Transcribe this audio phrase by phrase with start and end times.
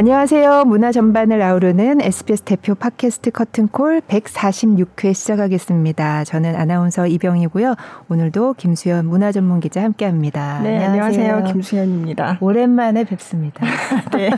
[0.00, 0.64] 안녕하세요.
[0.64, 6.24] 문화 전반을 아우르는 SBS 대표 팟캐스트 커튼콜 146회 시작하겠습니다.
[6.24, 7.74] 저는 아나운서 이병이고요.
[8.08, 10.58] 오늘도 김수현 문화 전문 기자 함께 합니다.
[10.62, 11.22] 네, 안녕하세요.
[11.22, 11.52] 안녕하세요.
[11.52, 12.38] 김수현입니다.
[12.40, 13.66] 오랜만에 뵙습니다.
[14.16, 14.30] 네.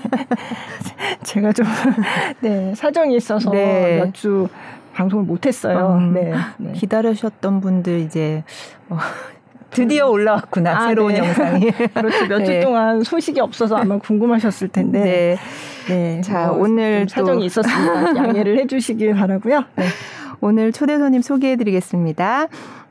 [1.22, 1.64] 제가 좀,
[2.40, 3.98] 네, 사정이 있어서 네.
[4.04, 4.48] 몇주
[4.94, 5.94] 방송을 못했어요.
[5.94, 6.72] 음, 네, 네.
[6.72, 8.42] 기다리셨던 분들 이제,
[8.88, 8.98] 어,
[9.72, 11.18] 드디어 올라왔구나 아, 새로운 네.
[11.18, 11.70] 영상이.
[11.94, 12.26] 그렇죠.
[12.26, 12.60] 몇주 네.
[12.60, 15.00] 동안 소식이 없어서 아마 궁금하셨을 텐데.
[15.00, 15.38] 네.
[15.88, 16.20] 네.
[16.20, 18.16] 자 뭐 오늘 사정이 있었습니다.
[18.16, 19.64] 양해를 해주시길 바라고요.
[19.76, 19.84] 네.
[20.40, 22.46] 오늘 초대 손님 소개해드리겠습니다.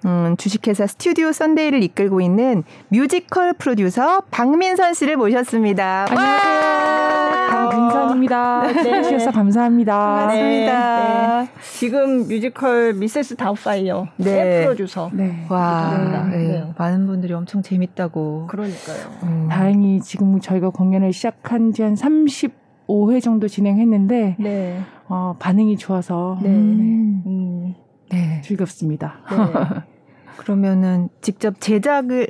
[0.05, 6.05] 음, 주식회사 스튜디오 썬데이를 이끌고 있는 뮤지컬 프로듀서 박민선 씨를 모셨습니다.
[6.09, 7.40] 안녕하세요.
[7.69, 8.61] 박민선입니다.
[8.67, 8.73] 네.
[8.91, 9.97] 해주셔서 감사합니다.
[9.97, 11.39] 반갑습니다.
[11.41, 11.43] 네.
[11.45, 11.49] 네.
[11.77, 14.63] 지금 뮤지컬 미세스 다웃파이어 네.
[14.63, 15.09] 프로듀서.
[15.13, 15.45] 네.
[15.49, 16.37] 와, 네.
[16.37, 16.73] 네.
[16.77, 18.47] 많은 분들이 엄청 재밌다고.
[18.47, 18.97] 그러니까요.
[19.23, 19.47] 음.
[19.49, 24.79] 다행히 지금 저희가 공연을 시작한 지 한 35회 정도 진행했는데 네.
[25.07, 26.49] 어, 반응이 좋아서 네.
[26.49, 27.23] 음.
[27.25, 27.73] 음.
[28.11, 28.41] 네.
[28.43, 29.15] 즐겁습니다.
[29.29, 29.37] 네.
[30.37, 32.27] 그러면은 직접 제작을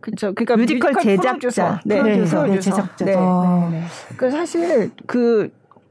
[0.00, 0.32] 그렇죠.
[0.34, 3.04] 그러니까 뮤지컬, 뮤지컬 제작자, 네, 네, 네, 제작자.
[3.04, 3.14] 네.
[3.16, 3.68] 어.
[3.70, 3.82] 네.
[4.16, 5.50] 그 사실 그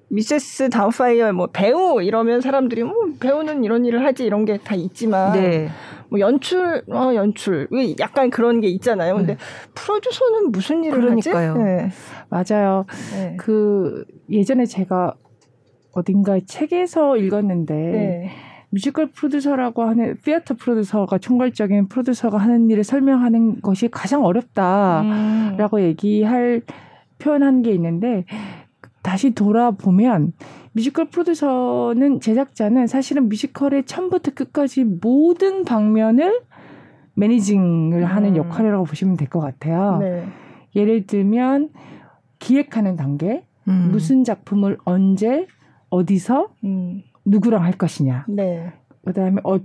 [0.09, 5.33] 미세스 다웃파이어 뭐 배우 이러면 사람들이 뭐 배우는 이런 일을 하지 이런 게 다 있지만
[5.33, 5.69] 네.
[6.09, 7.67] 뭐 연출 어 연출
[7.99, 9.15] 약간 그런 게 있잖아요.
[9.15, 9.39] 근데 네.
[9.75, 11.51] 프로듀서는 무슨 일을 그러니까요.
[11.51, 11.59] 하지?
[11.63, 11.89] 네.
[12.29, 12.85] 맞아요.
[13.13, 13.35] 네.
[13.37, 15.13] 그 예전에 제가
[15.91, 18.31] 어딘가 책에서 읽었는데 네.
[18.71, 25.81] 뮤지컬 프로듀서라고 하는 theater producer가 총괄적인 프로듀서가 하는 일을 설명하는 것이 가장 어렵다라고 음.
[25.81, 26.61] 얘기할
[27.17, 28.25] 표현한 게 있는데
[29.01, 30.33] 다시 돌아보면
[30.73, 36.41] 뮤지컬 프로듀서는 제작자는 사실은 뮤지컬의 처음부터 끝까지 모든 방면을
[37.15, 38.37] managing을 하는 음.
[38.37, 39.97] 역할이라고 보시면 될 것 같아요.
[39.99, 40.25] 네.
[40.75, 41.69] 예를 들면
[42.37, 43.89] 기획하는 단계, 음.
[43.91, 45.47] 무슨 작품을 언제
[45.89, 47.01] 어디서 음.
[47.29, 48.25] 누구랑 할 것이냐.
[48.27, 48.71] 네.
[49.05, 49.59] 그다음에 어,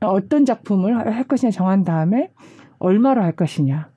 [0.00, 2.30] 어떤 작품을 할 것이냐 정한 다음에
[2.78, 3.90] 얼마로 할 것이냐.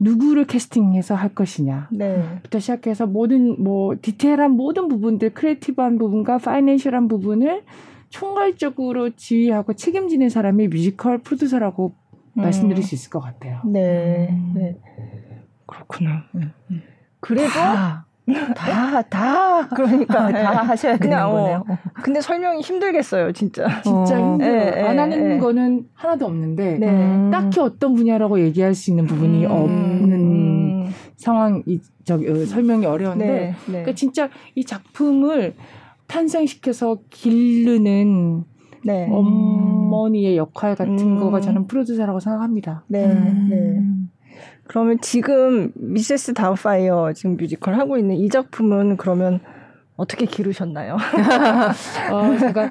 [0.00, 1.88] 누구를 캐스팅해서 할 것이냐.
[1.90, 2.22] 네.
[2.42, 7.64] 부터 시작해서 모든 뭐 디테일한 모든 부분들, creative한 부분과 financial한 부분을
[8.08, 11.94] 총괄적으로 지휘하고 책임지는 사람이 뮤지컬 프로듀서라고
[12.38, 12.42] 음.
[12.42, 13.60] 말씀드릴 수 있을 것 같아요.
[13.66, 14.28] 네.
[14.30, 14.52] 음.
[14.54, 14.76] 네.
[15.66, 16.24] 그렇구나.
[16.36, 16.52] 음.
[17.20, 18.06] 그래도 다,
[18.54, 19.68] 다.
[19.68, 20.30] 그러니까.
[20.32, 21.64] 다 하셔야 되는 어, 거네요.
[22.02, 23.66] 근데 설명이 힘들겠어요, 진짜.
[23.82, 24.32] 진짜 어.
[24.32, 24.70] 힘들어요.
[24.74, 25.38] 네, 안 하는 네.
[25.38, 26.88] 거는 하나도 없는데, 네.
[26.88, 27.30] 음.
[27.30, 29.50] 딱히 어떤 분야라고 얘기할 수 있는 부분이 음.
[29.50, 30.94] 없는 음.
[31.16, 33.54] 상황, 이, 저기, 어, 설명이 어려운데, 네, 네.
[33.66, 35.54] 그러니까 진짜 이 작품을
[36.06, 38.44] 탄생시켜서 기르는
[38.84, 39.08] 네.
[39.10, 41.20] 어머니의 역할 같은 음.
[41.20, 42.84] 거가 저는 프로듀서라고 생각합니다.
[42.88, 43.82] 네, 네.
[44.68, 49.40] 그러면 지금 미세스 다웃파이어 지금 뮤지컬 하고 있는 이 작품은 그러면
[49.96, 50.96] 어떻게 기르셨나요?
[52.12, 52.70] 어, 제가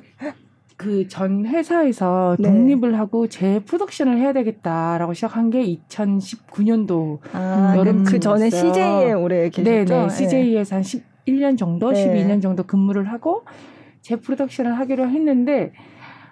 [0.77, 2.49] 그 전 회사에서 네.
[2.49, 9.49] 독립을 하고 제 프로덕션을 해야 되겠다라고 시작한 게 2019년도 아, 여름 그 전에 CJ에 오래
[9.49, 9.63] 계셨죠?
[9.63, 10.09] 네네 네.
[10.09, 12.05] CJ에서 한 11년 정도, 네.
[12.05, 13.43] 12년 정도 근무를 하고
[14.01, 15.73] 제 프로덕션을 하기로 했는데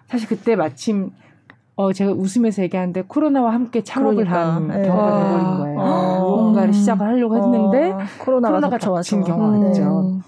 [0.07, 1.09] 사실 그때 마침
[1.75, 4.55] 어, 제가 웃으면서 얘기하는데 코로나와 함께 창업을 그러니까.
[4.55, 4.87] 한 네.
[4.87, 5.57] 경우가 돼버린 아.
[5.57, 5.79] 거예요.
[5.79, 6.19] 아.
[6.19, 8.05] 뭔가를 시작을 하려고 했는데 아.
[8.19, 9.83] 코로나가, 코로나가 닥친 경우가 있죠.
[9.83, 10.21] 음.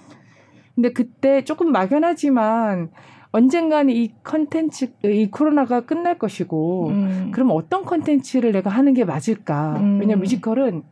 [0.75, 2.89] 근데 그때 조금 막연하지만
[3.31, 7.31] 언젠가는 이 컨텐츠, 이 코로나가 끝날 것이고, 음.
[7.33, 9.77] 그럼 어떤 컨텐츠를 내가 하는 게 맞을까?
[9.77, 9.99] 음.
[9.99, 10.83] 왜냐면 뮤지컬은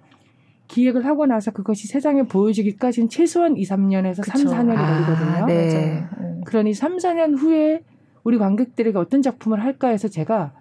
[0.68, 4.38] 기획을 하고 나서 그것이 세상에 보여지기까지는 최소한 2, 3년에서 그쵸.
[4.40, 5.44] 3, 4년이 걸리거든요.
[5.44, 6.04] 아, 네.
[6.46, 7.82] 그러니 3, 4년 후에
[8.26, 10.52] 우리 관객들에게 어떤 작품을 할까 해서 제가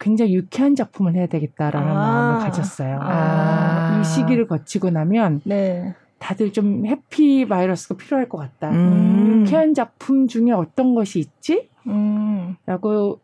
[0.00, 1.94] 굉장히 유쾌한 작품을 해야 되겠다라는 아.
[1.94, 2.98] 마음을 가졌어요.
[3.02, 4.00] 아.
[4.00, 5.94] 이 시기를 거치고 나면 네.
[6.18, 8.70] 다들 좀 해피 바이러스가 필요할 것 같다.
[8.70, 9.42] 음.
[9.42, 11.68] 유쾌한 작품 중에 어떤 것이 있지?
[11.86, 12.56] 음.
[12.66, 13.20] 라고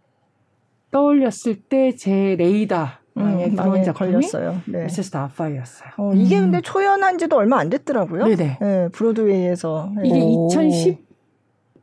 [0.91, 4.61] 떠올렸을 때 제 레이다 방에 음, 들어온 작품이 걸렸어요.
[4.67, 4.85] 네.
[4.85, 5.91] 미세스 다파이였어요.
[5.97, 8.26] 어, 이게 근데 초연한 지도 얼마 안 됐더라고요.
[8.26, 8.59] 네네.
[8.61, 9.93] 네, 브로드웨이에서.
[10.05, 11.06] 이게 2010,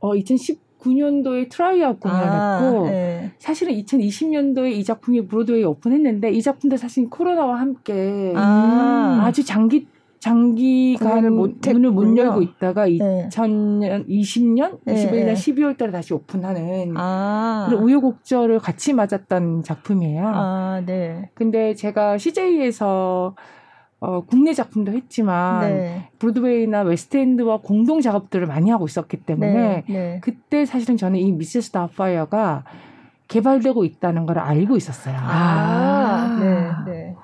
[0.01, 3.31] 어, 2010 2019년도에 트라이아웃 공연했고 아, 네.
[3.39, 9.31] 사실은 2020년도에 이 작품이 브로드웨이 오픈했는데 이 작품도 사실 코로나와 함께 아.
[9.33, 9.87] 주 장기
[10.19, 13.27] 장기간 문을 못 열고 있다가 네.
[13.29, 14.93] 2000년 20년 네.
[14.93, 17.65] 21년 12월 달에 다시 오픈하는 아.
[17.67, 20.23] 그런 우여곡절을 같이 맞았던 작품이에요.
[20.27, 21.31] 아, 네.
[21.33, 23.35] 근데 제가 CJ에서
[24.01, 26.09] 어, 국내 작품도 했지만 네.
[26.17, 30.19] 브로드웨이나 웨스트엔드와 공동 작업들을 많이 하고 있었기 때문에 네, 네.
[30.21, 32.63] 그때 사실은 저는 이 미세스 다웃파이어가
[33.27, 35.15] 개발되고 있다는 걸 알고 있었어요.
[35.19, 37.15] 아, 네, 네.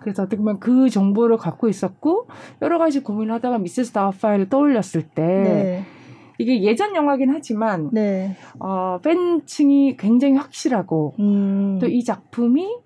[0.00, 2.26] 그래서 어떻게 보면 그 정보를 갖고 있었고
[2.60, 5.84] 여러 가지 고민을 하다가 미세스 다웃파이어를 떠올렸을 때 네.
[6.38, 8.36] 이게 예전 영화긴 하지만 네.
[8.58, 11.78] 어, 팬층이 굉장히 확실하고 음.
[11.80, 12.85] 또이 작품이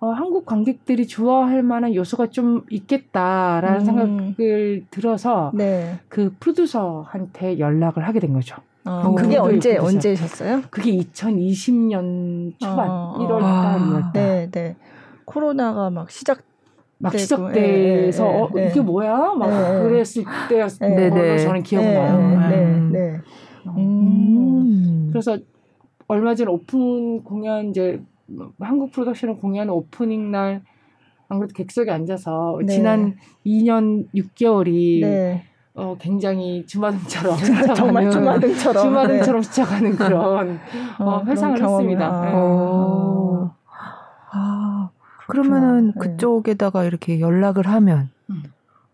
[0.00, 3.84] 어, 한국 관객들이 좋아할 만한 요소가 좀 있겠다라는 음.
[3.84, 5.98] 생각을 들어서 네.
[6.08, 8.56] 그 프로듀서한테 연락을 하게 된 거죠.
[8.84, 9.96] 어, 그게 언제 프로듀서.
[9.96, 10.62] 언제셨어요?
[10.70, 14.12] 그게 2020년 초반 어, 1월 달, 2월 달.
[14.12, 14.76] 네, 네.
[15.24, 16.42] 코로나가 막 시작
[16.98, 19.34] 막 시작돼서 네, 어, 네, 이게 뭐야?
[19.34, 21.38] 막 네, 그랬을 때였던 네, 네.
[21.38, 22.48] 저는 기억나요.
[22.48, 23.20] 네, 네, 네.
[23.66, 25.08] 음.
[25.12, 25.38] 그래서
[26.06, 28.00] 얼마 전 오픈 공연 이제
[28.60, 30.62] 한국 프로덕션을 공연 오프닝 날
[31.28, 32.74] 아무래도 객석에 앉아서 네.
[32.74, 35.44] 지난 2년 6개월이 네.
[35.74, 37.36] 어, 굉장히 주마등처럼
[37.76, 40.58] 정말 주마등처럼 주마등처럼 스쳐가는 그런
[40.98, 42.22] 어, 어, 회상을 했습니다.
[42.22, 42.30] 네.
[42.34, 43.54] 어.
[44.32, 44.90] 아,
[45.28, 46.00] 그러면은 네.
[46.00, 48.42] 그쪽에다가 이렇게 연락을 하면 음.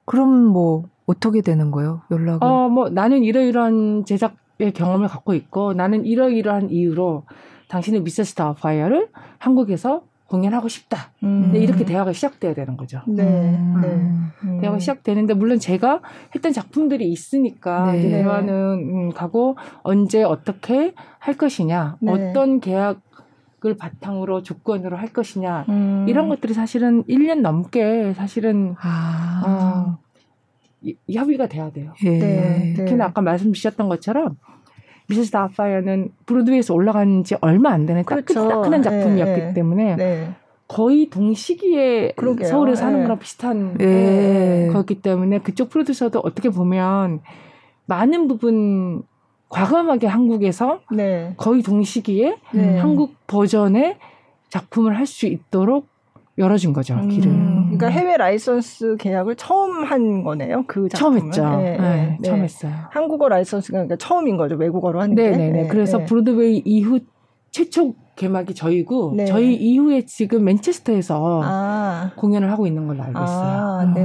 [0.04, 2.02] 그럼 뭐 어떻게 되는 거예요?
[2.10, 2.42] 연락은?
[2.42, 7.24] 어, 뭐 나는 이러이러한 제작의 경험을 갖고 있고 나는 이러이러한 이유로
[7.74, 11.10] 당신의 미세스 다파이어를 한국에서 공연하고 싶다.
[11.24, 11.50] 음.
[11.52, 13.02] 네, 이렇게 대화가 시작돼야 되는 거죠.
[13.08, 13.24] 네.
[13.24, 13.80] 음.
[13.82, 14.48] 네.
[14.48, 14.60] 음.
[14.60, 16.00] 대화가 시작되는데 물론 제가
[16.34, 18.08] 했던 작품들이 있으니까 네.
[18.08, 22.12] 대화는 음, 가고 언제 어떻게 할 것이냐, 네.
[22.12, 23.00] 어떤 계약
[23.66, 26.04] 을 바탕으로 조건으로 할 것이냐 음.
[26.06, 29.42] 이런 것들이 사실은 1년 넘게 사실은 아.
[29.46, 29.98] 어,
[31.10, 31.94] 협의가 돼야 돼요.
[32.04, 32.10] 예.
[32.10, 32.74] 네.
[32.76, 34.36] 특히나 아까 말씀 주셨던 것처럼
[35.08, 38.48] 미세스 다파이어는 브로드웨이에서 올라간 지 얼마 안 되는 그렇죠.
[38.48, 40.30] 따끈한 작품이었기 네, 때문에 네.
[40.66, 42.48] 거의 동시기에 그러게요.
[42.48, 43.02] 서울에서 하는 네.
[43.04, 44.68] 거랑 비슷한 네.
[44.72, 47.20] 거였기 때문에 그쪽 프로듀서도 어떻게 보면
[47.86, 49.02] 많은 부분
[49.50, 51.34] 과감하게 한국에서 네.
[51.36, 52.78] 거의 동시기에 네.
[52.78, 53.98] 한국 버전의
[54.48, 55.86] 작품을 할 수 있도록
[56.36, 57.08] 열어준 거죠 음.
[57.08, 57.30] 길을.
[57.30, 60.64] 그러니까 해외 라이선스 계약을 처음 한 거네요.
[60.66, 61.20] 그 작품은.
[61.20, 61.56] 처음 했죠.
[61.56, 62.18] 네, 네, 네.
[62.22, 62.72] 처음 했어요.
[62.90, 64.56] 한국어 라이선스가 그러니까 처음인 거죠.
[64.56, 65.30] 외국어로 하는 게.
[65.30, 65.62] 네네네.
[65.62, 66.04] 네, 그래서 네.
[66.06, 67.00] 브로드웨이 이후
[67.50, 69.24] 최초 개막이 저희고 네.
[69.26, 72.12] 저희 이후에 지금 맨체스터에서 아.
[72.16, 73.48] 공연을 하고 있는 걸로 알고 있어요.
[73.48, 74.02] 아, 네.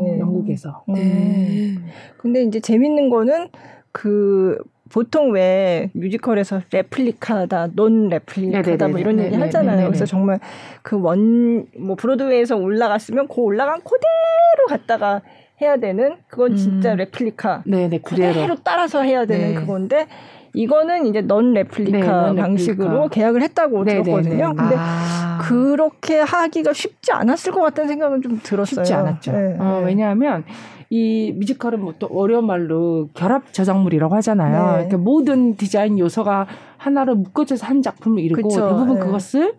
[0.00, 0.18] 네.
[0.18, 0.82] 영국에서.
[0.88, 0.94] 음.
[0.94, 1.74] 네.
[2.18, 3.48] 근데 이제 재밌는 거는
[3.92, 4.58] 그
[4.90, 9.86] 보통 왜 뮤지컬에서 replica다, non replica다 뭐 이런 얘기 하잖아요.
[9.88, 10.40] 그래서 정말
[10.82, 15.20] 그 원 뭐 브로드웨이에서 올라갔으면 그 올라간 그대로 갖다가
[15.60, 16.96] 해야 되는 그건 진짜 음.
[16.98, 17.62] 레플리카.
[17.66, 18.56] 네네 그대로.
[18.64, 19.54] 따라서 해야 되는 네.
[19.54, 20.06] 그건데
[20.54, 23.08] 이거는 이제 non replica 네, 방식으로 레플리카.
[23.08, 24.02] 계약을 했다고 네네네.
[24.04, 24.54] 들었거든요.
[24.56, 25.38] 근데 아.
[25.42, 28.84] 그렇게 하기가 쉽지 않았을 것 같다는 생각은 좀 들었어요.
[28.84, 29.32] 쉽지 않았죠.
[29.32, 29.86] 네, 어, 네.
[29.86, 30.44] 왜냐하면
[30.90, 34.66] 이 뮤지컬은 뭐 또 어려운 말로 결합 저작물이라고 하잖아요.
[34.66, 34.72] 네.
[34.72, 36.46] 그러니까 모든 디자인 요소가
[36.76, 38.68] 하나로 묶어져서 한 작품을 이루고 그쵸.
[38.68, 39.00] 대부분 네.
[39.00, 39.54] 그것을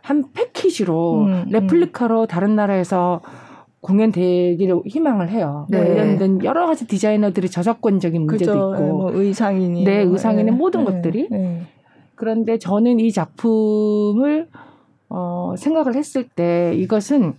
[0.00, 1.44] 한 패키지로 음, 음.
[1.50, 2.26] 레플리카로 음.
[2.26, 3.20] 다른 나라에서
[3.80, 5.66] 공연되기를 희망을 해요.
[5.70, 5.84] 뭐 네.
[5.84, 8.74] 뭐 이런 데 여러 가지 디자이너들이 저작권적인 문제도 그쵸.
[8.74, 10.50] 있고, 뭐 의상이니, 네, 의상이니 네.
[10.52, 10.92] 모든 네.
[10.92, 11.28] 것들이.
[11.30, 11.62] 네.
[12.14, 14.48] 그런데 저는 이 작품을
[15.08, 17.34] 어, 생각을 했을 때 이것은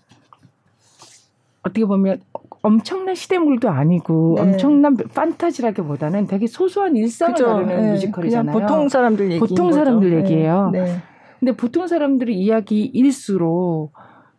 [1.64, 2.20] 어떻게 보면
[2.64, 4.42] 엄청난 시대물도 아니고 네.
[4.42, 7.46] 엄청난 판타지라기보다는 되게 소소한 일상을 그죠.
[7.46, 7.92] 다루는 네.
[7.92, 8.58] 뮤지컬이잖아요.
[8.58, 10.24] 보통 사람들 얘기 보통 사람들 거죠.
[10.24, 10.24] 네.
[10.24, 10.70] 얘기예요.
[10.72, 10.96] 네.
[11.40, 13.92] 근데 보통 사람들의 이야기일수록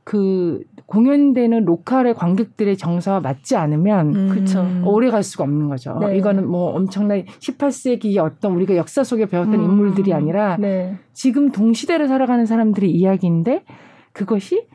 [0.04, 4.83] 그 공연되는 로컬의 관객들의 정서와 맞지 않으면 음.
[4.87, 5.99] 오래 갈 수가 없는 거죠.
[6.00, 6.16] 네.
[6.16, 9.64] 이거는 뭐 엄청난 18세기의 어떤 우리가 역사 속에 배웠던 음.
[9.64, 10.97] 인물들이 아니라 네.
[11.12, 13.64] 지금 동시대를 살아가는 사람들의 이야기인데
[14.12, 14.66] 그것이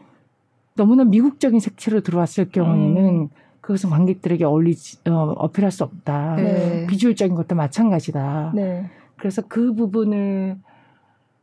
[0.80, 3.30] 너무나 미국적인 색채로 들어왔을 경우에는 음.
[3.60, 6.36] 그것은 관객들에게 어울리지 어, 어필할 수 없다.
[6.38, 6.88] 네.
[6.88, 8.54] 비주얼적인 것도 마찬가지다.
[8.56, 8.90] 네.
[9.18, 10.56] 그래서 그 부분을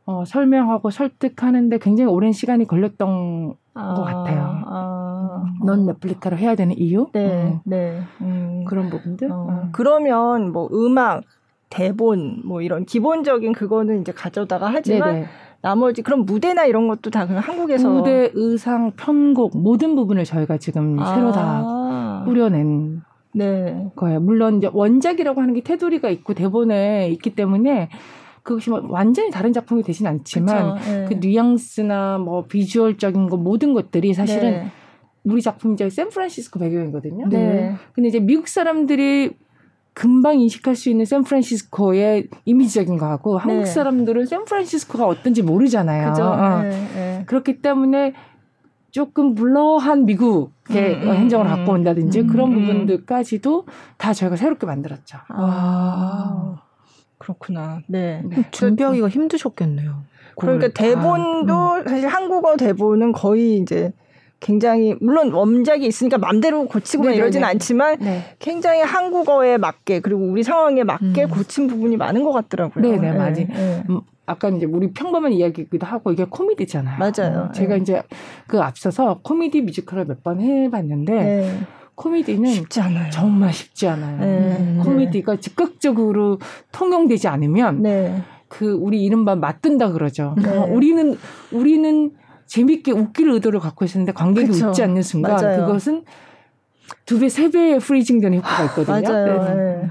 [0.07, 4.63] 어, 설명하고 설득하는데 굉장히 오랜 시간이 걸렸던 아, 것 같아요.
[4.65, 7.09] 아, 넌 레플리카로 해야 되는 이유?
[7.13, 7.61] 네, 음.
[7.65, 8.01] 네.
[8.23, 8.65] 음.
[8.67, 9.31] 그런 부분들.
[9.31, 9.65] 어.
[9.65, 9.69] 음.
[9.73, 11.25] 그러면 뭐 음악,
[11.69, 15.27] 대본, 뭐 이런 기본적인 그거는 이제 가져다가 하지만 네네.
[15.63, 20.99] 나머지 그럼 무대나 이런 것도 다 그냥 한국에서 무대, 의상, 편곡 모든 부분을 저희가 지금
[21.01, 21.15] 아.
[21.15, 23.91] 새로 다 꾸려낸 네.
[23.97, 24.21] 거예요.
[24.21, 27.91] 물론 이제 원작이라고 하는 게 테두리가 있고 대본에 있기 때문에
[28.43, 31.05] 그것이 뭐 완전히 다른 작품이 되진 않지만 네.
[31.09, 34.67] 그 뉘앙스나 뭐 비주얼적인 거 모든 것들이 사실은 네.
[35.25, 37.29] 우리 작품 이제 샌프란시스코 배경이거든요.
[37.29, 37.75] 네.
[37.93, 39.33] 근데 이제 미국 사람들이
[39.97, 43.65] 금방 인식할 수 있는 샌프란시스코의 이미지적인 거하고 한국 네.
[43.65, 46.11] 사람들은 샌프란시스코가 어떤지 모르잖아요.
[46.11, 46.25] 그죠?
[46.25, 46.61] 어.
[46.61, 47.25] 네, 네.
[47.25, 48.13] 그렇기 때문에
[48.91, 52.61] 조금 블러한 미국의 음, 음, 행정을 음, 갖고 온다든지 음, 그런 음.
[52.61, 53.65] 부분들까지도
[53.97, 55.17] 다 저희가 새롭게 만들었죠.
[55.29, 56.57] 아,
[57.17, 57.81] 그렇구나.
[57.87, 58.23] 네.
[58.23, 58.45] 네.
[58.51, 60.03] 준비하기가 힘드셨겠네요.
[60.39, 63.95] 그러니까 대본도 아, 사실 한국어 대본은 거의 이제
[64.41, 67.47] 굉장히 물론 원작이 있으니까 맘대로 고치고 네, 네 이러진 네.
[67.49, 68.37] 않지만 네.
[68.39, 71.31] 굉장히 한국어에 맞게 그리고 우리 상황에 맞게 음.
[71.31, 72.83] 고친 부분이 많은 것 같더라고요.
[72.83, 73.35] 네네 네, 맞아요.
[73.35, 73.85] 네.
[73.89, 76.99] 음, 아까 이제 우리 평범한 이야기기도 하고 이게 코미디잖아요.
[76.99, 77.47] 맞아요.
[77.49, 78.03] 어, 제가 이제
[78.47, 81.61] 그 앞서서 코미디 뮤지컬을 몇 번 해봤는데
[81.95, 83.11] 코미디는 쉽지 않아요.
[83.11, 84.19] 정말 쉽지 않아요.
[84.21, 84.79] 네.
[84.83, 86.39] 코미디가 즉각적으로
[86.73, 88.23] 통용되지 않으면 네.
[88.49, 90.35] 그 우리 이른바 마 뜬다 그러죠.
[90.41, 90.49] 네.
[90.51, 91.17] 어, 우리는
[91.53, 92.11] 우리는
[92.47, 94.69] 재밌게 웃길 의도를 갖고 있었는데 관객이 그쵸.
[94.69, 95.67] 웃지 않는 순간 맞아요.
[95.67, 96.05] 그것은
[97.05, 99.01] 두 배, 세 배의 freezing 되는 효과가 있거든요.
[99.01, 99.43] 맞아요.
[99.43, 99.55] 네.
[99.55, 99.91] 네.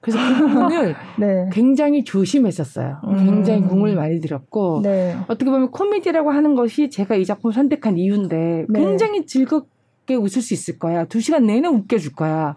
[0.00, 1.50] 그래서 그 부분을 네.
[1.52, 3.00] 굉장히 조심했었어요.
[3.04, 3.16] 음.
[3.24, 5.16] 굉장히 공을 많이 들였고 네.
[5.28, 8.80] 어떻게 보면 코미디라고 하는 것이 제가 이 작품 을 선택한 이유인데 네.
[8.80, 11.04] 굉장히 즐겁게 웃을 수 있을 거야.
[11.04, 12.56] 두 시간 내내 웃겨줄 거야.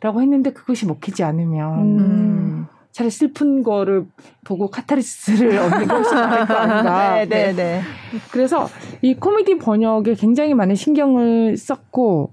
[0.00, 2.66] 라고 했는데 그것이 먹히지 않으면 음.
[2.92, 4.04] 차라리 슬픈 거를
[4.44, 7.14] 보고 카타르시스를 얻는 것이 나을 거 아닌가.
[7.24, 7.80] 네, 네, 네.
[8.32, 8.68] 그래서
[9.02, 12.32] 이 코미디 번역에 굉장히 많은 신경을 썼고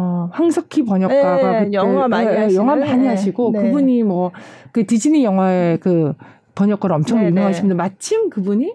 [0.00, 3.62] 어, 황석희 번역가가 네, 영화 많이 네, 영화 많이 네, 하시고 네.
[3.62, 4.32] 그분이 뭐
[4.72, 6.14] 그 디즈니 영화의 그
[6.54, 7.30] 번역가로 엄청 네, 네.
[7.30, 8.74] 유명하신 분데 마침 그분이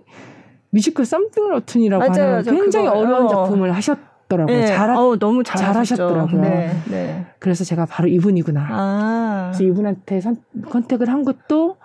[0.69, 3.27] 뮤지컬 Something Rotten이라고 하는 굉장히 그거, 어려운 어.
[3.27, 3.97] 작품을 하셨
[4.33, 4.57] 하셨더라고요.
[4.57, 4.65] 네.
[4.67, 6.41] 잘, 어, 너무 잘하셨더라고요.
[6.41, 7.25] 네, 네.
[7.39, 8.67] 그래서 제가 바로 이분이구나.
[8.69, 9.51] 아.
[9.53, 10.37] 그래서 이분한테 선,
[10.69, 11.77] contact을 한 것도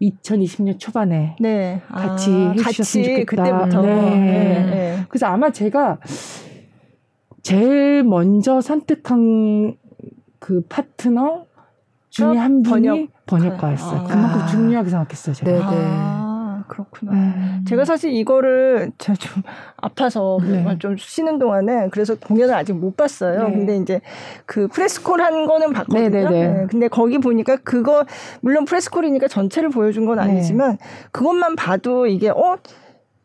[0.00, 1.82] 2020년 초반에 네.
[1.88, 3.42] 같이 아, 해주셨으면 같이 좋겠다.
[3.42, 3.82] 그때부터.
[3.82, 3.94] 네.
[3.94, 4.64] 네.
[4.64, 5.04] 네.
[5.08, 5.98] 그래서 아마 제가
[7.42, 9.76] 제일 먼저 선택한
[10.38, 11.46] 그 파트너
[12.08, 13.08] 중에 한 분이 번역.
[13.26, 14.00] 번역가였어요.
[14.00, 14.04] 아.
[14.04, 15.34] 그만큼 중요하게 생각했어요.
[15.34, 15.70] 제가.
[15.70, 16.19] 네네.
[16.70, 16.74] 아.
[16.74, 17.12] 그렇구나.
[17.12, 17.64] 음.
[17.66, 19.42] 제가 사실 이거를 제가 좀
[19.76, 20.64] 아파서 네.
[20.78, 23.48] 좀 쉬는 동안에 그래서 공연을 아직 못 봤어요.
[23.48, 23.52] 네.
[23.52, 24.00] 근데 이제
[24.46, 26.08] 그 프레스콜 한 거는 봤거든요.
[26.08, 26.48] 네, 네, 네.
[26.48, 26.66] 네.
[26.70, 28.04] 근데 거기 보니까 그거
[28.40, 30.78] 물론 프레스콜이니까 전체를 보여준 건 아니지만
[31.12, 32.56] 그것만 봐도 이게 어,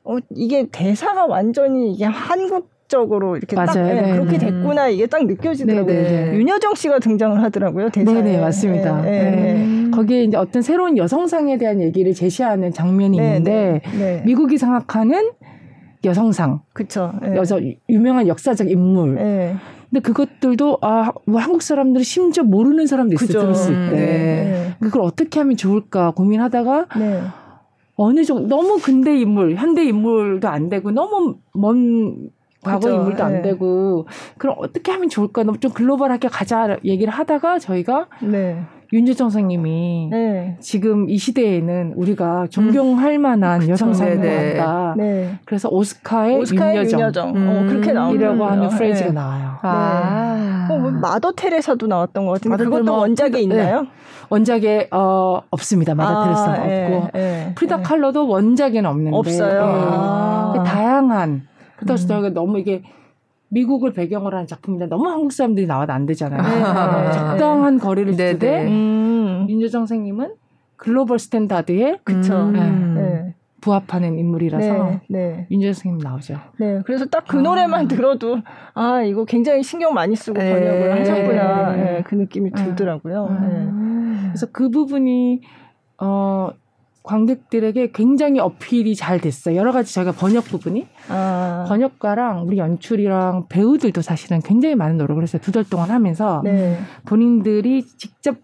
[0.04, 3.68] 어 이게 대사가 완전히 이게 한국 적으로 이렇게 맞아요.
[3.68, 5.86] 딱 네, 네, 그렇게 됐구나 이게 딱 느껴지더라고요.
[5.86, 6.38] 네네.
[6.38, 7.90] 윤여정 씨가 등장을 하더라고요.
[7.90, 8.22] 대사에.
[8.22, 9.02] 네네 맞습니다.
[9.02, 9.32] 네, 네.
[9.36, 9.92] 네.
[9.92, 13.82] 거기에 이제 어떤 새로운 여성상에 대한 얘기를 제시하는 장면이 있는데
[14.26, 15.32] 미국이 생각하는
[16.04, 17.14] 여성상, 그렇죠.
[17.36, 17.60] 여자
[17.90, 19.16] 유명한 역사적 인물.
[19.90, 23.54] 근데 그것들도 아, 뭐 한국 사람들이 심지어 모르는 사람도 있을 그죠.
[23.54, 24.76] 수 있대.
[24.80, 26.88] 그걸 어떻게 하면 좋을까 고민하다가.
[27.98, 32.30] 어느 정도 너무 근대 인물, 현대 인물도 안 되고 너무 먼
[32.66, 33.00] 과거 그렇죠.
[33.00, 33.42] 인물도 안 네.
[33.42, 34.08] 되고
[34.38, 35.44] 그럼 어떻게 하면 좋을까?
[35.44, 38.62] 너무 좀 글로벌하게 가자 얘기를 하다가 저희가 네.
[38.94, 40.58] 윤재정 선생님이 네.
[40.60, 43.22] 지금 이 시대에는 우리가 존경할 음.
[43.22, 44.94] 만한 여성상을 한다.
[44.98, 45.40] 네.
[45.46, 47.28] 그래서 오스카의, 오스카의 윤여정, 윤여정.
[47.28, 47.48] 어, 음.
[47.50, 48.76] 어, 그렇게 나오려고 하는 네.
[48.76, 49.58] 프레이즈가 나와요.
[49.62, 50.68] 아.
[50.70, 53.86] 어, 뭐 마더 테레사도 나왔던 것 같은데 그것도 뭐, 원작에 있나요?
[54.30, 55.94] 원작에 어, 없습니다.
[55.96, 57.84] 마더 아, 테레사 예, 없고 예, 프리다 예.
[57.84, 59.62] 칼로도 원작에는 없는데 없어요.
[59.64, 60.64] 아.
[60.66, 61.48] 다양한
[61.86, 62.34] 그렇다고 음.
[62.34, 62.84] 너무 이게
[63.50, 66.42] 미국을 배경으로 한 작품인데 너무 한국 사람들이 나와도 안 되잖아요.
[66.42, 67.12] 네.
[67.12, 68.68] 적당한 거리를 네, 두되 네.
[68.70, 69.46] 음.
[69.50, 70.34] 윤여정 선생님은
[70.78, 72.52] global standard에 그쵸.
[72.52, 72.70] 네.
[72.70, 73.36] 네.
[73.62, 75.48] 부합하는 인물이라서 네, 네.
[75.50, 76.38] 윤여정 선생님 나오죠.
[76.60, 77.88] 네, 그래서 딱 그 노래만 아.
[77.88, 78.38] 들어도
[78.76, 80.54] 아 이거 굉장히 신경 많이 쓰고 네.
[80.54, 82.04] 번역을 하셨구나 네.
[82.06, 83.26] 그 느낌이 들더라고요.
[83.30, 84.26] 음.
[84.28, 85.42] 그래서 그 부분이
[86.00, 86.50] 어
[87.06, 89.56] 관객들에게 굉장히 어필이 잘 됐어요.
[89.56, 91.66] 여러 가지 저희가 번역 부분이 아.
[91.68, 95.42] 번역가랑 우리 연출이랑 배우들도 사실은 굉장히 많은 노력을 했어요.
[95.42, 96.78] 두 달 동안 하면서 네.
[97.06, 98.36] 본인들이 직접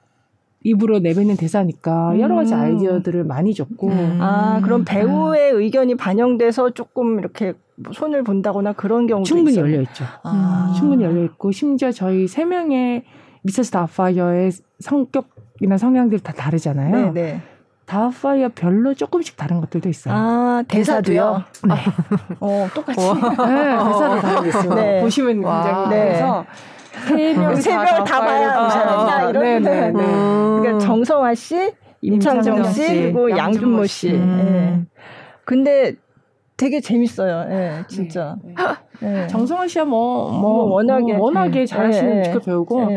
[0.64, 2.60] 입으로 내뱉는 대사니까 여러 가지 음.
[2.60, 4.20] 아이디어들을 많이 줬고 음.
[4.22, 5.60] 아 그럼 배우의 음.
[5.62, 7.54] 의견이 반영돼서 조금 이렇게
[7.92, 9.66] 손을 본다거나 그런 경우도 충분히 있어요?
[9.66, 10.06] 열려 있죠.
[10.24, 10.72] 아.
[10.78, 13.04] 충분히 열려 있고 심지어 저희 세 명의
[13.42, 17.12] 미세스 다파이어의 성격이나 성향들이 다 다르잖아요.
[17.12, 17.42] 네네.
[17.92, 17.98] 네.
[17.98, 20.14] 다파이어 별로 조금씩 다른 것들도 있어요.
[20.16, 21.44] 아, 대사도요?
[21.68, 21.76] 네.
[22.40, 23.00] 어, 똑같이.
[23.04, 24.74] 네, 대사도 다르게 있어요.
[24.76, 25.02] 네.
[25.02, 25.90] 보시면 굉장히.
[25.90, 26.46] 네.
[27.08, 29.44] 그래서 세명다 봐야 괜찮냐 이런.
[29.44, 30.04] 네, 네, 네.
[30.04, 34.12] 그러니까 정성화 씨, 임창정 씨, 그리고 양준모 씨.
[34.12, 34.38] 음.
[34.38, 35.02] 네.
[35.44, 35.96] 근데
[36.62, 37.48] 되게 재밌어요.
[37.50, 38.36] 예, 네, 진짜.
[38.44, 38.54] 네.
[39.00, 39.28] 네.
[39.28, 42.90] 정성원 씨야 뭐, 뭐, 뭐 워낙에 뭐 워낙에 잘하시는 뮤지컬 배우고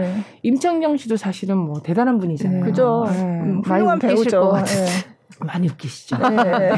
[0.43, 2.63] 임창정 씨도 사실은 뭐 대단한 분이잖아요.
[2.63, 3.07] 그죠.
[3.09, 4.53] 음, 훌륭한 배우죠.
[5.41, 6.19] 많이 웃기시죠.
[6.19, 6.73] 네.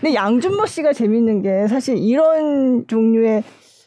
[0.00, 3.42] 근데 양준모 씨가 재밌는 게 사실 이런 종류의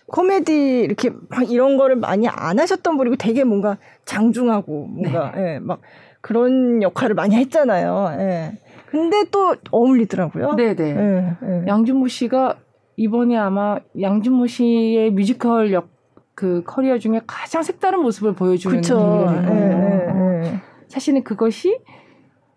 [0.08, 5.53] 코미디 이렇게 막 이런 거를 많이 안 하셨던 분이고 되게 뭔가 장중하고 뭔가 네.
[5.53, 5.81] 예, 막
[6.20, 8.15] 그런 역할을 많이 했잖아요.
[8.17, 8.51] 예.
[8.91, 10.55] 근데 또 어울리더라고요.
[10.55, 10.93] 네네.
[10.93, 11.65] 네, 네.
[11.65, 12.57] 양준모 씨가
[12.98, 16.01] 이번에 아마 양준모 씨의 뮤지컬 역
[16.41, 20.60] 그 커리어 중에 가장 색다른 모습을 보여주는 거예요.
[20.88, 21.79] 사실은 그것이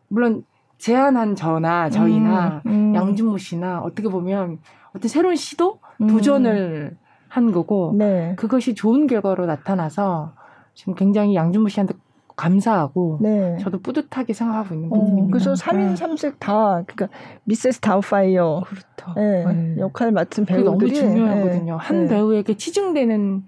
[0.08, 0.44] 물론
[0.78, 2.94] 제안한 저나 저희나 음, 음.
[2.94, 4.58] 양준모 씨나 어떻게 보면
[4.94, 6.06] 어떤 새로운 시도 음.
[6.06, 6.96] 도전을
[7.28, 8.34] 한 거고 네.
[8.36, 10.34] 그것이 좋은 결과로 나타나서
[10.72, 11.94] 지금 굉장히 양준모 씨한테
[12.36, 13.56] 감사하고 네.
[13.60, 15.28] 저도 뿌듯하게 생각하고 있는 어, 부분입니다.
[15.32, 17.08] 그래서 3인 3색 다 그러니까
[17.44, 19.20] 미세스 다웃파이어 그렇죠.
[19.20, 19.76] 네, 네.
[19.78, 21.72] 역할 맡은 배우들이 너무 중요하거든요.
[21.76, 21.78] 네.
[21.78, 22.08] 한 네.
[22.08, 23.44] 배우에게 치중되는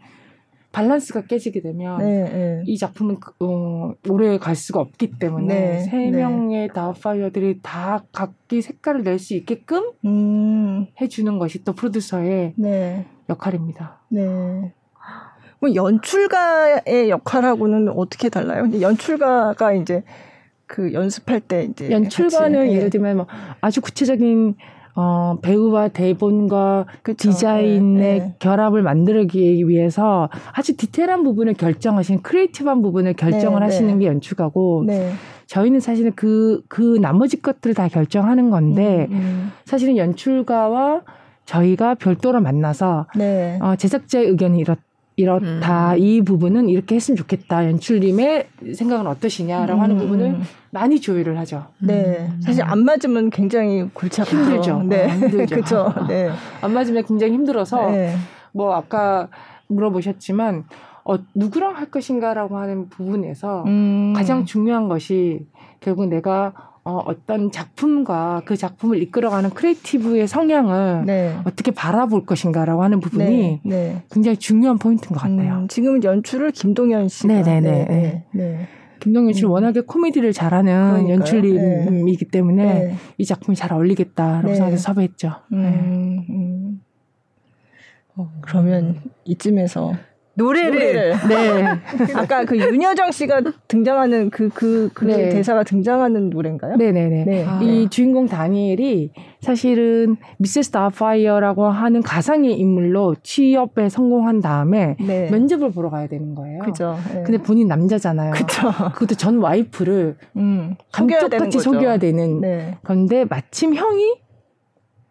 [0.73, 6.69] 밸런스가 깨지게 되면 네, 이 작품은 그, 어, 오래 갈 수가 없기 때문에 세 명의
[6.69, 10.87] 다웃파이어들이 다 각기 색깔을 낼 수 있게끔 음.
[11.01, 12.55] 해주는 것이 또 프로듀서의
[13.31, 14.03] 역할입니다.
[14.11, 14.75] 네.
[15.67, 18.69] 그럼 연출가의 역할하고는 어떻게 달라요?
[18.81, 20.05] 연출가가 이제
[20.67, 22.77] 그 연습할 때 이제 연출가는 예.
[22.77, 23.27] 예를 들면 뭐
[23.61, 24.55] 아주 구체적인
[24.95, 27.31] 어, 배우와 대본과 그쵸.
[27.31, 28.35] 디자인의 네, 네.
[28.39, 34.05] 결합을 만들기 위해서 아주 디테일한 부분을 결정하시는 creative한 부분을 결정을 네, 하시는 네.
[34.05, 35.13] 게 연출가고 네.
[35.49, 39.53] 저희는 사실은 그, 그 나머지 것들을 다 결정하는 건데 음, 음.
[39.65, 41.03] 사실은 연출가와
[41.45, 43.59] 저희가 별도로 만나서 네.
[43.61, 44.77] 어, 제작자의 의견이 이렇
[45.17, 45.99] 이렇다 음.
[45.99, 49.83] 이 부분은 이렇게 했으면 좋겠다 연출님의 생각은 어떠시냐라고 음.
[49.83, 51.65] 하는 부분을 많이 조율을 하죠.
[51.79, 52.41] 네, 음.
[52.43, 54.37] 사실 안 맞으면 굉장히 골치 아프죠.
[54.37, 54.83] 힘들죠.
[54.89, 55.55] 네, 어, 힘들죠.
[55.55, 55.95] 그렇죠.
[56.07, 56.29] 네,
[56.61, 58.15] 안 맞으면 굉장히 힘들어서 네.
[58.53, 59.29] 뭐 아까
[59.69, 60.65] 물어보셨지만
[61.05, 64.13] 어, 누구랑 할 것인가라고 하는 부분에서 음.
[64.15, 65.47] 가장 중요한 것이
[65.81, 66.53] 결국 내가
[66.87, 71.37] 어, 어떤 작품과 그 작품을 이끌어가는 creative의 성향을 네.
[71.45, 74.03] 어떻게 바라볼 것인가라고 하는 부분이 네, 네.
[74.09, 75.63] 굉장히 중요한 포인트인 것 같아요.
[75.63, 77.61] 음, 지금 연출을 김동연 씨가 네네네.
[77.61, 78.69] 네, 네, 네.
[79.01, 79.51] 김동현 씨 음.
[79.51, 85.33] 워낙에 코미디를 잘하는 연출님이기 때문에 이 작품이 잘 어울리겠다라고 생각해서 섭외했죠.
[85.55, 86.81] 음, 음.
[88.15, 89.93] 어, 그러면 이쯤에서
[90.37, 91.29] 노래를, 노래를.
[91.29, 91.65] 네
[92.15, 95.29] 아까 그 윤여정 씨가 등장하는 그그 그, 그 네.
[95.31, 96.77] 대사가 등장하는 노래인가요?
[96.77, 97.45] 네네네 네.
[97.45, 97.61] 아.
[97.63, 105.31] 이 주인공 다니엘이 사실은 미세스 다파이어라고 하는 가상의 인물로 취업에 성공한 다음에 네.
[105.31, 106.61] 면접을 보러 가야 되는 거예요.
[106.61, 106.97] 그죠.
[107.15, 107.23] 네.
[107.23, 108.33] 근데 본인 남자잖아요.
[108.33, 108.73] 그죠.
[108.95, 112.77] 그것도 전 와이프를 음, 감쪽같이 속여야 되는 네.
[112.85, 114.26] 건데 마침 형이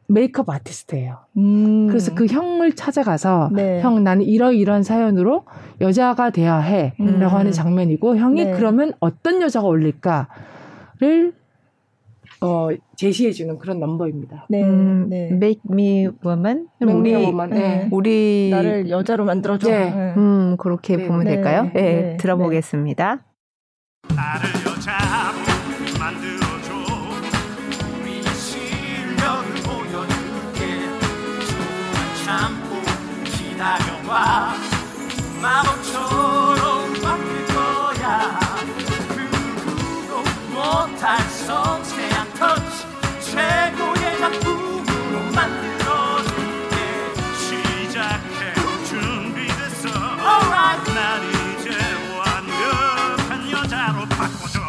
[0.08, 1.18] 메이크업 아티스트예요.
[1.38, 1.88] 음.
[1.88, 3.82] 그래서 그 형을 찾아가서 네.
[3.82, 5.46] 형 나는 이러이러한 사연으로
[5.82, 7.24] 여자가 돼야 해라고 음.
[7.24, 8.52] 하는 장면이고 형이 네.
[8.52, 11.34] 그러면 어떤 여자가 어울릴까를
[12.42, 14.46] 어, 제시해 주는 그런 넘버입니다.
[14.50, 14.64] 네.
[14.64, 15.30] 음, 네.
[15.32, 16.68] Make me woman.
[16.82, 17.50] Make 우리, me woman.
[17.50, 17.88] 네.
[17.92, 19.70] 우리 나를 여자로 만들어 줘.
[19.70, 19.90] 네.
[19.90, 20.14] 네.
[20.18, 21.08] 음, 그렇게 네.
[21.08, 21.72] 보면 될까요?
[21.74, 22.18] 네.
[22.18, 23.26] 들어보겠습니다.
[24.16, 24.55] 나를
[35.46, 38.40] 마법처럼 바뀔 거야.
[39.10, 42.88] 그 누구도 못할 섬세한 터치
[43.32, 46.76] 최고의 작품으로 만들어줄게.
[47.38, 48.54] 시작해.
[48.86, 49.90] 준비됐어.
[49.90, 50.94] Alright.
[50.96, 51.70] 난 이제
[52.18, 54.60] 완벽한 여자로 바꿔줘.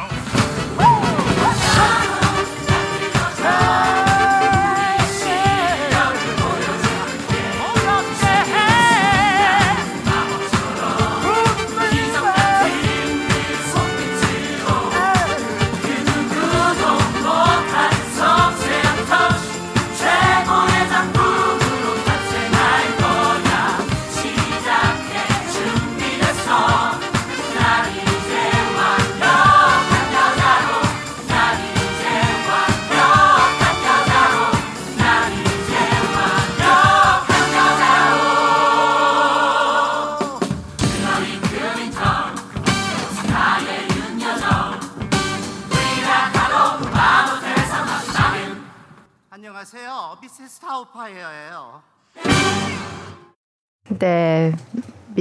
[3.36, 3.95] 스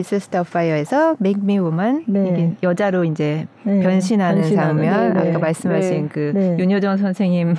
[0.06, 2.30] 미세스 다웃파이어에서 Make Me Woman 네.
[2.30, 3.82] 이게 여자로 이제 네.
[3.82, 5.30] 변신하는, 변신하는 장면 네, 네.
[5.30, 6.10] 아까 말씀하신 네.
[6.12, 6.58] 그 네.
[6.60, 7.56] 윤여정 선생님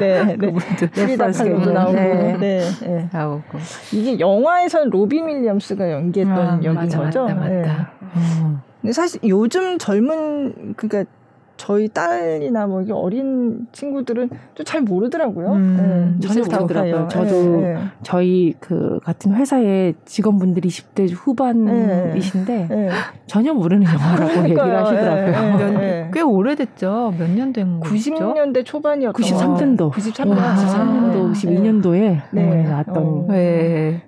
[0.00, 2.68] 네, 그분도 reference도 나오고 네.
[3.12, 3.58] 나오고
[3.92, 7.24] 이게 영화에선 로빈 윌리엄스가 연기했던 아, 역인 맞아, 거죠.
[7.26, 7.92] 맞다, 맞다.
[8.16, 8.60] 음.
[8.80, 11.08] 근데 사실 요즘 젊은 그러니까
[11.56, 15.52] 저희 딸이나 뭐 어린 친구들은 또잘 모르더라고요.
[15.52, 17.08] 음, 네, 전혀 모르더라고요.
[17.08, 17.80] 저도 네, 네.
[18.02, 22.88] 저희 그 같은 회사의 직원분들이 20대 후반이신데 네,
[23.26, 25.78] 전혀 모르는 영화라고 얘기를 하시더라고요.
[25.78, 27.14] 네, 꽤 오래됐죠.
[27.18, 27.94] 몇 년 된 거죠?
[27.94, 29.90] 90년대 초반이었던 93년도.
[29.92, 30.54] 93년도.
[30.54, 32.34] 93년도, 92년도에
[32.68, 33.26] 나왔던 어.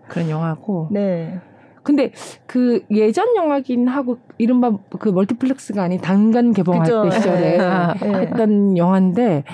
[0.08, 0.88] 그런 영화고.
[0.90, 1.38] 네.
[1.84, 2.10] 근데
[2.46, 7.04] 그 예전 영화긴 하고 이른바 그 멀티플렉스가 아닌 단간 개봉할 그쵸.
[7.04, 8.14] 때 시절에 네.
[8.20, 9.44] 했던 영화인데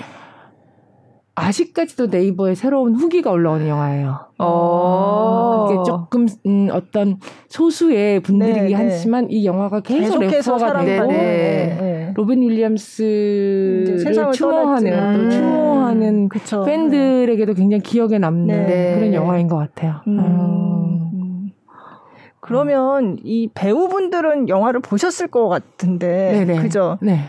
[1.35, 4.19] 아직까지도 네이버에 새로운 후기가 올라오는 영화예요.
[4.37, 5.65] 어.
[5.67, 7.17] 그게 조금 음, 어떤
[7.47, 8.73] 소수의 분들이 네, 네.
[8.73, 12.13] 하지만 이 영화가 계속 refer가 되고 네, 네.
[12.15, 13.97] 로빈 윌리엄스를
[14.33, 16.63] 추모하는 또 추모하는 그쵸.
[16.63, 18.95] 팬들에게도 굉장히 기억에 남는 네.
[18.95, 20.01] 그런 영화인 것 같아요.
[20.07, 21.10] 음.
[22.51, 22.53] 음.
[22.53, 26.61] 그러면 이 배우분들은 영화를 보셨을 것 같은데, 네네.
[26.61, 26.97] 그죠?
[27.01, 27.21] 네.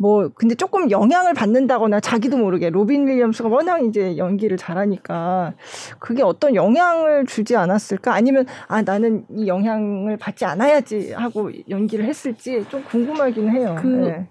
[0.00, 5.54] 뭐 근데 조금 영향을 받는다거나 자기도 모르게 로빈 윌리엄스가 워낙 이제 연기를 잘하니까
[5.98, 12.64] 그게 어떤 영향을 주지 않았을까 아니면 아 나는 이 영향을 받지 않아야지 하고 연기를 했을지
[12.68, 13.74] 좀 궁금하긴 해요.
[13.80, 14.28] 그 네.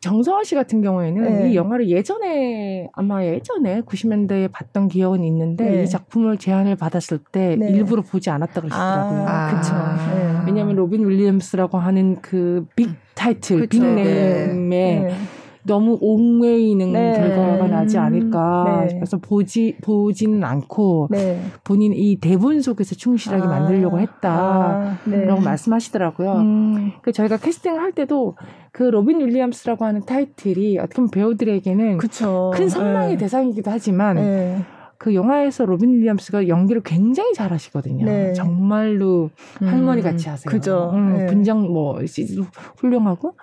[0.00, 1.50] 정성화 씨 같은 경우에는 네.
[1.50, 5.82] 이 영화를 예전에 아마 예전에 90년대에 봤던 기억은 있는데 네.
[5.82, 7.70] 이 작품을 제안을 받았을 때 네.
[7.70, 9.26] 일부러 보지 않았다 그러시더라고요.
[9.28, 9.74] 아, 그렇죠.
[10.16, 10.40] 네.
[10.46, 15.10] 왜냐하면 로빈 윌리엄스라고 하는 그 big title, big name에
[15.64, 17.12] 너무 얽매이는 네.
[17.14, 18.94] 결과가 나지 않을까 네.
[18.94, 21.40] 그래서 보지 보지는 않고 네.
[21.64, 23.46] 본인 이 대본 속에서 충실하게 아.
[23.46, 25.40] 만들려고 했다라고 아.
[25.44, 26.32] 말씀하시더라고요.
[26.32, 26.92] 음.
[27.02, 28.36] 그 저희가 캐스팅을 할 때도
[28.72, 32.50] 그 로빈 윌리엄스라고 하는 타이틀이 어떻게 보면 배우들에게는 그쵸.
[32.54, 33.16] 큰 선망의 네.
[33.18, 34.64] 대상이기도 하지만 네.
[34.96, 38.04] 그 영화에서 로빈 윌리엄스가 연기를 굉장히 잘하시거든요.
[38.04, 38.32] 네.
[38.34, 40.32] 정말로 할머니 같이 음.
[40.32, 40.50] 하세요.
[40.50, 40.90] 그죠.
[40.92, 41.26] 음, 네.
[41.26, 41.98] 분장 뭐
[42.76, 43.34] 훌륭하고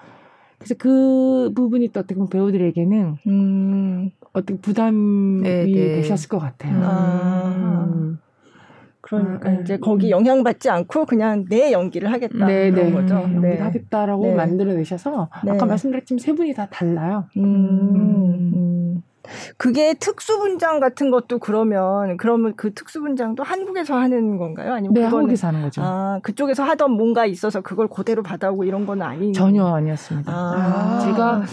[0.58, 4.12] 그래서 그 부분이 또 어떻게 보면 배우들에게는 음.
[4.34, 5.96] 어떻게 부담이 네, 네.
[5.98, 6.80] 되셨을 것 같아요.
[6.84, 7.88] 아.
[7.94, 8.20] 음.
[9.02, 12.92] 그러니까 음, 이제 거기 영향받지 않고 그냥 내 연기를 하겠다 네, 그런 네.
[12.92, 13.16] 거죠.
[13.16, 13.58] 연기를 네.
[13.60, 14.36] 하겠다라고 네.
[14.36, 17.26] 만들어내셔서 아까 말씀드렸지만 세 분이 다 달라요.
[17.38, 19.02] 음.
[19.28, 19.54] 음.
[19.58, 24.74] 그게 특수 분장 같은 것도 그러면 그러면 그 특수 분장도 한국에서 하는 건가요?
[24.74, 25.82] 아니면 네, 한국에서 하는 거죠.
[25.84, 30.32] 아, 그쪽에서 하던 뭔가 있어서 그걸 그대로 받아오고 이런 건 아닌 전혀 아니었습니다.
[30.32, 31.00] 아.
[31.04, 31.44] 제가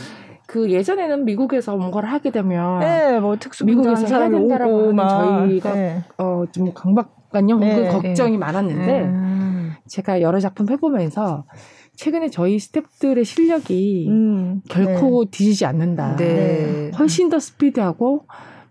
[0.46, 6.04] 그 예전에는 미국에서 뭔가를 하게 되면 네, 뭐 특수 미국에서 해야 된다라고 하는 저희가 네.
[6.16, 8.38] 어좀 강박관념 네, 그 걱정이 네.
[8.38, 9.74] 많았는데 음.
[9.88, 11.44] 제가 여러 작품 해보면서
[11.96, 15.30] 최근에 저희 스탭들의 실력이 음, 결코 네.
[15.30, 16.16] 뒤지지 않는다.
[16.16, 16.90] 네.
[16.98, 18.26] 훨씬 더 스피드하고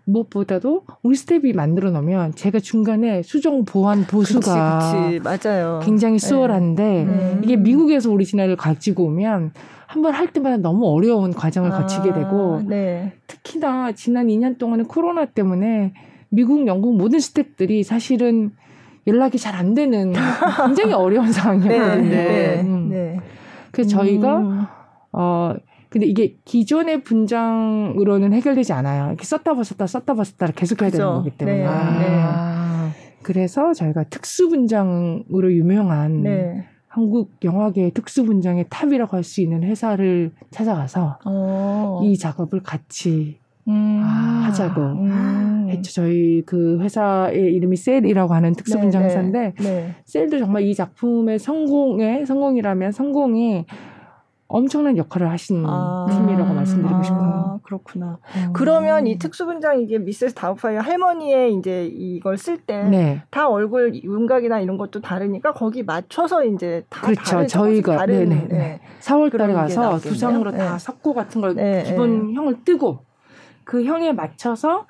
[0.06, 5.48] 무엇보다도 우리 스텝이 만들어 놓으면 제가 중간에 수정 보완 보수가 그치, 그치.
[5.48, 5.80] 맞아요.
[5.82, 6.26] 굉장히 네.
[6.26, 7.40] 수월한데 네.
[7.42, 9.52] 이게 미국에서 오리지널을 가지고 오면
[9.86, 13.12] 한번 할 때마다 너무 어려운 과정을 아, 거치게 되고 네.
[13.26, 15.94] 특히나 지난 2년 동안은 코로나 때문에
[16.28, 18.50] 미국, 영국 모든 스텝들이 사실은
[19.06, 20.12] 연락이 잘 안 되는
[20.66, 22.08] 굉장히 어려운 상황이었거든요.
[22.08, 22.88] 네, 네, 음.
[23.82, 23.82] 네.
[23.82, 24.66] 그래서 저희가 음.
[25.12, 25.54] 어
[25.90, 29.06] 근데 이게 기존의 분장으로는 해결되지 않아요.
[29.08, 31.58] 이렇게 썼다 벗었다 썼다 벗었다 계속해야 되는 거기 때문에.
[31.58, 32.90] 네, 아.
[33.22, 36.66] 그래서 저희가 특수 분장으로 유명한 네.
[36.88, 41.30] 한국 영화계 특수 분장의 탑이라고 할 수 있는 회사를 찾아가서 오.
[41.30, 42.00] 어.
[42.04, 44.02] 이 작업을 같이 음.
[44.02, 45.66] 하자고 음.
[45.70, 45.92] 했죠.
[45.92, 49.94] 저희 그 회사의 이름이 셀이라고 하는 특수분장 네, 네, 회사인데 네.
[50.04, 53.66] 셀도 정말 이 작품의 성공에 성공이라면 성공이
[54.46, 57.20] 엄청난 역할을 하신 아, 팀이라고 음, 말씀드리고 싶어요.
[57.22, 58.18] 아, 그렇구나.
[58.36, 58.52] 음.
[58.52, 63.22] 그러면 이 특수분장 이게 미세스 다우파이 할머니의 이제 이걸 쓸 때다 네.
[63.48, 67.46] 얼굴 윤곽이나 이런 것도 다르니까 거기 맞춰서 이제 다 그렇죠.
[67.46, 68.46] 저희가 다른 네네.
[68.48, 68.80] 네.
[69.00, 70.58] 4월달에 가서 두상으로 네.
[70.58, 72.34] 다 석고 같은 걸 네, 기본 네.
[72.34, 72.98] 형을 뜨고
[73.64, 74.86] 그 형에 맞춰서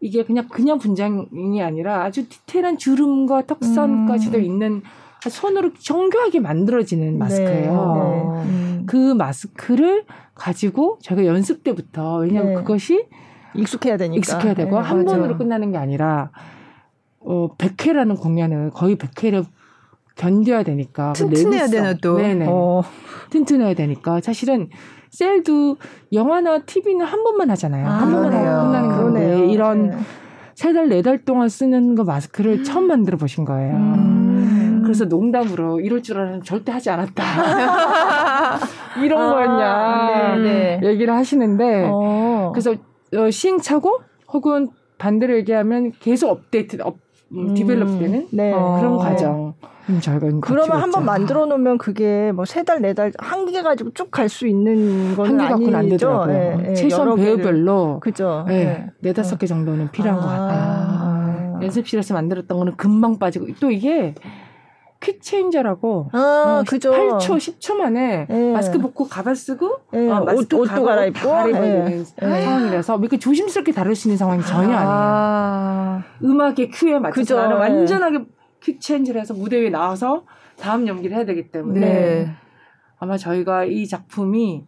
[0.00, 4.44] 이게 그냥 그냥 분장이 아니라 아주 디테일한 주름과 턱선까지도 음.
[4.44, 4.82] 있는
[5.30, 8.42] 손으로 정교하게 만들어지는 마스크예요.
[8.44, 8.82] 네, 네.
[8.86, 10.04] 그 마스크를
[10.34, 12.60] 가지고 제가 연습 때부터 왜냐하면 네.
[12.60, 13.06] 그것이
[13.54, 15.16] 익숙해야 되니까 익숙해야 되고 네, 한 맞아.
[15.16, 16.30] 번으로 끝나는 게 아니라
[17.20, 19.44] 어 100회라는 공연을 거의 100회를
[20.16, 22.82] 견뎌야 되니까 튼튼해야 되나 또 네네 어.
[23.30, 24.68] 튼튼해야 되니까 사실은
[25.12, 25.76] 셀도
[26.12, 27.86] 영화나 TV는 한 번만 하잖아요.
[27.86, 29.96] 아, 한 번만 하고 끝나는 건데 이런 네.
[30.54, 32.64] 세 달, 네 달 동안 쓰는 거 마스크를 음.
[32.64, 33.76] 처음 만들어 보신 거예요.
[33.76, 34.80] 음.
[34.84, 37.22] 그래서 농담으로 이럴 줄 알았는데 절대 하지 않았다.
[39.04, 40.36] 이런 아, 거였냐.
[40.36, 40.88] 네, 네.
[40.88, 41.88] 얘기를 하시는데.
[41.92, 42.50] 어.
[42.52, 42.74] 그래서
[43.16, 44.00] 어, 시행착오
[44.32, 46.96] 혹은 반대로 얘기하면 계속 업데이트, 업,
[47.32, 48.52] 음, develop 되는 네.
[48.52, 49.54] 어, 그런 과정.
[49.62, 49.68] 음,
[50.40, 54.28] 그러면 한번 만들어 놓으면 그게 뭐 세 달, 네 달, 한 개 가지고 쭉 갈
[54.28, 55.76] 수 있는 건 아니죠.
[55.76, 56.34] 안 되더라고요.
[56.34, 58.00] 예, 예, 최소한 배우별로.
[58.00, 58.46] 그죠.
[58.48, 58.86] 예, 예.
[59.00, 60.60] 네 다섯 개 정도는 필요한 아, 것 같아요.
[60.60, 61.60] 아.
[61.62, 64.14] 연습실에서 만들었던 거는 금방 빠지고 또 이게
[65.00, 66.18] 퀵 체인저라고 아,
[66.60, 66.92] 어, 그죠.
[66.92, 68.52] 8초, 10초 만에 예.
[68.52, 70.08] 마스크 벗고 가발 쓰고 예.
[70.08, 72.04] 어, 옷, 옷도 갈아입고 갈아입는 예.
[72.04, 76.02] 상황이라서 이렇게 조심스럽게 다룰 수 있는 상황이 전혀 아.
[76.20, 78.18] 니에요 음악의 큐에 맞춰서 나는 완전하게
[78.62, 80.24] 퀵 체인지를 해서 무대 위에 나와서
[80.58, 82.30] 다음 연기를 해야 되기 때문에 네.
[82.98, 84.64] 아마 저희가 이 작품이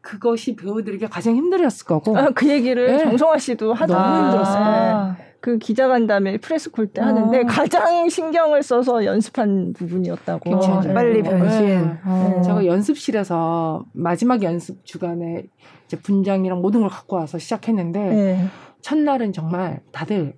[0.00, 2.16] 그것이 배우들에게 가장 힘들었을 거고.
[2.16, 2.98] 아, 그 얘기를 네.
[2.98, 4.64] 정성화 씨도 하도 너무 힘들었어요.
[4.64, 5.16] 아.
[5.40, 7.44] 그 기자간담회 프레스 콜때 하는데 아.
[7.44, 10.54] 가장 신경을 써서 연습한 부분이었다고.
[10.54, 11.66] 어, 빨리 변신.
[11.66, 11.98] 네.
[12.04, 12.40] 어.
[12.44, 15.44] 제가 연습실에서 마지막 연습 주간에
[15.86, 18.46] 이제 분장이랑 모든 걸 갖고 와서 시작했는데 네.
[18.80, 20.34] 첫날은 정말 다들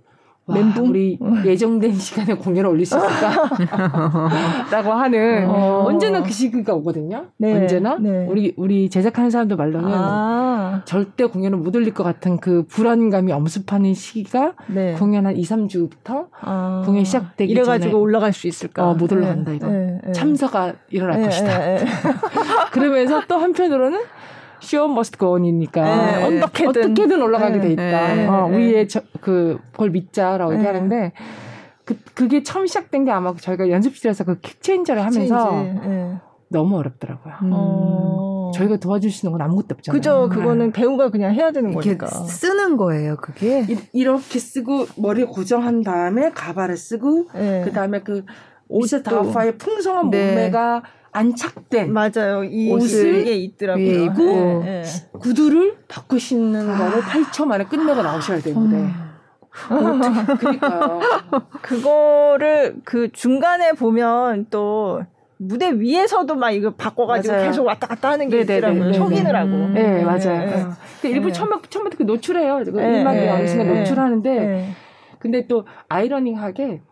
[0.53, 0.89] 멘붕?
[0.89, 1.33] 우리 어.
[1.45, 3.51] 예정된 시간에 공연을 올릴 수 있을까?
[4.71, 5.85] 라고 하는 어.
[5.87, 7.27] 언제나 그 시기가 오거든요.
[7.37, 7.55] 네.
[7.55, 8.27] 언제나 네.
[8.29, 10.83] 우리 우리 제작하는 사람들 말로는 아.
[10.85, 14.95] 절대 공연을 못 올릴 것 같은 그 불안감이 엄습하는 시기가 네.
[14.95, 16.83] 공연 한 2, 3주부터 아.
[16.85, 18.89] 공연 시작되기 이래 가지고 전에 올라갈 수 있을까?
[18.89, 19.69] 어, 못 올라간다 이거.
[19.69, 20.13] 네, 네.
[20.13, 21.59] 참사가 일어날 것이다.
[22.73, 24.01] 그러면서 또 한편으로는
[24.61, 26.25] show must go on이니까 네.
[26.43, 28.15] 어떻게든, 어떻게든 올라가게 돼 있다.
[28.15, 28.27] 네.
[28.27, 30.59] 어, 우리의 저, 그걸 믿자라고 네.
[30.59, 31.13] 얘기하는데
[31.85, 36.19] 그 그게 처음 시작된 게 아마 저희가 연습실에서 그 quick change를 하면서 네.
[36.49, 37.35] 너무 어렵더라고요.
[37.43, 37.51] 음.
[37.53, 38.51] 어.
[38.55, 39.99] 저희가 도와줄 수 있는 건 아무것도 없잖아요.
[39.99, 40.29] 그죠.
[40.31, 42.07] 그거는 배우가 그냥 해야 되는 거니까.
[42.07, 43.67] 쓰는 거예요, 그게.
[43.93, 47.63] 이, 렇게 쓰고 머리 고정한 다음에 가발을 쓰고 네.
[47.65, 48.25] 그다음에 그
[48.69, 50.29] 옷의 다우파의 풍성한 네.
[50.29, 50.83] 몸매가
[51.19, 52.45] 안착된 맞아요.
[52.45, 54.05] 이 옷을 이게 있더라고요.
[54.05, 54.85] 입고 네.
[55.19, 56.79] 구두를 바꿔 신는 아.
[56.79, 58.77] 거를 8초 만에 끝내고 나오셔야 되는데.
[58.77, 58.93] 음.
[60.39, 61.01] 그러니까요.
[61.63, 65.03] 그거를 그 중간에 보면 또
[65.39, 67.47] 무대 위에서도 막 이거 바꿔가지고 맞아요.
[67.49, 68.59] 계속 왔다 갔다 하는 게 네네네.
[68.59, 68.93] 있더라고요.
[68.93, 69.51] 속이느라고.
[69.51, 69.75] 음.
[69.75, 70.19] 네, 맞아요.
[70.21, 70.65] 네.
[71.03, 71.33] 그 일부 네.
[71.33, 72.63] 처음에, 처음부터 그 노출해요.
[72.65, 73.01] 그 네.
[73.03, 74.31] 음악이 나오는 순간 노출하는데.
[74.31, 74.69] 네.
[75.19, 76.83] 근데 또 아이러닝하게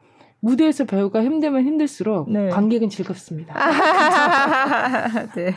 [0.41, 2.49] 무대에서 배우가 힘들면 힘들수록 네.
[2.51, 3.55] 관객은 즐겁습니다.
[5.35, 5.55] 네.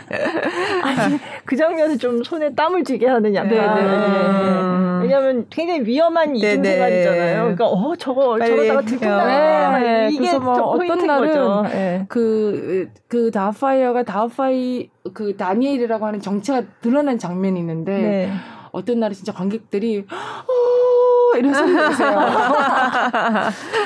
[0.84, 3.50] 아니, 그 장면은 좀 손에 땀을 쥐게 하는 약간.
[3.50, 4.80] 네, 네, 네.
[5.02, 7.42] 왜냐하면 굉장히 위험한 이동 생활이잖아요.
[7.42, 10.08] 그러니까 어 저거 저러다가 들킨다.
[10.10, 18.32] 이게 뭐 어떤 날은 그그 그 다파이어가 다파이 그 다니엘이라고 하는 정체가 드러난 장면이 있는데
[18.72, 22.20] 어떤 날은 진짜 관객들이 어, 이런 소리 내세요.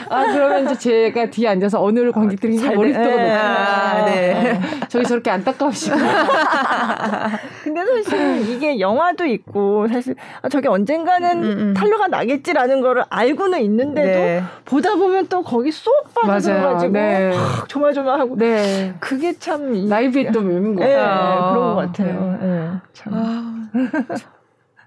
[0.10, 0.78] 아, 그러면 이제
[1.12, 3.40] 제가 뒤에 앉아서 어느 관객들이 머리부터가 높구나.
[3.40, 4.60] 아, 네.
[4.90, 6.04] 저기 저렇게 안타까우시구나.
[7.64, 11.74] 근데 사실 이게 영화도 있고 사실 아, 저게 언젠가는 음, 음.
[11.74, 14.44] 탄로가 나겠지라는 거를 알고는 있는데도 네.
[14.66, 17.34] 보다 보면 또 거기 쏙 빠져가지고 네.
[17.68, 18.94] 조마조마하고 네.
[19.00, 20.98] 그게 참 라이브에 또 묘민 거예요.
[20.98, 22.38] 네, 그런 것 같아요.
[22.42, 22.70] 네.
[22.94, 23.72] 참.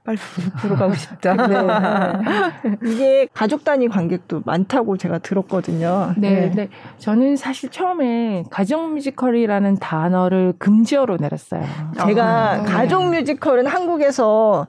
[0.07, 0.19] 아, 빨리
[0.63, 1.35] 보러 가고 싶다.
[1.47, 2.79] 네.
[2.87, 6.15] 이게 가족 단위 관객도 많다고 제가 들었거든요.
[6.17, 6.51] 네, 네.
[6.55, 6.69] 네.
[6.99, 11.65] 저는 사실 처음에 가족 뮤지컬이라는 단어를 금지어로 내렸어요.
[12.07, 12.73] 제가 아, 네.
[12.73, 14.67] 가족 뮤지컬은 한국에서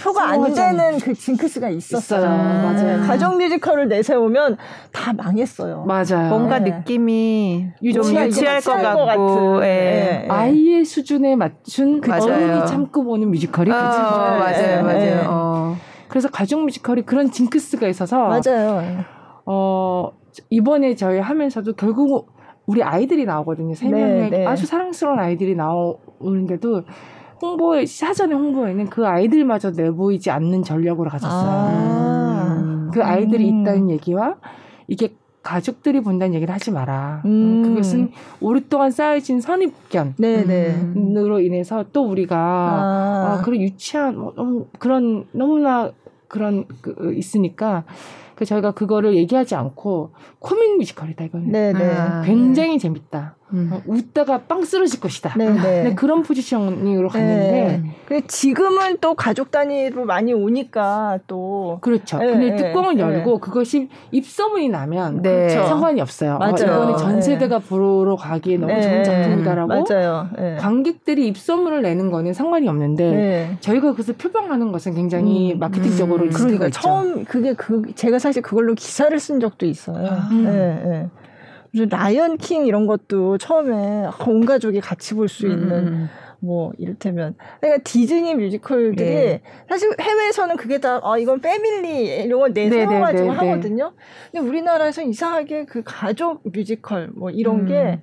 [0.00, 2.20] 표가 안 되는 그 징크스가 있었어요.
[2.20, 2.30] 있어요.
[2.30, 3.02] 맞아요.
[3.06, 4.56] 가족 뮤지컬을 내세우면
[4.92, 5.84] 다 망했어요.
[5.84, 6.28] 맞아요.
[6.30, 6.70] 뭔가 네.
[6.70, 10.24] 느낌이 좀 유치할 것 같고, 예.
[10.24, 10.28] 예.
[10.28, 14.82] 아이의 수준에 맞춘 그 어른이 참고 보는 뮤지컬이 어, 맞아요, 맞아요.
[14.82, 15.00] 맞아요.
[15.00, 15.22] 예.
[15.26, 15.76] 어.
[16.08, 19.04] 그래서 가족 뮤지컬이 그런 징크스가 있어서 맞아요.
[19.46, 20.10] 어
[20.48, 22.32] 이번에 저희 하면서도 결국
[22.66, 23.74] 우리 아이들이 나오거든요.
[23.74, 24.46] 세 명의 네, 네.
[24.46, 26.82] 아주 사랑스러운 아이들이 나오는데도
[27.40, 31.50] 홍보에 사전에 홍보에는 그 아이들마저 내보이지 않는 전략으로 가졌어요.
[31.50, 32.90] 아~ 음.
[32.92, 33.62] 그 아이들이 음.
[33.62, 34.36] 있다는 얘기와
[34.88, 37.22] 이게 가족들이 본다는 얘기를 하지 마라.
[37.24, 37.62] 음.
[37.62, 41.44] 그것은 오랫동안 쌓여진 선입견으로 네, 네.
[41.44, 43.38] 인해서 또 우리가 아.
[43.38, 44.34] 아, 그런 유치한 뭐,
[44.78, 45.90] 그런 너무나
[46.28, 47.84] 그런 그 있으니까
[48.34, 51.78] 그 저희가 그거를 얘기하지 않고 코믹 뮤지컬이다 이거는 네네.
[51.78, 51.90] 네.
[51.90, 53.36] 아, 굉장히 재밌다.
[53.52, 53.70] 음.
[53.72, 55.34] 어, 웃다가 빵 쓰러질 것이다.
[55.36, 55.60] 네 네.
[55.60, 55.82] 네.
[55.82, 62.18] 네, 그런 포지션으로 갔는데 근데 지금은 또 가족 단위로 많이 오니까 또 그렇죠.
[62.18, 65.48] 네, 근데 뚜껑을 열고 그것이 입소문이 나면 네.
[65.50, 66.34] 상관이 없어요.
[66.34, 66.52] 어, 맞아요.
[66.52, 70.28] 어, 이거는 전 세대가 보러 가기에 너무 좋은 작품이다라고 맞아요.
[70.58, 75.58] 관객들이 입소문을 내는 거는 상관이 없는데 저희가 그것을 표방하는 것은 굉장히 음.
[75.58, 76.30] 마케팅적으로 음.
[76.30, 80.06] 그러니까 처음 그게 그 제가 사실 그걸로 기사를 쓴 적도 있어요.
[80.06, 80.28] 아.
[80.32, 81.08] 네, 네.
[81.10, 81.19] 무슨
[81.72, 86.08] 라이언 킹 이런 것도 처음에 온 가족이 같이 볼 수 있는 음.
[86.42, 89.42] 뭐 이를테면 그러니까 디즈니 뮤지컬들이 네.
[89.68, 93.50] 사실 해외에서는 그게 다 아 이건 family 이런 걸 내세워 가지고 네, 네, 네, 네,
[93.50, 93.92] 하거든요.
[94.32, 97.66] 근데 우리나라에서 이상하게 그 가족 뮤지컬 뭐 이런 음.
[97.66, 98.00] 게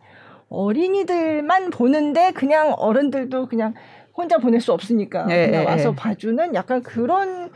[0.49, 3.73] 어린이들만 보는데 그냥 어른들도 그냥
[4.17, 5.95] 혼자 보낼 수 없으니까 네, 그냥 네, 와서 네.
[5.95, 7.51] 봐주는 약간 그런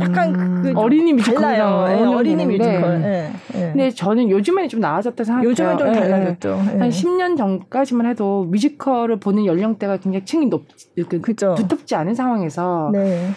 [0.00, 1.84] 약간 음, 그 어린이 뮤지컬이요.
[1.86, 3.00] 네, 어린이 뮤지컬.
[3.00, 3.32] 네.
[3.52, 3.60] 네.
[3.72, 5.50] 근데 저는 요즘에는 좀 나아졌다 생각해요.
[5.50, 6.54] 요즘은 좀 달라졌죠.
[6.56, 10.64] 한 10년 전까지만 해도 뮤지컬을 보는 연령대가 굉장히 층이 높,
[11.08, 13.30] 그, 두텁지 않은 상황에서 네.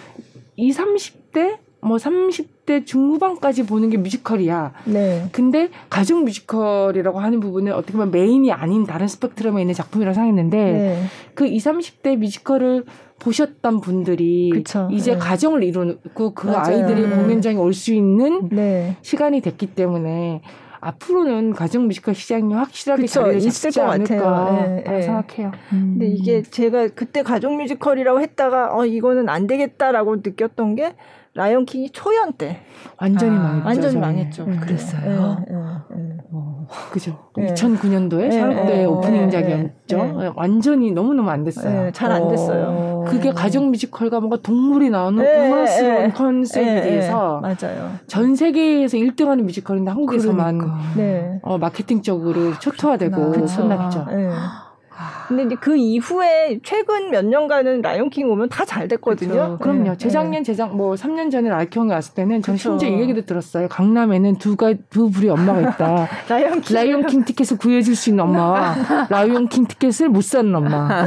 [0.56, 0.82] 20,
[1.32, 4.72] 30대 뭐 30 대 중후반까지 보는 게 뮤지컬이야.
[4.86, 5.28] 네.
[5.32, 11.04] 근데 가족 뮤지컬이라고 하는 부분은 어떻게 보면 메인이 아닌 다른 스펙트럼에 있는 작품이라고 생각했는데 네.
[11.36, 12.86] 그 20, 30대 뮤지컬을
[13.20, 14.88] 보셨던 분들이 그쵸.
[14.92, 15.18] 이제 네.
[15.18, 16.86] 가정을 이루고 그 맞아요.
[16.86, 18.96] 아이들이 공연장에 올 수 있는 네.
[19.02, 20.42] 시간이 됐기 때문에
[20.80, 24.66] 앞으로는 가족 뮤지컬 시장이 확실하게 그쵸, 자리를 있을 것 같아요.
[24.68, 25.02] 네, 네.
[25.02, 25.52] 생각해요.
[25.72, 25.96] 음.
[25.98, 30.94] 근데 이게 제가 그때 가족 뮤지컬이라고 했다가 어 이거는 안 되겠다라고 느꼈던 게
[31.36, 32.62] 라이언 킹이 초연 때
[33.00, 33.66] 완전히 아, 망했죠.
[33.68, 34.46] 완전히 망했죠.
[34.46, 34.58] 네.
[34.58, 35.38] 그랬어요.
[35.50, 35.56] 네,
[35.96, 37.18] 네, 어, 그죠.
[37.36, 40.34] 2009년도에 샤롯데 오프닝작이었죠.
[40.36, 41.92] 완전히 너무 너무 안 됐어요.
[41.92, 43.04] 잘 안 됐어요.
[43.08, 47.92] 그게 가족 뮤지컬과 뭔가 동물이 나오는 우화스러운 컨셉에 대해서 맞아요.
[48.06, 51.40] 전 세계에서 1등하는 뮤지컬인데 한국에서만 그러니까.
[51.42, 54.06] 어, 마케팅적으로 초토화되고 끝났죠.
[55.28, 59.34] 근데 이제 그 이후에 최근 몇 년간은 라이온킹 오면 다 잘 됐거든요.
[59.34, 59.58] 그렇죠.
[59.60, 59.84] 그럼요.
[59.92, 59.98] 네.
[59.98, 62.80] 재작년, 재작 뭐 3년 전에 라이온킹 왔을 때는 전 그렇죠.
[62.80, 63.68] 심지어 이 얘기도 들었어요.
[63.68, 66.08] 강남에는 두가 두 부류 엄마가 있다.
[66.30, 66.76] 라이온킹.
[66.76, 68.76] 라이온킹 티켓을 구해줄 수 있는 엄마와
[69.10, 70.90] 라이온킹 티켓을 못 사는 엄마.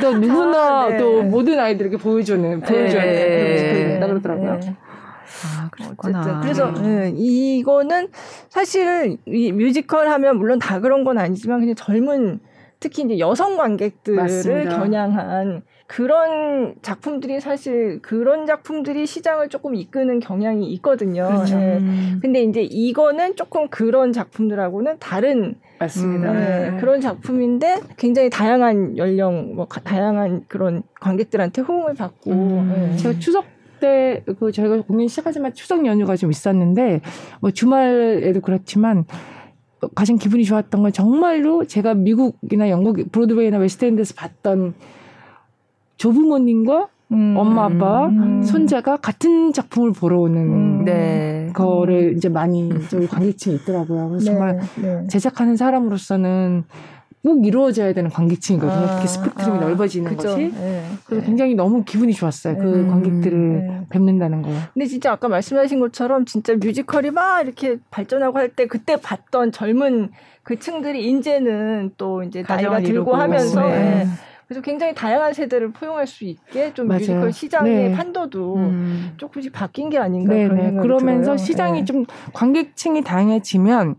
[0.00, 0.98] 또 누구나 아, 네.
[0.98, 3.12] 또 모든 아이들에게 보여주는 보여줘야 네.
[3.12, 4.06] 되는 네.
[4.06, 4.60] 그러더라고요.
[4.60, 4.76] 네.
[5.24, 8.08] 아, 어쨌든 그래서 네, 이거는
[8.48, 12.40] 사실 이 뮤지컬 하면 물론 다 그런 건 아니지만 그냥 젊은
[12.80, 14.78] 특히 이제 여성 관객들을 맞습니다.
[14.78, 21.26] 겨냥한 그런 작품들이 사실 그런 작품들이 시장을 조금 이끄는 경향이 있거든요.
[21.28, 21.56] 그렇죠.
[21.56, 21.78] 네.
[21.78, 22.18] 음.
[22.22, 26.32] 근데 이제 이거는 조금 그런 작품들하고는 다른 맞습니다.
[26.32, 26.76] 네, 네.
[26.80, 32.30] 그런 작품인데 굉장히 다양한 연령, 뭐 다양한 그런 관객들한테 호응을 받고.
[32.30, 32.72] 음.
[32.74, 32.96] 네.
[32.96, 33.44] 제가 추석
[33.80, 37.00] 때 그 저희가 공연 시작하자마자 추석 연휴가 좀 있었는데
[37.40, 39.04] 뭐 주말에도 그렇지만
[39.94, 44.74] 가장 기분이 좋았던 건 정말로 제가 미국이나 영국 브로드웨이나 웨스트엔드에서 봤던
[45.96, 51.50] 조부모님과 음, 엄마 아빠 음, 손자가 같은 작품을 보러 오는 음, 네.
[51.52, 54.08] 거를 이제 많이 저희 관객층이 있더라고요.
[54.08, 55.06] 그래서 네, 정말 네.
[55.08, 56.64] 제작하는 사람으로서는
[57.24, 58.84] 꼭 이루어져야 되는 관객층이거든요.
[58.86, 60.28] 아, 특히 스펙트럼이 아, 넓어지는 그쵸.
[60.28, 60.52] 것이.
[60.52, 61.26] 네, 그래서 네.
[61.26, 62.58] 굉장히 너무 기분이 좋았어요.
[62.58, 63.80] 그 음, 관객들을 네.
[63.88, 64.50] 뵙는다는 거.
[64.74, 70.10] 근데 진짜 아까 말씀하신 것처럼 진짜 뮤지컬이 막 이렇게 발전하고 할 때 그때 봤던 젊은
[70.42, 74.04] 그 층들이 이제는 또 이제 나이가 들고 하면서 네.
[74.46, 77.00] 그래서 굉장히 다양한 세대를 포용할 수 있게 좀 맞아요.
[77.00, 77.92] 뮤지컬 시장의 네.
[77.96, 79.12] 판도도 음.
[79.16, 81.36] 조금씩 바뀐 게 아닌가 네, 그런 생각이 그러면서 들어요.
[81.38, 81.84] 시장이 네.
[81.86, 83.94] 좀 관객층이 다양해지면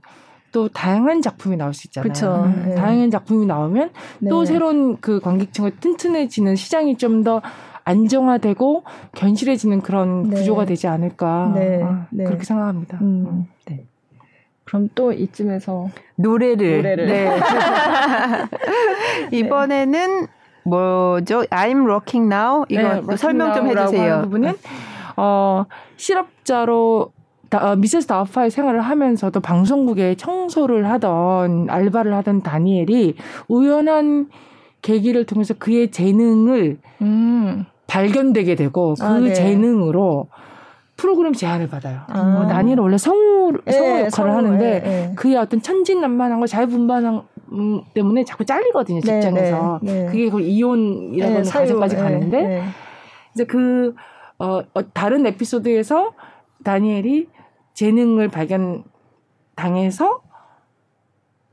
[0.56, 2.08] 또 다양한 작품이 나올 수 있잖아요.
[2.08, 2.46] 그쵸.
[2.46, 2.76] 음, 네.
[2.76, 3.90] 다양한 작품이 나오면
[4.20, 4.30] 네.
[4.30, 7.42] 또 새로운 그 관객층을 튼튼해지는 시장이 좀 더
[7.84, 8.84] 안정화되고
[9.16, 10.38] 견실해지는 그런 네.
[10.38, 11.82] 구조가 되지 않을까 네.
[11.84, 12.24] 아, 네.
[12.24, 13.00] 그렇게 생각합니다.
[13.02, 13.26] 음.
[13.28, 13.46] 음.
[13.66, 13.86] 네.
[14.64, 17.06] 그럼 또 이쯤에서 노래를, 노래를.
[17.06, 17.40] 네.
[19.38, 20.28] 이번에는
[20.64, 21.42] 뭐죠?
[21.50, 24.22] I'm rocking now 이거 네, 설명 좀 해주세요.
[24.24, 24.54] 부분은
[25.18, 25.66] 어
[25.98, 27.12] 실업자로
[27.54, 33.16] 어, 미세스 다우파의 생활을 하면서도 방송국에 청소를 하던 알바를 하던 다니엘이
[33.48, 34.30] 우연한
[34.82, 37.66] 계기를 통해서 그의 재능을 음.
[37.88, 39.34] 발견되게 되고 그 아, 네.
[39.34, 40.28] 재능으로
[40.98, 42.02] 프로그램 제안을 받아요.
[42.08, 42.42] 아.
[42.42, 47.22] 어, 다니엘은 원래 성우 성우 네, 역할을 성우, 하는데 네, 그의 어떤 천진난만한 거 자유분방한
[47.52, 49.80] 음, 때문에 자꾸 잘리거든요 네, 직장에서.
[49.84, 50.06] 네, 네.
[50.08, 52.64] 그게 그 이혼이라고 하는 과정까지 가는데
[53.34, 53.94] 이제 그
[54.40, 56.14] 어, 어, 다른 에피소드에서
[56.64, 57.28] 다니엘이
[57.76, 58.84] 재능을 발견
[59.56, 60.22] 당해서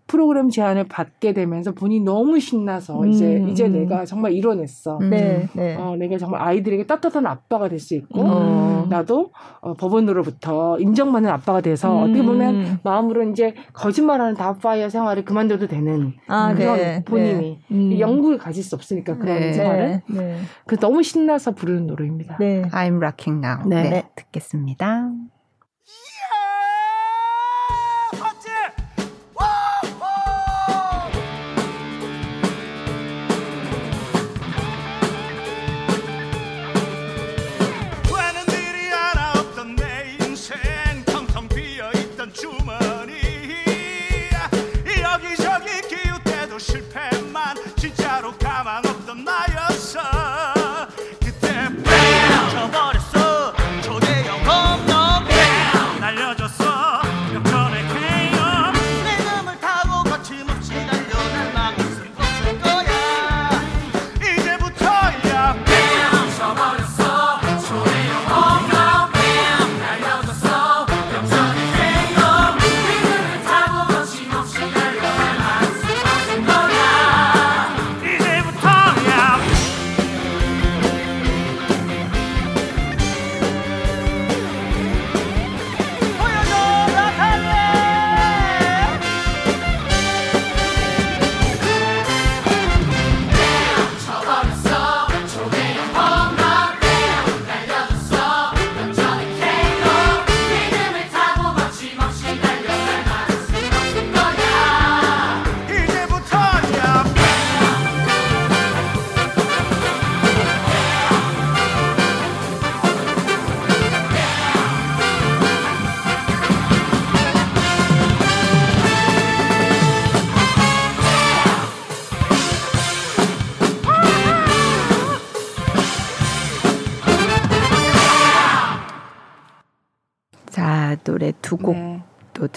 [0.09, 3.73] 프로그램 제안을 받게 되면서 본인이 너무 신나서 음, 이제 이제 음.
[3.73, 4.99] 내가 정말 이뤄냈어.
[4.99, 5.09] 음.
[5.09, 5.75] 네, 네.
[5.77, 8.89] 어, 내가 정말 아이들에게 따뜻한 아빠가 될 수 있고 음.
[8.91, 9.31] 나도
[9.63, 12.03] 어, 법원으로부터 인정받는 아빠가 돼서 음.
[12.03, 17.99] 어떻게 보면 마음으로 이제 거짓말하는 다파이어 생활을 그만둬도 되는 아, 그런 네, 본인이 네.
[17.99, 19.53] 영국을 가질 수 없으니까 그런 네.
[19.55, 20.37] 생활을 네.
[20.67, 22.37] 그 너무 신나서 부르는 노래입니다.
[22.39, 22.63] 네.
[22.71, 23.67] I'm rocking now.
[23.67, 24.03] 네, 네.
[24.15, 25.11] 듣겠습니다.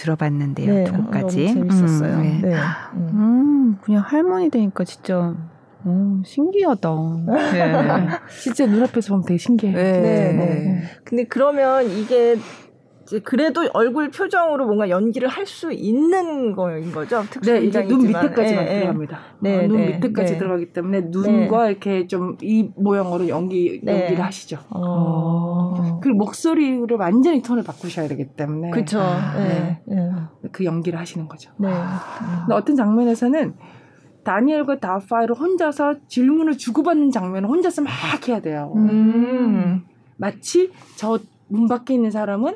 [0.05, 0.73] 들어봤는데요.
[0.73, 1.53] 네, 두 곡까지.
[1.53, 2.13] 재밌었어요.
[2.13, 2.49] 음, 네.
[2.49, 2.55] 네.
[2.93, 3.09] 음.
[3.13, 5.33] 음, 그냥 할머니 되니까 진짜
[5.85, 6.89] 오, 신기하다.
[7.27, 7.73] 네.
[8.41, 9.75] 진짜 눈앞에서 보면 되게 신기해요.
[9.75, 10.33] 네, 네.
[10.33, 10.83] 네.
[11.03, 12.37] 근데 그러면 이게
[13.05, 17.23] 이제 그래도 얼굴 표정으로 뭔가 연기를 할 수 있는 거인 거죠.
[17.43, 19.19] 네, 이제 눈 밑에까지만 네, 들어갑니다.
[19.41, 20.39] 네, 어, 눈 네, 밑에까지 네.
[20.39, 24.57] 들어가기 때문에 눈과 이렇게 좀 이 모양으로 연기 연기를 하시죠.
[24.71, 25.99] 어.
[26.01, 28.99] 그리고 목소리를 완전히 톤을 바꾸셔야 되기 때문에 그렇죠.
[29.37, 29.81] 네.
[30.51, 31.51] 그 연기를 하시는 거죠.
[31.57, 31.69] 네.
[32.39, 33.53] 근데 어떤 장면에서는
[34.23, 37.91] 다니엘과 다파이를 혼자서 질문을 주고받는 장면을 혼자서 막
[38.27, 38.73] 해야 돼요.
[38.75, 39.83] 음.
[40.17, 42.55] 마치 저 문 밖에 있는 사람은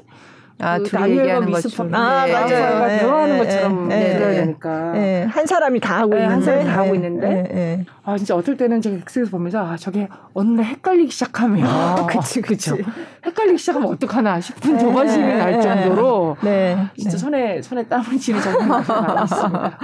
[0.61, 1.93] 아, 그 둘이 얘기하는 것처럼.
[1.95, 2.33] 아, 네.
[2.33, 2.85] 맞아요.
[2.87, 2.99] 네.
[2.99, 3.45] 대화하는 네.
[3.45, 4.13] 것처럼 네.
[4.13, 4.91] 들어야 되니까.
[4.91, 5.23] 네.
[5.23, 6.33] 한 사람이 다 하고 있는데.
[6.33, 7.85] 한 사람이 다 하고 있는데.
[8.03, 11.65] 아, 진짜 어떨 때는 저기 엑스에서 보면서 아, 저게 어느 날 헷갈리기 시작하면.
[11.65, 12.71] 아, 그치, 그치.
[13.25, 16.35] 헷갈리기 시작하면 어떡하나 싶은 조바심이 날 정도로.
[16.41, 16.77] 네.
[16.97, 19.77] 진짜 손에, 손에 땀을 쥐는 정도가 많았습니다.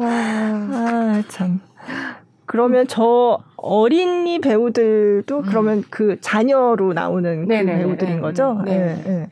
[0.00, 1.60] 아, 참.
[2.54, 5.42] 그러면 저 어린이 배우들도 음.
[5.44, 8.62] 그러면 그 자녀로 나오는 그 배우들인 거죠?
[8.64, 8.78] 네.
[8.78, 9.02] 네.
[9.04, 9.26] 네.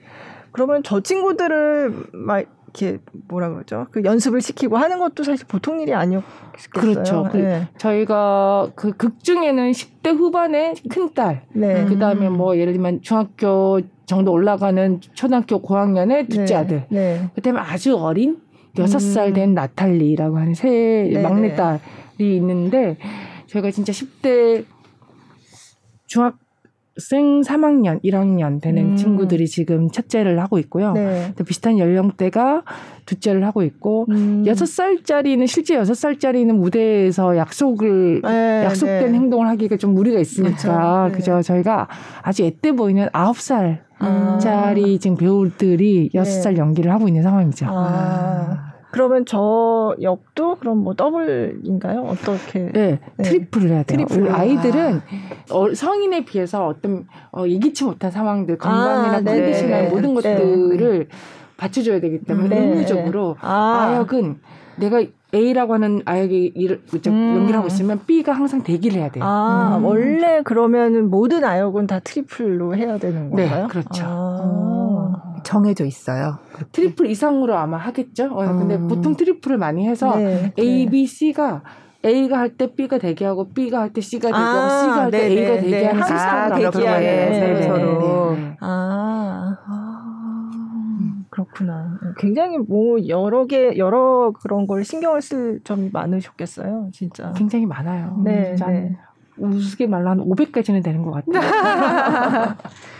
[0.50, 2.44] 그러면 저 친구들을 막
[2.74, 2.98] 이렇게
[3.28, 3.86] 뭐라 그러죠?
[3.92, 6.72] 그 연습을 시키고 하는 것도 사실 보통 일이 아니었겠어요.
[6.72, 7.28] 그렇죠.
[7.30, 7.68] 그 네.
[7.78, 11.84] 저희가 그 극 중에는 10대 후반의 큰 딸, 네.
[11.84, 16.60] 그 다음에 뭐 예를 들면 중학교 정도 올라가는 초등학교 고학년의 둘째 네.
[16.60, 17.30] 아들, 네.
[17.36, 18.38] 그다음에 아주 어린
[18.80, 19.54] 여섯 살된 음.
[19.54, 21.78] 나탈리라고 하는 새 막내 딸.
[22.22, 22.96] 있는데
[23.46, 24.64] 제가 진짜 10대
[26.06, 26.38] 중학
[26.98, 28.96] 생 3학년, 1학년 되는 음.
[28.96, 30.92] 친구들이 지금 첫째를 하고 있고요.
[30.92, 31.32] 네.
[31.46, 32.64] 비슷한 연령대가
[33.06, 34.44] 둘째를 하고 있고 음.
[34.46, 39.18] 6살짜리는 실제 6살짜리는 무대에서 약속을 네, 약속된 네.
[39.18, 41.16] 행동을 하기가 좀 무리가 있으니까 그렇죠.
[41.16, 41.42] 그죠.
[41.42, 41.88] 저희가
[42.20, 43.78] 아주 애때 보이는 9살
[44.40, 47.66] 짜리 지금 배우들이 6살 연기를 하고 있는 상황이죠.
[47.70, 48.71] 아.
[48.92, 52.02] 그러면 저 역도 그럼 뭐 더블인가요?
[52.02, 52.70] 어떻게?
[52.72, 53.22] 네, 네.
[53.22, 54.06] 트리플을 해야 돼요.
[54.06, 54.30] 트리플.
[54.30, 55.00] 아이들은
[55.50, 59.88] 어, 성인에 비해서 어떤 어, 예기치 못한 상황들, 건강이나 아, 컨디션이나 네.
[59.88, 60.14] 모든 네.
[60.14, 61.08] 것들을
[61.56, 62.66] 받쳐줘야 되기 때문에 네.
[62.68, 63.94] 의무적으로 아.
[63.96, 64.40] 아역은
[64.76, 65.02] 내가
[65.34, 67.34] A라고 하는 아역이 일을 음.
[67.36, 69.24] 연기를 하고 있으면 B가 항상 대기를 해야 돼요.
[69.24, 69.86] 아, 음.
[69.86, 73.62] 원래 그러면 모든 아역은 다 트리플로 해야 되는 네, 건가요?
[73.62, 74.04] 네, 그렇죠.
[74.06, 74.81] 아.
[75.42, 76.38] 정해져 있어요.
[76.52, 76.70] 그렇게.
[76.72, 78.26] 트리플 이상으로 아마 하겠죠.
[78.32, 78.88] 어, 근데 음.
[78.88, 80.90] 보통 트리플을 많이 해서 네, A, 네.
[80.90, 81.62] B, C가
[82.04, 86.02] A가 할 때 B가 대기하고 B가 할 때 C가 대기하고 아, C가 할때 A가 대기하는
[86.02, 88.36] 항상 대기하는 서로.
[88.60, 89.56] 아.
[91.30, 91.98] 그렇구나.
[92.18, 97.32] 굉장히 뭐 여러 개 여러 그런 걸 신경을 쓸 점이 많으셨겠어요, 진짜.
[97.34, 98.20] 굉장히 많아요.
[98.22, 98.98] 네, 네.
[99.38, 102.54] 우스게 말로 한 500까지는 되는 것 같아요.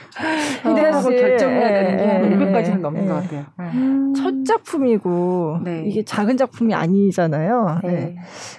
[0.62, 3.44] 히데라고 결정해야 되는 게 500까지는 넘는 것 같아요.
[3.60, 4.12] 음.
[4.14, 5.84] 첫 작품이고 네.
[5.86, 7.80] 이게 작은 작품이 아니잖아요.
[7.84, 7.90] 네.
[7.92, 8.16] 네.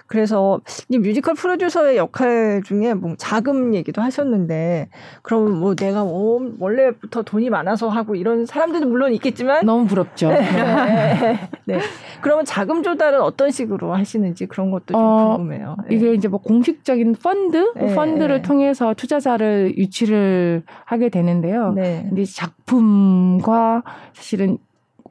[0.08, 4.90] 그래서 이 뮤지컬 프로듀서의 역할 중에 뭐 자금 얘기도 하셨는데
[5.22, 10.30] 그럼 뭐 내가 원래부터 돈이 많아서 하고 이런 사람들도 물론 있겠지만 너무 부럽죠.
[10.30, 10.40] 네.
[11.66, 11.80] 네.
[12.22, 15.76] 그러면 자금 조달은 어떤 식으로 하시는지 그런 것도 좀 어, 궁금해요.
[15.90, 15.96] 네.
[15.96, 17.94] 이게 이제 뭐 공식적인 펀드, 네.
[17.94, 21.74] 펀드를 통해서 투자자를 유치를 하게 되는 있는데요.
[21.74, 22.06] 네.
[22.08, 23.84] 근데 작품과
[24.14, 24.58] 사실은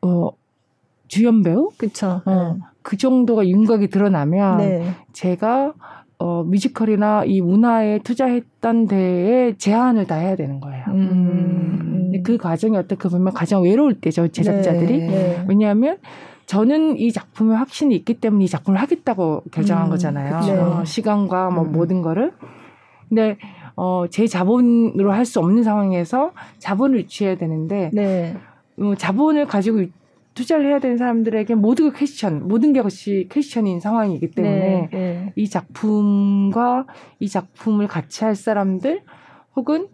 [0.00, 0.30] 어
[1.06, 2.22] 주연 배우 그쵸.
[2.24, 2.60] 어, 네.
[2.82, 4.94] 그 정도가 윤곽이 드러나면 네.
[5.12, 5.74] 제가
[6.18, 10.84] 어, 뮤지컬이나 이 문화에 투자했던 데에 제한을 다 해야 되는 거예요.
[10.88, 11.78] 음.
[12.04, 14.98] 근데 그 과정이 어떻게 보면 가장 외로울 때죠, 제작자들이.
[14.98, 15.06] 네.
[15.06, 15.44] 네.
[15.48, 15.98] 왜냐하면
[16.46, 19.90] 저는 이 작품에 확신이 있기 때문에 이 작품을 하겠다고 결정한 음.
[19.90, 20.60] 거잖아요.
[20.60, 21.72] 어, 시간과 뭐 음.
[21.72, 22.32] 모든 거를.
[23.08, 23.36] 근데
[23.76, 28.36] 어, 제 자본으로 할 수 없는 상황에서 자본을 유치해야 되는데 네.
[28.78, 29.84] 어, 자본을 가지고
[30.34, 35.32] 투자를 해야 되는 사람들에게 모두가 퀘스천, 모든 것이 퀘스천인 상황이기 때문에 네, 네.
[35.36, 36.86] 이 작품과
[37.20, 39.02] 이 작품을 같이 할 사람들
[39.56, 39.88] 혹은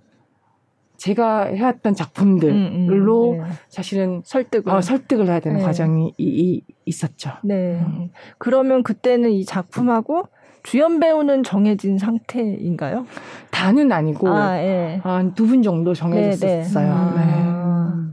[0.96, 3.50] 제가 해왔던 작품들로 음, 음, 네.
[3.68, 5.64] 사실은 설득을 어, 설득을 해야 되는 네.
[5.64, 7.30] 과정이 이, 이, 있었죠.
[7.44, 7.80] 네.
[7.80, 8.10] 음.
[8.38, 10.24] 그러면 그때는 이 작품하고
[10.62, 13.06] 주연 배우는 정해진 상태인가요?
[13.50, 15.00] 다는 아니고 아, 예.
[15.02, 16.86] 한두분 정도 정해졌었어요.
[17.16, 17.32] 네, 네.
[17.44, 18.12] 아, 네.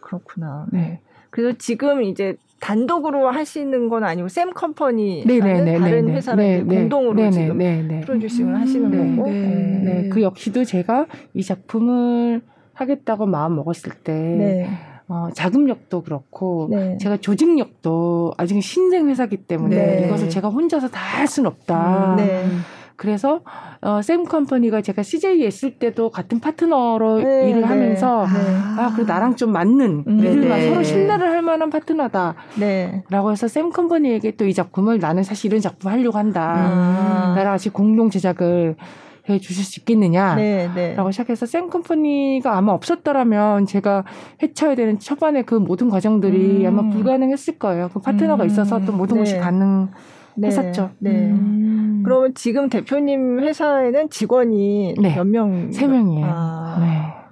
[0.00, 0.66] 그렇구나.
[0.72, 1.00] 네.
[1.30, 7.30] 그래서 지금 이제 단독으로 하시는 건 아니고 샘 컴퍼니 네, 네, 네, 다른 회사랑 공동으로
[7.30, 7.58] 지금
[8.04, 9.28] 프로듀싱을 하시는 거고.
[9.28, 12.42] 네, 그 역시도 제가 이 작품을
[12.74, 14.68] 하겠다고 마음 먹었을 때
[15.12, 16.96] 어, 자금력도 그렇고 네.
[16.98, 20.06] 제가 조직력도 아직 신생 회사기 때문에 네.
[20.06, 22.14] 이것을 제가 혼자서 다 할 수는 없다.
[22.14, 22.46] 음, 네.
[22.96, 23.40] 그래서
[23.82, 28.56] 어, 샘 컴퍼니가 제가 CJ에 있을 때도 같은 파트너로 네, 일을 네, 하면서 네.
[28.78, 30.68] 아, 그래 나랑 좀 맞는 음, 일을 네.
[30.68, 32.34] 서로 신뢰를 할 만한 파트너다.
[32.58, 33.02] 네.
[33.10, 36.70] 라고 해서 샘 컴퍼니에게 또 이 작품을 나는 사실 이런 작품 하려고 한다.
[36.72, 37.34] 음.
[37.34, 38.76] 나랑 같이 공동 제작을
[39.28, 40.34] 해 주실 수 있겠느냐.
[40.34, 40.94] 네, 네.
[40.94, 44.04] 라고 시작해서 샘 컴퍼니가 아마 없었더라면 제가
[44.42, 46.66] 해쳐야 되는 초반에 그 모든 과정들이 음.
[46.66, 47.88] 아마 불가능했을 거예요.
[47.92, 48.46] 그 파트너가 음.
[48.46, 49.88] 있어서 또 모든 것이 가능
[50.34, 50.48] 네.
[50.48, 50.90] 했었죠.
[50.98, 51.10] 네.
[51.10, 52.02] 음.
[52.04, 55.14] 그러면 지금 대표님 회사에는 직원이 네.
[55.14, 55.70] 몇 명?
[55.70, 56.26] 세 명이에요.
[56.28, 56.78] 아.
[56.80, 57.22] 네.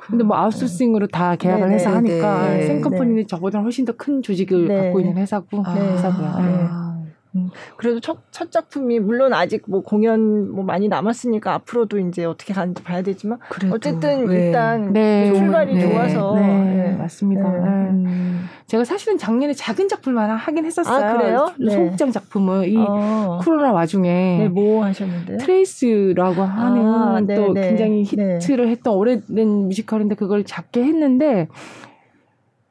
[0.00, 3.26] 근데 뭐 아웃소싱으로 다 계약을 네네, 해서 하니까 네, 생컴퍼니는 네.
[3.26, 4.76] 저보다 훨씬 더 큰 조직을 네.
[4.76, 6.26] 갖고 있는 회사고 아, 회사고요.
[6.26, 6.89] 아.
[7.36, 12.52] 음, 그래도 첫, 첫 작품이 물론 아직 뭐 공연 뭐 많이 남았으니까 앞으로도 이제 어떻게
[12.52, 13.38] 가는지 봐야 되지만
[13.72, 14.46] 어쨌든 네.
[14.46, 15.32] 일단 네.
[15.32, 15.80] 출발이 네.
[15.80, 16.46] 좋아서 네.
[16.46, 16.96] 네.
[16.96, 17.42] 맞습니다.
[17.42, 17.58] 네.
[17.58, 18.48] 음.
[18.66, 21.04] 제가 사실은 작년에 작은 하나 하긴 했었어요.
[21.04, 21.52] 아, 그래요?
[21.70, 23.40] 소극장 작품을 이 어.
[23.42, 30.82] 코로나 와중에 뭐 하셨는데 트레이스라고 하는 아, 또 굉장히 히트를 했던 오래된 뮤지컬인데 그걸 작게
[30.82, 31.48] 했는데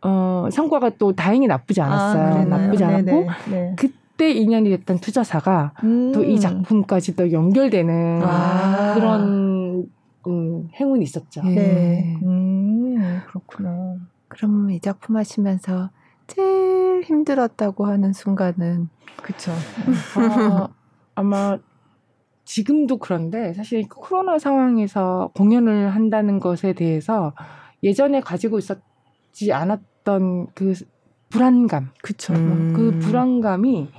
[0.01, 2.24] 어, 성과가 또 다행히 나쁘지 않았어요.
[2.24, 3.28] 아, 나쁘지 않았고
[3.76, 3.89] 그
[4.20, 6.12] 그때 인연이 됐던 투자사가 음.
[6.12, 8.94] 또이 작품까지 또 연결되는 아.
[8.94, 9.90] 그런
[10.28, 11.42] 음, 행운이 있었죠.
[11.44, 11.56] 네.
[11.56, 12.20] 네.
[12.24, 13.96] 음, 그렇구나.
[14.28, 15.90] 그럼 이 작품 하시면서
[16.28, 18.90] 제일 힘들었다고 하는 순간은
[19.24, 19.54] 그쵸.
[20.18, 20.68] 아,
[21.16, 21.58] 아마
[22.44, 27.34] 지금도 그런데 사실 코로나 상황에서 공연을 한다는 것에 대해서
[27.84, 30.74] 예전에 가지고 있었지 않았던 그
[31.30, 31.90] 불안감.
[32.02, 32.34] 그쵸.
[32.34, 32.74] 음.
[32.76, 33.90] 그 불안감이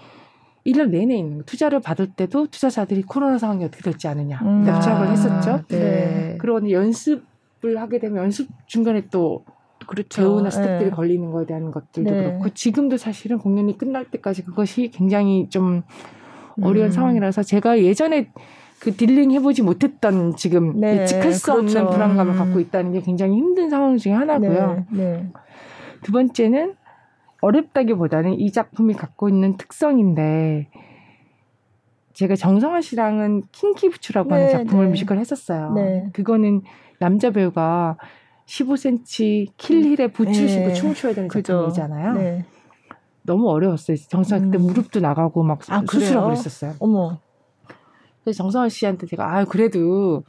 [0.67, 1.45] 1년 내내 있는 거.
[1.45, 4.65] 투자를 받을 때도 투자자들이 코로나 상황이 어떻게 될지 아느냐 음.
[4.65, 5.63] 걱정을 아, 했었죠.
[5.69, 6.37] 네.
[6.39, 9.45] 그리고 연습을 하게 되면 연습 중간에 또
[9.87, 10.23] 그렇죠.
[10.23, 10.91] 배우나 스태프들이 네.
[10.91, 12.23] 걸리는 거에 대한 것들도 네.
[12.23, 15.83] 그렇고 지금도 사실은 공연이 끝날 때까지 그것이 굉장히 좀
[16.63, 16.91] 어려운 음.
[16.93, 18.31] 상황이라서 제가 예전에
[18.81, 21.01] 그 딜링 해보지 못했던 지금 네.
[21.03, 21.81] 예측할 수 그렇죠.
[21.81, 22.61] 없는 불안감을 갖고 음.
[22.61, 24.87] 있다는 게 굉장히 힘든 상황 중에 하나고요.
[24.91, 25.03] 네.
[25.03, 25.29] 네.
[26.03, 26.75] 두 번째는
[27.41, 30.69] 어렵다기보다는 이 작품이 갖고 있는 특성인데
[32.15, 34.91] 제가 정성화 씨랑은 킹키부츠라고 하는 네, 작품을 네.
[34.91, 35.73] 뮤지컬 했었어요.
[35.73, 36.11] 네.
[36.13, 36.63] 그거는
[36.99, 37.97] 남자 배우가
[38.47, 40.75] 15cm 킬힐에 부츠를 신고 네.
[40.75, 41.71] 춤을 춰야 되는 그죠.
[41.71, 42.13] 작품이잖아요.
[42.15, 42.45] 네.
[43.23, 43.97] 너무 어려웠어요.
[43.97, 44.63] 정성화 그때 음.
[44.63, 46.75] 무릎도 나가고 막 아, 수술하고 그랬었어요.
[46.81, 47.19] 어머.
[48.23, 50.25] 그래서 정성화 씨한테 제가 아 그래도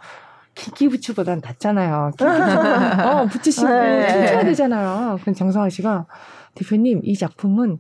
[0.56, 2.12] 킹키부츠보단 낫잖아요.
[2.20, 4.08] 어 부츠 신고 네.
[4.08, 5.18] 춤춰야 되잖아요.
[5.22, 6.06] 그럼 정성화 씨가
[6.56, 7.80] 대표님 이 작품은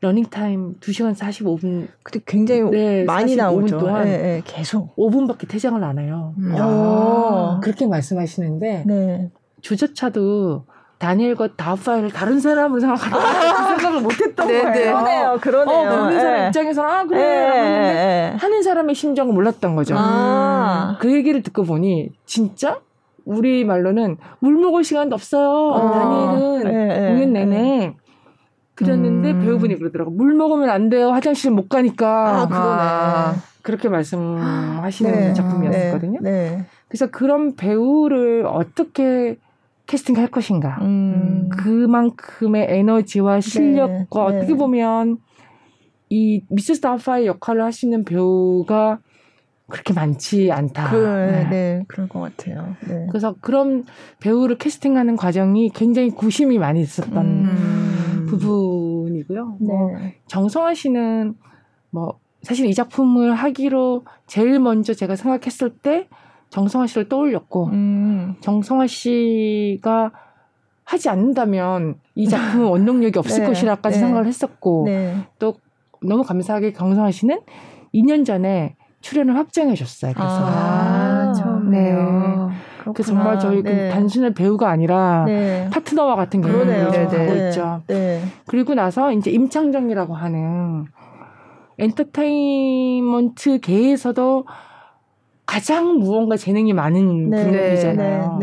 [0.00, 1.88] 러닝타임 2시간 45분.
[2.02, 3.78] 근데 굉장히 네, 많이 나오죠.
[3.78, 6.34] 동안 네, 네, 계속 5분밖에 퇴장을 안 해요.
[6.38, 6.54] 음.
[6.58, 7.60] 아.
[7.62, 9.30] 그렇게 말씀하시는데 네.
[9.60, 10.64] 주저차도
[11.00, 14.72] 다니엘과 다우파이를 다른 사람으로 생각하고 아~ 그 생각을 못했던 네, 거예요.
[14.72, 15.90] 그러네요, 그러네요.
[15.90, 16.46] 어, 보는 사람 네.
[16.48, 18.36] 입장에서는 아 그래 네.
[18.38, 19.94] 하는 사람의 심정을 몰랐던 거죠.
[19.98, 22.80] 아~ 그 얘기를 듣고 보니 진짜
[23.24, 25.72] 우리 말로는 물 먹을 시간도 없어요.
[25.74, 27.94] 아~ 다니엘은 공연 내내
[28.84, 29.40] 그랬는데 음.
[29.40, 30.10] 배우분이 그러더라고.
[30.10, 31.10] 물 먹으면 안 돼요.
[31.10, 32.40] 화장실 못 가니까.
[32.42, 32.66] 아, 그러네.
[32.66, 35.34] 아, 그렇게 말씀하시는 네.
[35.34, 36.20] 작품이었거든요.
[36.22, 36.30] 네.
[36.30, 36.64] 네.
[36.88, 39.36] 그래서 그런 배우를 어떻게
[39.86, 40.78] 캐스팅할 것인가.
[40.80, 41.48] 음.
[41.50, 44.36] 그만큼의 에너지와 실력과 네.
[44.36, 44.58] 어떻게 네.
[44.58, 45.18] 보면
[46.08, 48.98] 이 미스 스타파의 역할을 하시는 배우가
[49.68, 50.90] 그렇게 많지 않다.
[50.90, 51.48] 그, 네.
[51.48, 52.74] 네, 그럴 것 같아요.
[52.88, 53.06] 네.
[53.08, 53.84] 그래서 그런
[54.20, 57.79] 배우를 캐스팅하는 과정이 굉장히 구심이 많이 있었던 음.
[58.30, 59.56] 부분이고요.
[59.60, 59.66] 네.
[59.66, 59.90] 뭐
[60.26, 61.34] 정성화 씨는
[61.90, 66.08] 뭐 사실 이 작품을 하기로 제일 먼저 제가 생각했을 때
[66.50, 68.34] 정성화 씨를 떠올렸고 음.
[68.40, 70.12] 정성화 씨가
[70.84, 73.46] 하지 않는다면 이 작품은 원동력이 없을 네.
[73.46, 74.00] 것이라까지 네.
[74.00, 75.16] 생각을 했었고 네.
[75.38, 75.54] 또
[76.02, 77.40] 너무 감사하게 정성화 씨는
[77.94, 80.12] 2년 전에 출연을 확정해 줬어요.
[80.14, 81.96] 그래서 아, 처음에요.
[81.96, 82.39] 네.
[82.92, 83.88] 그 정말 저희 그 네.
[83.88, 85.68] 그 단순한 배우가 아니라 네.
[85.72, 87.48] 파트너와 같은 경우를 가고 네.
[87.48, 87.82] 있죠.
[87.86, 88.22] 네.
[88.46, 90.86] 그리고 나서 이제 임창정이라고 하는
[91.78, 94.46] 엔터테인먼트계에서도
[95.46, 97.44] 가장 무언가 재능이 많은 네.
[97.44, 98.38] 분이잖아요.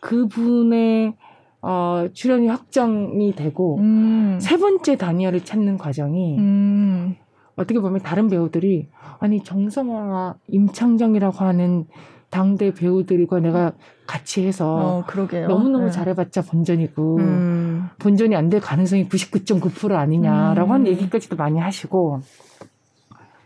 [0.00, 1.14] 그분의
[1.60, 4.38] 어, 출연이 확정이 되고 음.
[4.40, 7.16] 세 번째 다니엘을 찾는 과정이 음.
[7.56, 11.86] 어떻게 보면 다른 배우들이 아니 정성화와 임창정이라고 하는
[12.30, 13.72] 당대 배우들과 내가
[14.06, 15.04] 같이 해서 어,
[15.48, 15.90] 너무너무 네.
[15.90, 17.88] 잘해봤자 본전이고 음.
[17.98, 20.72] 본전이 안 될 가능성이 99.9% 아니냐라고 음.
[20.72, 22.20] 하는 얘기까지도 많이 하시고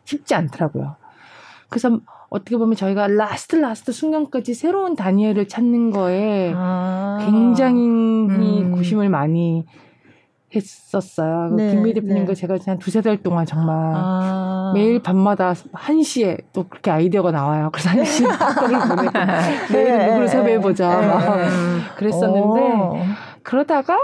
[0.05, 0.97] 쉽지 않더라고요.
[1.69, 7.19] 그래서 어떻게 보면 저희가 last last 순간까지 새로운 다니엘을 찾는 거에 아.
[7.21, 8.73] 굉장히 음.
[8.73, 9.65] 고심을 많이
[10.55, 11.51] 했었어요.
[11.57, 12.41] 네, 김미 대표님과 네.
[12.41, 14.73] 제가 한 두세 달 동안 정말 아.
[14.75, 17.71] 매일 밤마다 1시에 또 그렇게 아이디어가 나와요.
[17.73, 19.19] 그래서 1시에 톡을 보내고
[19.73, 21.01] 내일 네, 누구를 섭외해보자.
[21.01, 21.07] 네.
[21.07, 22.97] 막 그랬었는데 오.
[23.43, 23.99] 그러다가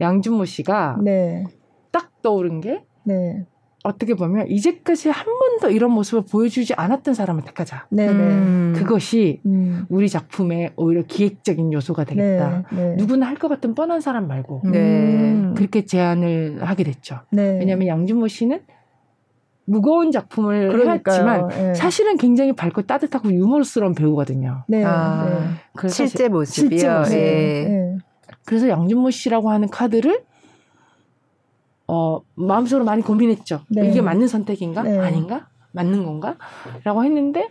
[0.00, 1.44] 양준모 씨가 네.
[1.90, 3.44] 딱 떠오른 게 네.
[3.84, 7.86] 어떻게 보면 이제까지 한 번도 이런 모습을 보여주지 않았던 사람을 택하자.
[7.90, 8.12] 네, 네.
[8.12, 8.74] 음.
[8.76, 9.86] 그것이 음.
[9.88, 12.64] 우리 작품의 오히려 기획적인 요소가 되겠다.
[12.70, 12.94] 네, 네.
[12.96, 14.78] 누구나 할 것 같은 뻔한 사람 말고 네.
[14.78, 15.54] 음.
[15.56, 17.20] 그렇게 제안을 하게 됐죠.
[17.30, 17.58] 네.
[17.58, 18.60] 왜냐하면 양준모 씨는
[19.64, 21.16] 무거운 작품을 그러니까요.
[21.16, 21.74] 해왔지만 네.
[21.74, 24.64] 사실은 굉장히 밝고 따뜻하고 유머스러운 배우거든요.
[24.68, 24.84] 네.
[24.84, 25.54] 아,
[25.88, 26.68] 실제 모습이요.
[26.78, 27.14] 실제 모습.
[27.16, 27.96] 네.
[28.44, 30.22] 그래서 양준모 씨라고 하는 카드를
[31.88, 33.60] 어, 마음속으로 많이 고민했죠.
[33.68, 33.88] 네.
[33.88, 34.82] 이게 맞는 선택인가?
[34.82, 34.98] 네.
[34.98, 35.48] 아닌가?
[35.72, 36.36] 맞는 건가?
[36.84, 37.48] 라고 했는데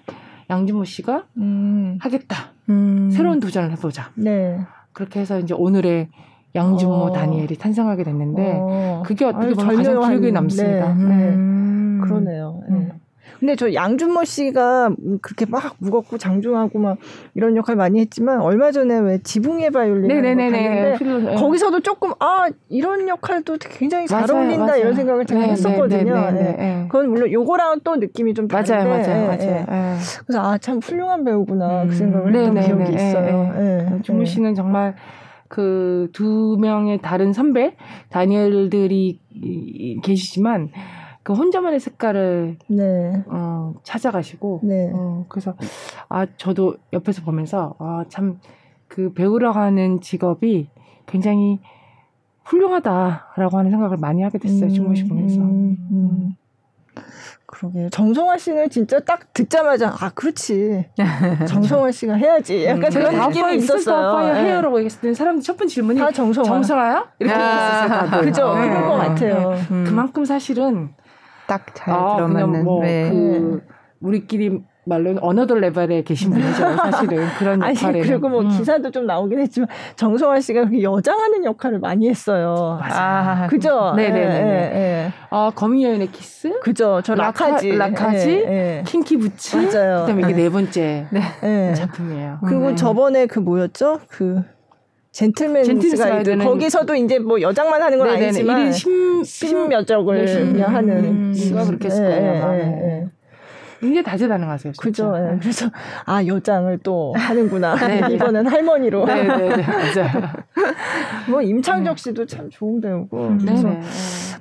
[0.49, 1.97] 양준모 씨가 음.
[2.01, 2.51] 하겠다.
[2.69, 3.09] 음.
[3.11, 4.11] 새로운 도전을 해보자.
[4.15, 4.59] 네.
[4.93, 6.09] 그렇게 해서 이제 오늘의
[6.53, 7.11] 양준모 어.
[7.11, 9.03] 다니엘이 탄생하게 됐는데 어.
[9.05, 10.93] 그게 어떻게 보면 가장 기억에 남습니다.
[10.93, 11.29] 네.
[11.29, 12.01] 음.
[12.03, 12.61] 그러네요.
[13.41, 13.47] 네.
[13.47, 16.97] 근데 저 양준모 씨가 그렇게 막 무겁고 장중하고 막
[17.33, 21.35] 이런 역할 많이 했지만 얼마 전에 왜 지붕의 바이올린 네네네 네.
[21.35, 24.79] 거기서도 조금 아 이런 역할도 굉장히 잘 맞아요, 어울린다 맞아요.
[24.81, 26.13] 이런 생각을 제가 네, 했었거든요.
[26.13, 29.97] 네, 네, 네, 그건 물론 요거랑 또 느낌이 좀 다른데 맞아요, 맞아요, 맞아요.
[30.25, 31.87] 그래서 아 참 훌륭한 배우구나 그 음.
[31.87, 33.99] 그 생각을 했던 기억이 있어요.
[34.03, 34.95] 준모 씨는 정말
[35.47, 37.75] 그 두 명의 다른 선배
[38.09, 39.19] 다니엘들이
[40.03, 40.69] 계시지만
[41.23, 43.23] 그 혼자만의 색깔을 네.
[43.27, 44.91] 어, 찾아가시고 네.
[44.93, 45.55] 어, 그래서
[46.09, 48.39] 아 저도 옆에서 보면서 아 참
[48.91, 50.67] 그 배우라고 하는 직업이
[51.05, 51.61] 굉장히
[52.43, 54.65] 훌륭하다라고 하는 생각을 많이 하게 됐어요.
[54.65, 55.39] 음, 중국시 보면서.
[55.39, 56.35] 음, 음.
[57.45, 60.85] 그러게 정성화 씨는 진짜 딱 듣자마자 아 그렇지
[61.47, 64.33] 정성화 씨가 해야지 약간 음, 그런 느낌이 있었어요.
[64.33, 64.43] 네.
[64.43, 68.21] 해요라고 얘기했을 때 사람들 첫 번째 질문이 다 정성화 정성화야 이렇게 했었어요.
[68.23, 68.67] 그죠 네.
[68.69, 69.51] 그런 것 같아요.
[69.51, 69.61] 네.
[69.71, 69.83] 음.
[69.85, 70.89] 그만큼 사실은
[71.51, 72.63] 딱잘 아, 들어맞는.
[72.63, 73.09] 뭐 네.
[73.09, 73.61] 그
[73.99, 76.75] 우리끼리 말로는 another level에 계신 분이죠.
[76.75, 77.99] 사실은 그런 역할에.
[77.99, 78.49] 아니 그리고 뭐 음.
[78.49, 82.79] 기사도 좀 나오긴 했지만 정성화 씨가 그 여장하는 역할을 많이 했어요.
[82.81, 83.01] 맞아.
[83.01, 83.93] 아, 그죠?
[83.95, 84.19] 네네네.
[84.19, 85.11] 예, 예, 예.
[85.29, 86.59] 아 거미 여인의 키스.
[86.61, 87.01] 그죠.
[87.03, 87.75] 저 라카지.
[87.77, 88.29] 라카지.
[88.29, 88.83] 예, 예.
[88.87, 89.57] 킹키 부츠.
[89.57, 89.99] 맞아요.
[90.05, 91.73] 그다음에 이게 네 번째 네.
[91.75, 92.39] 작품이에요.
[92.45, 92.75] 그리고 음.
[92.75, 93.99] 저번에 그 뭐였죠?
[94.07, 94.41] 그
[95.11, 98.25] 젠틀맨스 가이드 거기서도 이제 뭐 여장만 하는 건 네네네.
[98.27, 102.51] 아니지만 1인 10, 몇 적을 네, 그냥 하는 누가 그렇게 했을 거예요.
[102.51, 103.07] 네, 네,
[103.81, 104.73] 굉장히 다재다능하세요.
[104.79, 105.11] 그죠.
[105.17, 105.37] 네.
[105.41, 105.69] 그래서
[106.05, 107.75] 아 여장을 또 하는구나.
[107.75, 109.05] 네, 이번엔 할머니로.
[109.05, 110.31] 네네 맞아요.
[111.29, 113.37] 뭐 임창정 씨도 참 좋은 배우고.
[113.39, 113.69] 그래서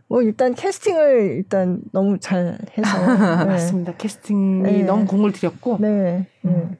[0.06, 2.98] 뭐 일단 캐스팅을 일단 너무 잘 해서
[3.46, 3.94] 맞습니다.
[3.96, 5.78] 캐스팅이 너무 공을 들였고.
[5.80, 6.26] 네.
[6.44, 6.76] 음.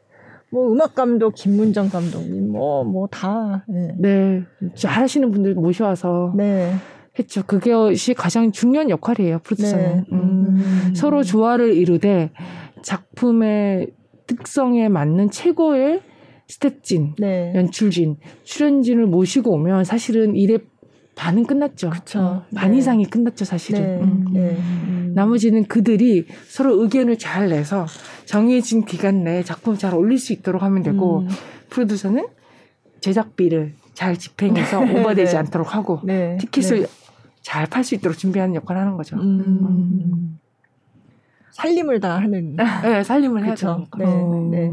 [0.52, 3.94] 뭐 음악 감독 김문정 감독님 뭐 뭐 다 네.
[3.98, 4.42] 네.
[4.74, 6.72] 잘하시는 분들 모셔와서 네.
[7.18, 7.42] 했죠.
[7.44, 9.40] 그것이 가장 중요한 역할이에요.
[9.42, 10.04] 프로듀서는 네.
[10.12, 10.18] 음.
[10.58, 10.92] 음.
[10.94, 12.30] 서로 조화를 이루되
[12.82, 13.88] 작품의
[14.26, 16.00] 특성에 맞는 최고의
[16.46, 17.52] 스텝진, 네.
[17.54, 20.60] 연출진, 출연진을 모시고 오면 사실은 일의
[21.16, 21.90] 반은 끝났죠.
[21.90, 22.20] 그쵸.
[22.20, 22.78] 어, 반 네.
[22.78, 24.24] 이상이 끝났죠, 사실은.
[24.32, 24.56] 네.
[24.56, 24.99] 음.
[25.10, 25.12] 네.
[25.12, 25.14] 음.
[25.14, 27.86] 나머지는 그들이 서로 의견을 잘 내서
[28.24, 31.28] 정해진 기간 내에 작품을 잘 올릴 수 있도록 하면 되고 음.
[31.68, 32.26] 프로듀서는
[33.00, 35.00] 제작비를 잘 집행해서 네.
[35.00, 36.36] 오버되지 않도록 하고 네.
[36.40, 36.86] 티켓을 네.
[37.42, 39.16] 잘팔 수 있도록 준비하는 역할을 하는 거죠.
[39.16, 39.40] 음.
[39.40, 40.38] 음.
[41.52, 42.56] 살림을 다 하는.
[42.82, 43.86] 네, 살림을 해죠.
[43.98, 44.04] 네,
[44.50, 44.70] 네.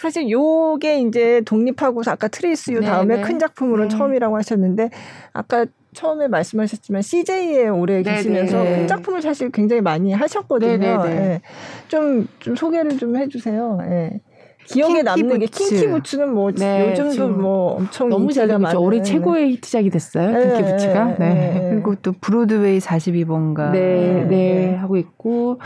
[0.00, 3.22] 사실 요게 이제 독립하고 아까 트레이스유 네, 다음에 네.
[3.22, 3.96] 큰 작품으로는 네.
[3.96, 4.90] 처음이라고 하셨는데
[5.32, 8.76] 아까 처음에 말씀하셨지만 CJ에 오래 네, 계시면서 네, 네.
[8.78, 11.04] 큰 작품을 사실 굉장히 많이 하셨거든요.
[11.04, 11.40] 네,
[11.88, 13.78] 좀, 좀 소개를 좀 해주세요.
[13.88, 14.20] 네.
[14.66, 19.52] 기억에 남는 게 킹키 부츠는 뭐 네, 요즘도 뭐 엄청 너무 잘 되고 올해 최고의
[19.52, 20.30] 히트작이 됐어요.
[20.30, 21.16] 네, 킹키 부츠가.
[21.18, 21.34] 네.
[21.34, 21.68] 네.
[21.70, 25.60] 그리고 또 브로드웨이 42번가 네, 네, 하고 있고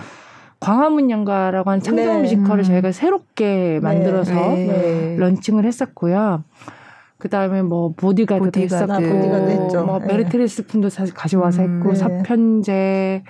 [0.61, 2.23] 광화문 연가라고 하는 창작 네.
[2.23, 2.65] 뮤지컬을 음.
[2.65, 4.33] 저희가 새롭게 만들어서
[5.17, 6.43] 런칭을 했었고요.
[7.19, 8.93] 그 다음에 뭐 보디가드도 보디가드.
[8.93, 9.77] 했었고, 보디가드.
[9.85, 11.95] 뭐 베르테르의 슬픔도 사실 가져와서 음, 했고, 네.
[11.97, 13.23] 서편제,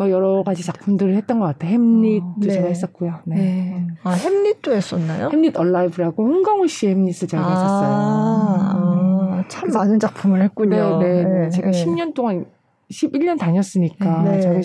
[0.00, 1.72] 뭐 여러 가지 작품들을 했던 것 같아요.
[1.72, 2.50] 햄릿도 어, 네.
[2.50, 3.20] 제가 했었고요.
[3.26, 3.36] 네.
[3.36, 3.86] 네.
[4.02, 5.28] 아 햄릿도 했었나요?
[5.30, 7.90] 햄릿 얼라이브라고 홍광호 씨의 햄릿을 제가 아, 했었어요.
[7.92, 10.98] 아, 참 많은 작품을 했군요.
[11.00, 11.40] 네, 네.
[11.40, 12.46] 네 제가 10년 동안
[12.90, 14.40] 11년 다녔으니까 네.
[14.40, 14.60] 제가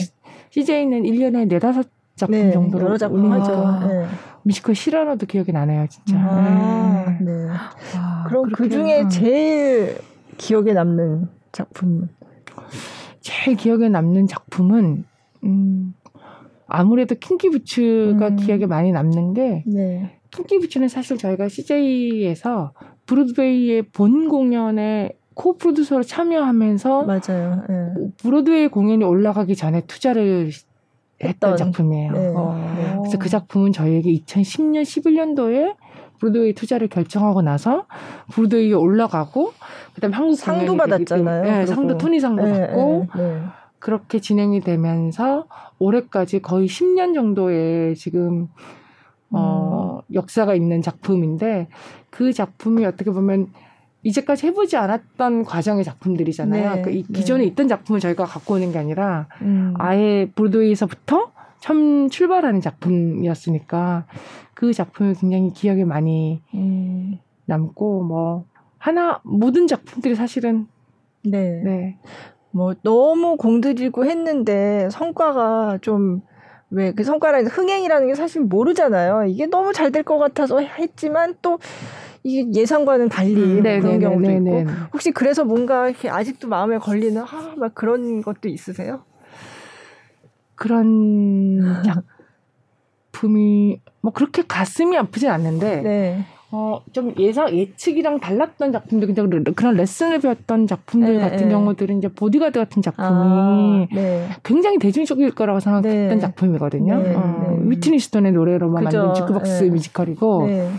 [0.51, 1.83] CJ는 1년에 4, 5
[2.15, 4.07] 작품 정도로 여러 작품 하죠.
[4.45, 4.49] 네.
[4.49, 6.19] 뮤지컬 실화로도 기억이 나네요, 진짜.
[6.19, 7.25] 아, 네.
[7.25, 7.47] 네.
[7.95, 9.97] 아, 그럼 그 중에 제일
[10.37, 12.07] 기억에 남는 작품?
[13.21, 15.03] 제일 기억에 남는 작품은
[15.45, 15.93] 음,
[16.67, 18.35] 아무래도 킹키부츠가 음.
[18.35, 20.19] 기억에 많이 남는 게 네.
[20.31, 22.73] 킹키부츠는 사실 저희가 CJ에서
[23.07, 27.63] 브로드웨이의 본 공연에 co-producer로 참여하면서 맞아요.
[27.67, 28.09] 네.
[28.17, 30.51] 브로드웨이 공연이 올라가기 전에 투자를
[31.23, 31.55] 했던.
[31.55, 32.11] 작품이에요.
[32.11, 32.33] 네.
[32.35, 32.99] 어.
[33.01, 35.75] 그래서 그 작품은 저희에게 2010년, 11년도에
[36.19, 37.85] 브로드웨이 투자를 결정하고 나서
[38.31, 39.53] 브로드웨이에 올라가고
[39.93, 41.65] 그다음에 한국 상도 받았잖아요, 네.
[41.65, 43.41] 상도 토니 상도 네, 받고 네, 네.
[43.79, 45.45] 그렇게 진행이 되면서
[45.79, 48.47] 올해까지 거의 10년 정도의 지금
[49.29, 50.15] 어, 음.
[50.15, 51.67] 역사가 있는 작품인데
[52.09, 53.47] 그 작품이 어떻게 보면
[54.05, 56.75] 이제까지 해보지 않았던 과정의 작품들이잖아요.
[56.75, 57.13] 네, 그 이- 네.
[57.19, 59.73] 기존에 있던 작품을 저희가 갖고 오는 게 아니라 음.
[59.79, 64.05] 아예 브로드웨이에서부터 처음 출발하는 작품이었으니까
[64.53, 67.17] 그 작품이 굉장히 기억에 많이 음.
[67.45, 68.45] 남고 뭐
[68.77, 70.67] 하나 모든 작품들이 사실은
[71.23, 71.61] 네.
[71.63, 71.97] 네
[72.51, 76.21] 뭐 너무 공들이고 했는데 성과가 좀
[76.71, 79.25] 왜 그 성과라는 흥행이라는 게 사실 모르잖아요.
[79.25, 81.59] 이게 너무 잘 될 것 같아서 했지만 또
[82.25, 84.63] 이게 예상과는 달리 음, 뭐 네, 그런 네, 경우도 네, 있고.
[84.91, 89.01] 혹시 그래서 뭔가 이렇게 아직도 마음에 걸리는 아, 막 그런 것도 있으세요?
[90.55, 91.83] 그런
[93.11, 96.25] 작품이 뭐 그렇게 가슴이 아프진 않는데 네.
[96.51, 101.49] 어, 좀 예상, 예측이랑 달랐던 작품들, 그냥 레- 그런 레슨을 배웠던 작품들 네, 같은 네.
[101.49, 104.29] 경우들은 이제 보디가드 같은 작품이 아, 네.
[104.43, 106.19] 굉장히 대중적일 거라고 생각했던 네.
[106.19, 106.97] 작품이거든요.
[107.01, 107.69] 네, 어, 네.
[107.69, 108.97] 위트니 스톤의 노래로만 그죠.
[108.99, 109.69] 만든 주크박스 네.
[109.69, 110.71] 뮤지컬이고, 네.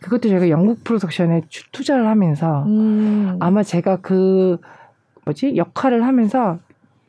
[0.00, 3.36] 그것도 저희가 영국 프로덕션에 추- 투자를 하면서, 음.
[3.40, 4.58] 아마 제가 그,
[5.24, 6.58] 뭐지, 역할을 하면서,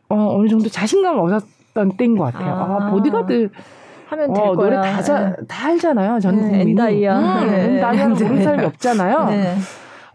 [0.09, 2.53] 어, 어느 정도 자신감을 얻었던 때인 것 같아요.
[2.53, 2.91] 아, 아.
[2.91, 3.49] 보디가드
[4.07, 4.69] 하면 될 어, 거야.
[4.69, 6.19] 노래 다, 자, 다 알잖아요.
[6.19, 6.71] 전 네, 국민이.
[6.71, 7.19] And I.
[7.43, 7.63] 음, 네.
[7.75, 9.25] And I는 모르는 사람이 없잖아요.
[9.25, 9.55] 네.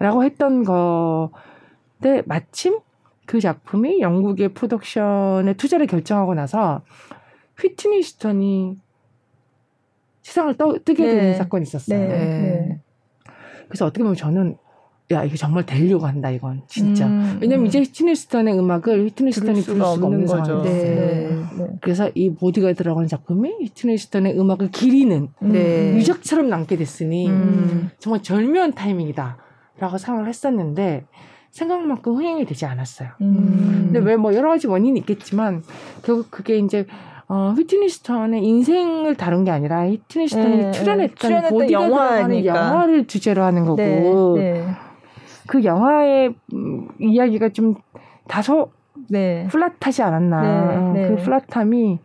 [0.01, 2.81] 라고 했던 거데 마침
[3.27, 6.81] 그 작품이 영국의 프로덕션에 투자를 결정하고 나서
[7.61, 8.77] 휘트니 휴스턴이
[10.25, 11.15] 세상을 떠, 뜨게 네.
[11.15, 11.99] 되는 사건이 있었어요.
[11.99, 12.09] 네.
[12.09, 12.17] 네.
[12.17, 12.81] 네.
[13.69, 14.57] 그래서 어떻게 보면 저는
[15.13, 17.07] 야 이게 정말 되려고 한다 이건 진짜.
[17.07, 17.67] 음, 왜냐면 음.
[17.67, 20.63] 이제 휘트니 휴스턴의 음악을 휘트니 들을 휴스턴이 수가 부를 수가 없는 없는 거죠.
[20.63, 21.29] 네.
[21.59, 21.67] 네.
[21.83, 25.93] 그래서 이 보디가드라는 작품이 휘트니 휴스턴의 음악을 기리는 네.
[25.93, 25.99] 음.
[25.99, 27.91] 유작처럼 남게 됐으니 음.
[27.99, 31.05] 정말 절묘한 타이밍이다라고 생각을 했었는데
[31.51, 33.11] 생각만큼 흥행이 되지 않았어요.
[33.21, 33.91] 음.
[33.93, 35.63] 근데 왜 뭐 여러 가지 원인이 있겠지만
[36.03, 36.87] 결국 그게 이제
[37.29, 42.55] 어, 휘트니 휴스턴의 인생을 다룬 게 아니라 휘트니 휴스턴이 네, 출연했던 출연했던 보디가드라는 영화니까.
[42.55, 44.53] 영화를 주제로 하는 거고 네.
[44.53, 44.67] 네.
[45.47, 47.75] 그 영화의 음, 이야기가 좀
[48.29, 48.71] 다소
[49.09, 49.47] 네.
[49.51, 51.09] 플랫하지 않았나 네, 어, 네.
[51.09, 51.99] 그 플랫함이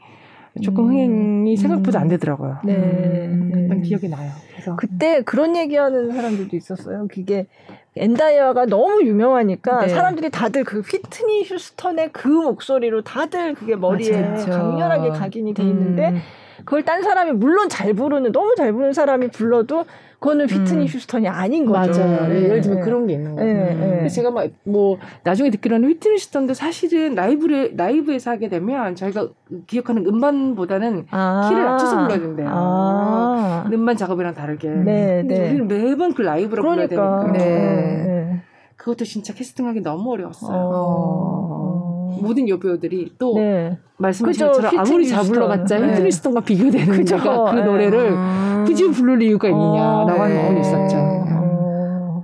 [0.63, 2.01] 조금 음, 흥행이 생각보다 음.
[2.03, 2.57] 안 되더라고요.
[2.65, 2.76] 네.
[2.76, 3.67] 음.
[3.70, 3.82] 네.
[3.82, 4.32] 기억이 나요.
[4.51, 7.07] 그래서 그때 그런 얘기하는 사람들도 있었어요.
[7.09, 7.47] 그게
[7.96, 9.88] 엔다이아가 너무 유명하니까 네.
[9.90, 14.52] 사람들이 다들 그 휘트니 휴스턴의 그 목소리로 다들 그게 머리에 맞아, 맞아.
[14.52, 16.22] 강렬하게 각인이 돼 있는데 음.
[16.66, 19.86] 그걸 딴 사람이 물론 잘 부르는 너무 잘 부르는 사람이 불러도
[20.20, 20.86] 그거는 휘트니 음.
[20.86, 22.01] 휴스턴이 아닌 거죠.
[22.01, 22.28] 맞아요.
[22.28, 22.86] 네, 예를 들면 네.
[22.86, 23.53] 그런 게 있는 거예요.
[23.53, 24.10] 네, 네.
[24.10, 29.30] 제가 막 뭐 나중에 듣기로는 휘트니 휴스턴도 사실은 라이브를 라이브에서 하게 되면 저희가
[29.68, 31.47] 기억하는 음반보다는 아.
[31.49, 32.49] 키를 낮춰서 불러야 된대요.
[32.51, 33.70] 아.
[33.72, 34.68] 음반 작업이랑 다르게.
[34.70, 35.49] 네, 네.
[35.49, 37.24] 우리는 매번 그 라이브로 불러야 그러니까.
[37.24, 37.38] 되니까.
[37.38, 37.49] 네.
[37.49, 38.41] 네.
[38.76, 40.57] 그것도 진짜 캐스팅하기 너무 어려웠어요.
[40.57, 41.79] 어.
[42.22, 43.78] 모든 여배우들이 또 네.
[43.97, 45.34] 말씀하신 것처럼 아무리 휘트니 잘 휴스턴.
[45.34, 45.88] 불러봤자 네.
[45.89, 47.05] 휘트니 휴스턴과 비교되는.
[47.05, 47.64] 내가 그 네.
[47.64, 48.64] 노래를 음.
[48.66, 50.41] 굳이 부를 이유가 있느냐라고 어, 하는 네.
[50.41, 50.97] 부분이 있었죠.
[50.97, 52.24] 어.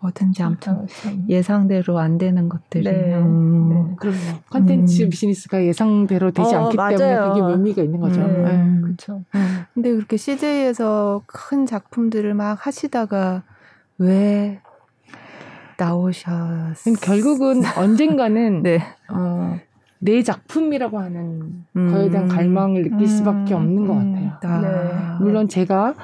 [0.00, 1.26] 뭐든지 아무튼 참.
[1.28, 2.84] 예상대로 안 되는 것들이.
[2.84, 3.14] 네.
[3.14, 3.68] 음.
[3.68, 3.96] 네.
[3.98, 4.18] 그럼요.
[4.48, 5.08] 컨텐츠 음.
[5.10, 7.32] 비즈니스가 예상대로 되지 어, 않기 때문에 맞아요.
[7.34, 8.20] 그게 의미가 있는 거죠.
[8.22, 8.44] 음.
[8.44, 8.50] 네.
[8.50, 8.80] 음.
[8.82, 9.24] 그렇죠.
[9.74, 13.42] 근데 그렇게 CJ에서 큰 작품들을 막 하시다가
[13.98, 14.60] 왜
[15.84, 16.84] 나오셨?
[16.84, 18.80] 그럼 결국은 언젠가는 네.
[19.10, 19.58] 어,
[19.98, 21.92] 내 작품이라고 하는 음.
[21.92, 23.06] 거에 대한 갈망을 느낄 음.
[23.06, 24.30] 수밖에 없는 것 음.
[24.30, 24.52] 같아요.
[24.52, 24.60] 아.
[24.60, 25.24] 네.
[25.24, 25.94] 물론 제가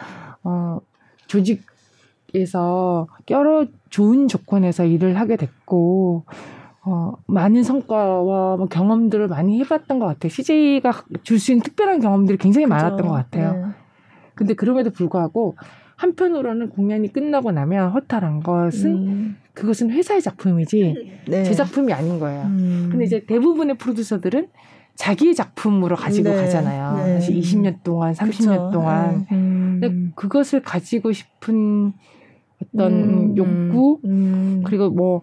[0.42, 0.78] 어,
[1.26, 6.24] 조직에서 여러 좋은 조건에서 일을 하게 됐고
[6.82, 10.30] 어, 많은 성과와 뭐 경험들을 많이 해봤던 것 같아요.
[10.30, 10.92] CJ가
[11.24, 13.08] 줄 수 있는 특별한 경험들이 굉장히 많았던 그죠.
[13.08, 13.52] 것 같아요.
[13.54, 13.72] 네.
[14.34, 15.56] 근데 그럼에도 불구하고
[15.96, 19.36] 한편으로는 공연이 끝나고 나면 허탈한 것은 음.
[19.56, 21.42] 그것은 회사의 작품이지 네.
[21.42, 22.42] 제 작품이 아닌 거예요.
[22.42, 22.88] 음.
[22.90, 24.48] 근데 이제 대부분의 프로듀서들은
[24.96, 26.36] 자기의 작품으로 가지고 네.
[26.36, 26.96] 가잖아요.
[26.96, 27.14] 네.
[27.14, 28.70] 사실 20년 동안, 30년 그쵸.
[28.72, 29.26] 동안.
[29.32, 29.78] 음.
[29.80, 31.94] 근데 그것을 가지고 싶은
[32.62, 33.36] 어떤 음.
[33.36, 34.62] 욕구 음.
[34.64, 35.22] 그리고 뭐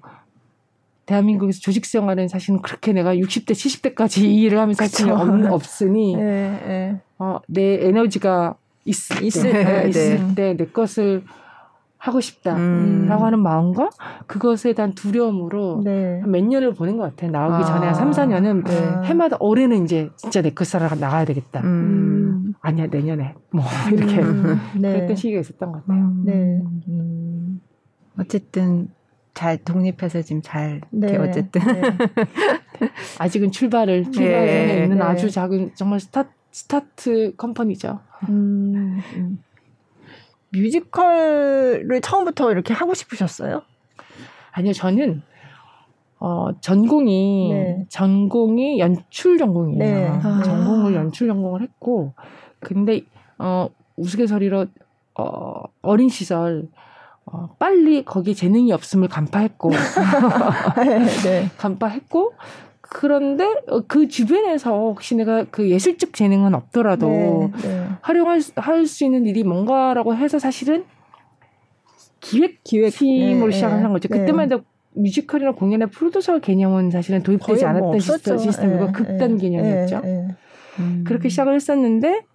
[1.05, 4.97] 대한민국에서 조직 생활은 사실은 그렇게 내가 60대, 70대까지 이 일을 하면서 할 그쵸.
[4.97, 7.01] 수는 없, 없으니 네, 네.
[7.19, 8.55] 어, 내 에너지가
[8.85, 10.35] 있을, 있을 때, 때, 있을 네.
[10.35, 11.23] 때내 것을
[12.03, 13.07] 하고 싶다라고 음.
[13.09, 13.89] 하는 마음과
[14.27, 16.19] 그것에 대한 두려움으로 네.
[16.19, 17.31] 한몇 년을 보낸 것 같아요.
[17.31, 17.65] 나오기 아.
[17.65, 19.07] 전에 한 3, 4년은 네.
[19.07, 21.61] 해마다 올해는 이제 진짜 내것 살아 나가야 되겠다.
[21.61, 21.65] 음.
[21.65, 22.53] 음.
[22.59, 24.59] 아니야 내년에 뭐 이렇게 음.
[24.77, 24.91] 네.
[24.91, 26.03] 그랬던 시기가 있었던 것 같아요.
[26.03, 26.23] 음.
[26.25, 26.33] 네.
[26.89, 27.61] 음.
[28.19, 28.89] 어쨌든
[29.33, 31.15] 잘 독립해서 지금 잘 네.
[31.15, 31.81] 어쨌든 네.
[33.17, 34.83] 아직은 출발을 출발에 네.
[34.83, 35.03] 있는 네.
[35.05, 38.01] 아주 작은 정말 sta- start company죠.
[40.53, 43.61] 뮤지컬을 처음부터 이렇게 하고 싶으셨어요?
[44.51, 45.21] 아니요, 저는
[46.19, 47.85] 어, 전공이 네.
[47.89, 49.77] 전공이 연출 전공이에요.
[49.77, 50.07] 네.
[50.07, 50.41] 아.
[50.41, 52.13] 전공을 연출 전공을 했고
[52.61, 53.01] 근데
[53.37, 54.67] 어 우스갯소리로
[55.15, 56.69] 어 어린 시절
[57.25, 59.69] 어, 빨리 거기 재능이 없음을 간파했고
[61.25, 61.49] 네.
[61.57, 62.33] 간파했고
[62.93, 67.87] 그런데 어, 그 주변에서 혹시 내가 그 예술적 재능은 없더라도 네, 네.
[68.01, 70.85] 활용할 할 수 있는 일이 뭔가라고 해서 사실은
[72.19, 74.07] 기획 기획 팀으로 네, 시작을 한 거죠.
[74.09, 74.19] 네.
[74.19, 77.99] 그때만 해도 뮤지컬이나 공연의 프로듀서 개념은 사실은 도입되지 뭐 않았던 뭐
[78.37, 80.01] 시스템이고 네, 극단 개념이었죠.
[80.79, 81.03] 음.
[81.05, 82.25] 그렇게 시작을 했었는데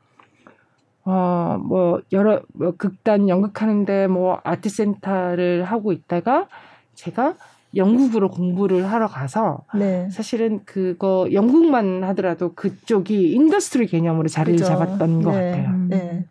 [1.04, 6.48] 어, 뭐, 여러, 뭐, 극단 연극하는데 뭐, 아트센터를 하고 있다가
[6.94, 7.34] 제가
[7.74, 10.08] 영국으로 공부를 하러 가서 네.
[10.10, 14.66] 사실은 그거 영국만 하더라도 그쪽이 industry 개념으로 자리를 그죠.
[14.66, 15.50] 잡았던 것 네.
[15.50, 15.76] 같아요.
[15.88, 16.24] 네.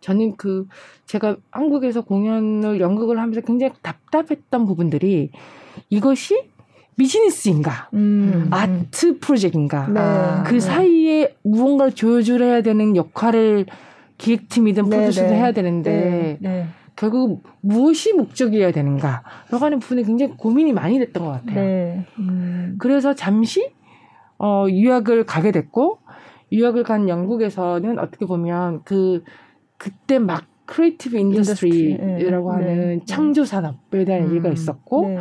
[0.00, 0.66] 저는 그
[1.06, 5.30] 제가 한국에서 공연을 연극을 하면서 굉장히 답답했던 부분들이
[5.90, 6.50] 이것이
[6.96, 8.48] 비즈니스인가, 음.
[8.50, 10.48] art project인가, 네.
[10.48, 10.60] 그 네.
[10.60, 13.66] 사이에 무언가를 조여줘야 되는 역할을
[14.18, 15.36] 기획팀이든 네, 프로듀서든 네.
[15.36, 16.68] 해야 되는데 네.
[17.00, 22.04] 결국 무엇이 목적이어야 되는가라고 하는 부분에 굉장히 고민이 많이 됐던 것 같아요.
[22.18, 22.76] 음.
[22.78, 23.72] 그래서 잠시
[24.38, 25.98] 어, 유학을 가게 됐고
[26.52, 29.24] 유학을 간 영국에서는 어떻게 보면 그
[29.78, 34.30] 그때 막 creative industry라고 하는 창조 산업에 대한 음.
[34.32, 35.16] 얘기가 있었고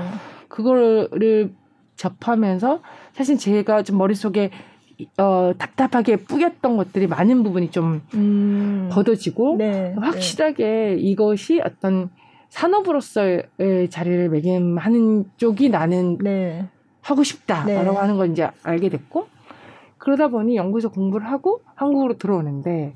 [0.49, 1.53] 그거를
[1.95, 2.81] 접하면서
[3.13, 4.51] 사실 제가 좀 머릿속에
[5.17, 8.89] 어, 답답하게 뿌였던 것들이 많은 부분이 좀 음.
[8.91, 10.95] 걷어지고 네, 확실하게 네.
[10.99, 12.09] 이것이 어떤
[12.49, 16.67] 산업으로서의 자리를 매김하는 쪽이 나는 네.
[17.01, 17.97] 하고 싶다라고 네.
[17.97, 19.27] 하는 걸 이제 알게 됐고
[19.97, 22.95] 그러다 보니 연구소 공부를 하고 한국으로 들어오는데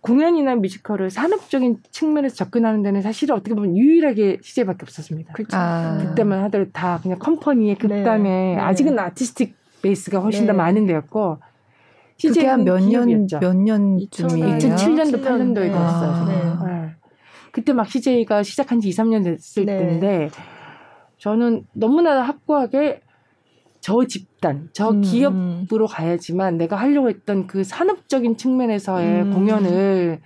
[0.00, 5.32] 공연이나 뮤지컬을 산업적인 측면에서 접근하는 데는 사실 어떻게 보면 유일하게 시제밖에 없었습니다.
[5.32, 5.56] 그렇죠.
[5.56, 5.96] 아.
[5.98, 8.54] 그때만 하더라도 다 그냥 컴퍼니의 극단에 네.
[8.54, 8.60] 네.
[8.60, 10.46] 아직은 아티스틱 베이스가 훨씬 네.
[10.48, 11.38] 더 많은 데였고
[12.20, 14.58] 그게 한 몇 년 몇 년쯤이에요?
[14.58, 16.24] 2007년도 8년도에 그랬어요.
[16.26, 16.72] 네.
[16.72, 16.94] 네.
[17.52, 19.78] 그때 막 CJ가 시작한 지 2, 3년 됐을 네.
[19.78, 20.30] 때인데
[21.18, 23.02] 저는 너무나 확고하게
[23.80, 25.02] 저 집단, 저 음.
[25.02, 29.30] 기업으로 가야지만 내가 하려고 했던 그 산업적인 측면에서의 음.
[29.34, 30.20] 공연을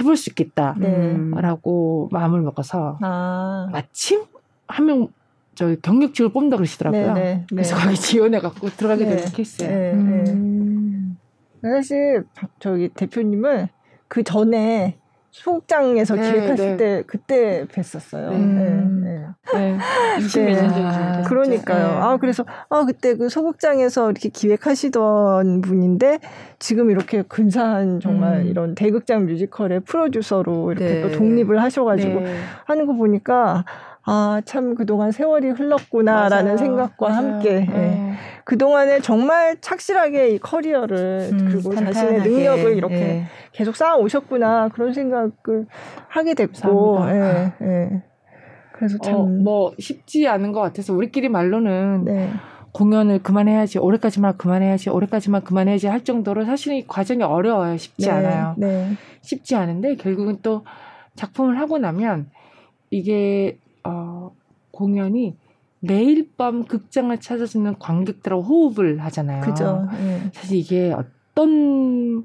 [0.00, 2.18] 해볼 수 있겠다라고 네.
[2.18, 3.68] 마음을 먹어서 아.
[3.72, 4.24] 마침
[4.68, 5.08] 한 명
[5.56, 7.14] 저기 경력직을 뽑는다 그러시더라고요.
[7.14, 7.20] 네네.
[7.20, 7.46] 네.
[7.48, 9.16] 그래서 거기 지원해갖고 들어가게 네.
[9.16, 9.96] 된 케이스예요.
[9.96, 10.30] 네.
[10.30, 11.18] 음.
[11.62, 12.24] 사실
[12.60, 13.68] 저기 대표님은
[14.06, 14.98] 그 전에
[15.30, 16.76] 소극장에서 네, 기획했을 네.
[16.76, 18.32] 때 그때 뵀었어요.
[18.32, 19.02] 음.
[19.04, 19.78] 네, 네.
[20.18, 21.28] 20몇 년 전이죠.
[21.28, 21.88] 그러니까요.
[21.88, 21.94] 네.
[21.94, 26.20] 아 그래서 아 그때 그 소극장에서 이렇게 기획하시던 분인데
[26.58, 28.46] 지금 이렇게 근사한 정말 음.
[28.46, 32.22] 이런 대극장 뮤지컬의 프로듀서로 이렇게 또 독립을 하셔가지고
[32.64, 33.64] 하는 거 보니까
[34.08, 36.56] 아, 참 그동안 세월이 흘렀구나라는 맞아요.
[36.56, 37.26] 생각과 맞아요.
[37.32, 38.12] 함께 예.
[38.44, 41.92] 그동안에 정말 착실하게 이 커리어를 음, 그리고 탄탄하게.
[41.92, 43.24] 자신의 능력을 이렇게 예.
[43.50, 45.32] 계속 쌓아 오셨구나 그런 생각을
[46.08, 48.02] 하게 됐고 예, 예.
[48.72, 52.30] 그래서 참뭐 어, 쉽지 않은 것 같아서 우리끼리 말로는 네.
[52.72, 58.54] 공연을 그만해야지 올해까지만 그만해야지 올해까지만 그만해야지 할 정도로 사실은 이 과정이 어려워요 쉽지 네, 않아요
[58.58, 58.92] 네.
[59.22, 60.62] 쉽지 않은데 결국은 또
[61.16, 62.28] 작품을 하고 나면
[62.90, 63.58] 이게
[63.88, 64.32] 어,
[64.70, 65.36] 공연이
[65.80, 69.42] 매일 밤 극장을 찾아주는 관객들하고 호흡을 하잖아요.
[69.42, 69.88] 그죠.
[69.92, 70.30] 네.
[70.32, 72.24] 사실 이게 어떤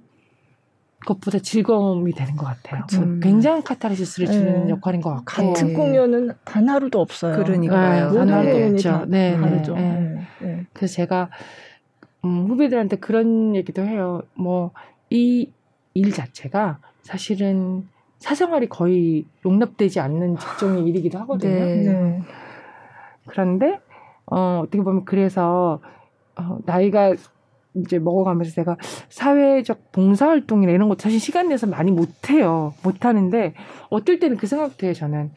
[1.05, 2.85] 것보다 즐거움이 되는 것 같아요.
[2.93, 3.19] 음.
[3.21, 4.69] 굉장한 카타르시스를 주는 네.
[4.69, 7.35] 역할인 것 같고 같은 공연은 단 하루도 없어요.
[7.43, 8.11] 그러니까요.
[8.11, 9.05] 네, 단 하루도 없죠.
[9.07, 10.27] 네, 네, 네.
[10.41, 10.65] 네.
[10.73, 11.29] 그래서 제가
[12.23, 14.21] 음, 후배들한테 그런 얘기도 해요.
[14.35, 14.71] 뭐
[15.09, 15.51] 이
[15.93, 17.87] 일 자체가 사실은
[18.21, 21.53] 사생활이 거의 용납되지 않는 직종의 일이기도 하거든요.
[21.53, 21.75] 네.
[21.75, 22.21] 네.
[23.27, 23.79] 그런데
[24.27, 25.81] 어, 어떻게 보면 그래서
[26.35, 27.13] 어, 나이가
[27.73, 28.77] 이제 먹어가면서 제가
[29.09, 32.73] 사회적 봉사활동이나 이런 것 사실 시간 내서 많이 못해요.
[32.83, 33.53] 못하는데
[33.89, 34.93] 어떨 때는 그 생각도 해요.
[34.93, 35.31] 저는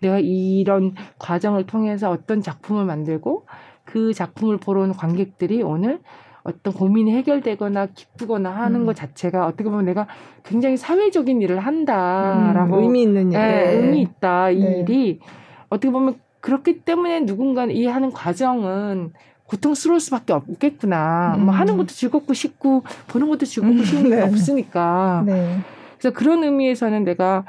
[0.00, 3.46] 내가 이런 과정을 통해서 어떤 작품을 만들고
[3.84, 6.00] 그 작품을 보러 온 관객들이 오늘
[6.44, 8.86] 어떤 고민이 해결되거나 기쁘거나 하는 음.
[8.86, 10.06] 것 자체가 어떻게 보면 내가
[10.44, 13.72] 굉장히 사회적인 일을 한다라고 음, 의미 있는 일, 네, 네.
[13.74, 14.80] 의미 있다 이 네.
[14.80, 15.20] 일이
[15.68, 19.12] 어떻게 보면 그렇기 때문에 누군가는 이 하는 과정은
[19.46, 21.34] 고통스러울 수밖에 없겠구나.
[21.36, 21.44] 음.
[21.44, 24.22] 뭐 하는 것도 즐겁고 싶고 보는 것도 즐겁고 음, 싶은 게 네.
[24.22, 25.22] 없으니까.
[25.26, 25.58] 네.
[25.98, 27.44] 그래서 그런 의미에서는 내가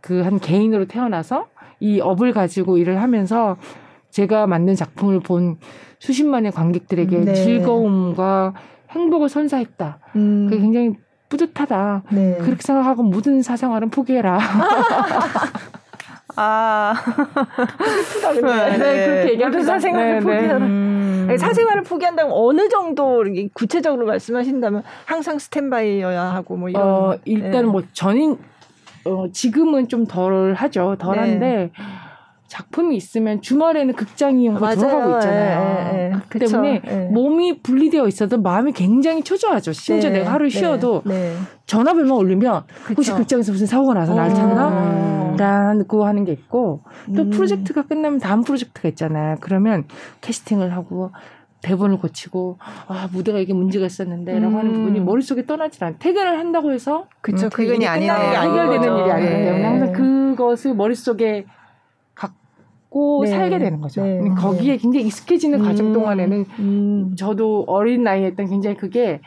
[0.00, 3.56] 그 한 개인으로 태어나서 이 업을 가지고 일을 하면서
[4.10, 5.58] 제가 만든 작품을 본
[5.98, 7.34] 수십만의 관객들에게 네.
[7.34, 8.54] 즐거움과
[8.90, 9.98] 행복을 선사했다.
[10.16, 10.46] 음.
[10.48, 10.94] 그게 굉장히
[11.28, 12.02] 뿌듯하다.
[12.10, 12.38] 네.
[12.40, 14.38] 그렇게 생각하고 모든 사생활은 포기해라.
[16.36, 16.94] 아.
[18.04, 18.70] 슬프다, 근데.
[18.70, 20.66] 네, 네, 그렇게 얘기하면 사생활을 네, 포기하라.
[20.66, 21.36] 음.
[21.38, 26.82] 사생활을 포기한다면 어느 정도 구체적으로 말씀하신다면 항상 스탠바이여야 하고 뭐 이런.
[26.82, 27.62] 어, 일단 네.
[27.62, 28.36] 뭐 전인,
[29.04, 30.96] 어, 지금은 좀 덜 하죠.
[30.98, 31.70] 덜 한데.
[32.50, 32.56] 네.
[32.56, 35.92] 작품이 있으면 주말에는 극장 이용으로 돌아가고 있잖아요.
[35.94, 36.12] 예, 예, 예.
[36.28, 37.08] 그 때문에 예.
[37.12, 39.72] 몸이 분리되어 있어도 마음이 굉장히 초조하죠.
[39.72, 41.34] 심지어 네, 내가 하루 네, 쉬어도 네,
[41.66, 42.94] 전화벨만 울리면 그쵸.
[42.96, 45.36] 혹시 극장에서 무슨 사고가 나서 날 찾나?
[45.38, 46.82] 라고 하는 게 있고
[47.16, 47.30] 또 음.
[47.30, 49.36] 프로젝트가 끝나면 다음 프로젝트가 있잖아요.
[49.40, 49.84] 그러면
[50.20, 51.12] 캐스팅을 하고
[51.62, 54.58] 대본을 고치고 아 무대가 이게 문제가 있었는데라고 음.
[54.58, 55.96] 하는 부분이 머릿속에 떠나질 않아.
[55.98, 61.46] 퇴근을 한다고 해서 그쵸 음, 그 퇴근이 아니네 해결되는 일이 아니기 때문에 항상 그것을 머릿속에
[62.90, 63.30] 갖고 네.
[63.30, 64.02] 살게 되는 거죠.
[64.02, 64.20] 네.
[64.36, 65.64] 거기에 굉장히 익숙해지는 음.
[65.64, 67.14] 과정 동안에는 음.
[67.16, 69.20] 저도 어린 나이에 때 굉장히 그게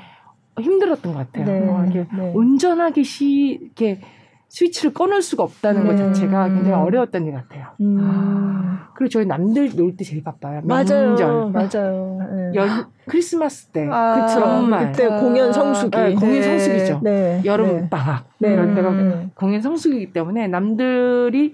[0.60, 1.46] 힘들었던 것 같아요.
[1.46, 1.60] 네.
[1.62, 2.32] 뭐 이렇게 네.
[2.36, 4.02] 온전하게 시 이렇게
[4.50, 5.98] 스위치를 꺼놓을 수가 없다는 것 네.
[5.98, 7.68] 자체가 굉장히 어려웠던 일 같아요.
[7.82, 7.98] 음.
[8.02, 8.90] 아.
[8.96, 10.62] 그리고 저희 남들 놀 때 제일 바빠요.
[10.64, 11.18] 명절.
[11.18, 11.50] 맞아요.
[11.50, 12.20] 맞아요.
[12.36, 12.52] 네.
[12.54, 13.88] 연, 크리스마스 때.
[13.90, 14.68] 아, 그쵸.
[14.92, 15.98] 그때 공연 성수기.
[15.98, 16.42] 네, 공연 네.
[16.44, 17.00] 성수기죠.
[17.02, 17.42] 네.
[17.46, 18.26] 여름 방학.
[18.40, 18.92] 이런 때가
[19.34, 21.54] 공연 성수기이기 때문에 남들이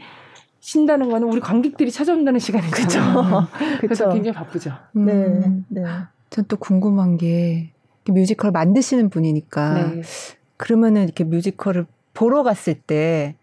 [0.60, 3.00] 쉰다는 거는 우리 관객들이 찾아온다는 시간이죠.
[3.82, 4.72] 그래서 굉장히 바쁘죠.
[4.98, 5.82] 음, 네.
[5.82, 5.88] 네.
[6.30, 7.72] 전 또 궁금한 게
[8.06, 10.02] 뮤지컬 만드시는 분이니까 네.
[10.58, 13.36] 그러면은 이렇게 뮤지컬을 보러 갔을 때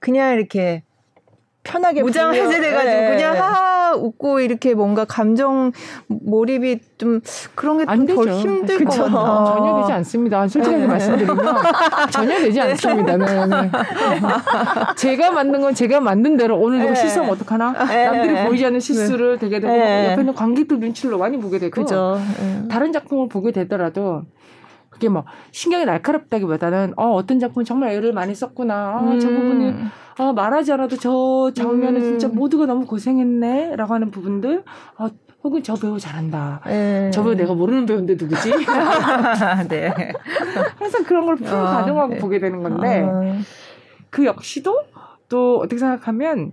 [0.00, 0.82] 그냥 이렇게
[1.62, 3.08] 편하게 무장 해제돼가지고 네.
[3.10, 5.72] 그냥 하하 웃고 이렇게 뭔가 감정
[6.08, 7.20] 몰입이 좀
[7.54, 9.02] 그런 게 좀 덜 힘들 그쵸.
[9.04, 9.54] 것 같아요.
[9.56, 10.48] 전혀 되지 않습니다.
[10.48, 10.86] 솔직하게 네.
[10.86, 11.38] 말씀드리면
[12.10, 13.16] 전혀 되지 않습니다.
[13.16, 13.46] 네.
[13.46, 13.70] 네.
[14.96, 17.00] 제가 만든 건 제가 만든 대로 오늘 누가 네.
[17.00, 17.72] 실수하면 어떡하나?
[17.86, 18.04] 네.
[18.06, 22.18] 남들이 보이지 않는 실수를 되게 되고 옆에 있는 관객들 눈치를 많이 보게 되고 그죠.
[22.70, 24.22] 다른 작품을 보게 되더라도
[24.90, 28.74] 그게 뭐 신경이 날카롭다기보다는 어 어떤 작품은 정말 애를 많이 썼구나.
[28.74, 29.18] 아, 음.
[29.20, 29.74] 저 부분이
[30.20, 32.02] 아 말하지 않아도 저 장면은 음.
[32.02, 34.64] 진짜 모두가 너무 고생했네 라고 하는 부분들.
[34.98, 35.08] 아,
[35.42, 36.60] 혹은 저 배우 잘한다.
[36.66, 37.10] 네.
[37.10, 38.50] 저 배우 내가 모르는 배우인데 누구지?
[39.70, 39.90] 네.
[40.76, 42.18] 항상 그런 걸 풀어 가정하고 어, 네.
[42.18, 43.38] 보게 되는 건데 어.
[44.10, 44.82] 그 역시도
[45.30, 46.52] 또 어떻게 생각하면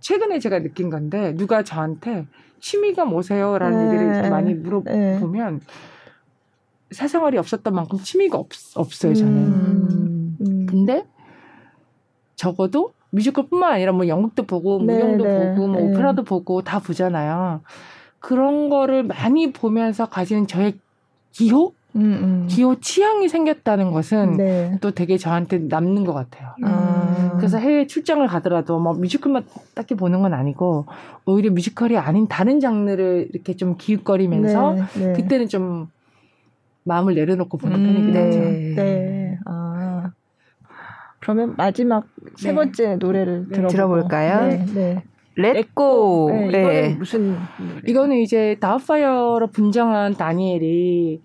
[0.00, 2.26] 최근에 제가 느낀 건데 누가 저한테
[2.58, 3.94] 취미가 뭐세요라는 네.
[3.94, 5.66] 얘기를 많이 물어보면 네.
[6.90, 9.36] 사생활이 없었던 만큼 취미가 없, 없어요, 저는.
[9.36, 10.36] 음.
[10.40, 10.66] 음.
[10.66, 11.06] 근데
[12.40, 15.86] 적어도 뮤지컬뿐만 아니라 뭐 연극도 보고 무용도 네, 네, 보고 뭐 네.
[15.88, 17.60] 오페라도 보고 다 보잖아요.
[18.18, 20.78] 그런 거를 많이 보면서 가지는 저의
[21.32, 22.46] 기호, 음, 음.
[22.48, 24.78] 기호 취향이 생겼다는 것은 네.
[24.80, 26.54] 또 되게 저한테 남는 것 같아요.
[26.64, 27.36] 음.
[27.36, 30.86] 그래서 해외 출장을 가더라도 뭐 뮤지컬만 딱히 보는 건 아니고
[31.26, 35.12] 오히려 뮤지컬이 아닌 다른 장르를 이렇게 좀 기웃거리면서 네, 네.
[35.12, 35.88] 그때는 좀
[36.84, 38.24] 마음을 내려놓고 보는 음, 편이긴 네.
[38.24, 38.40] 하죠.
[38.40, 39.09] 네.
[41.20, 41.22] 아.
[41.22, 42.06] 그러면 마지막
[42.36, 42.54] 세 네.
[42.54, 43.66] 번째 노래를 네.
[43.66, 44.48] 들어볼까요?
[44.48, 44.64] 네.
[44.74, 45.04] 네.
[45.36, 46.30] 렛고.
[46.32, 47.36] 네, 이거는 무슨
[47.86, 51.22] 이거는 이제 다우파이어로 분장한 다니엘이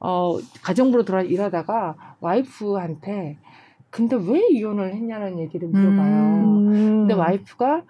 [0.00, 3.38] 어 가정부로 돌아 일하다가 와이프한테
[3.90, 6.22] 근데 왜 이혼을 했냐는 얘기를 물어봐요.
[6.34, 6.70] 음.
[7.06, 7.82] 근데 와이프가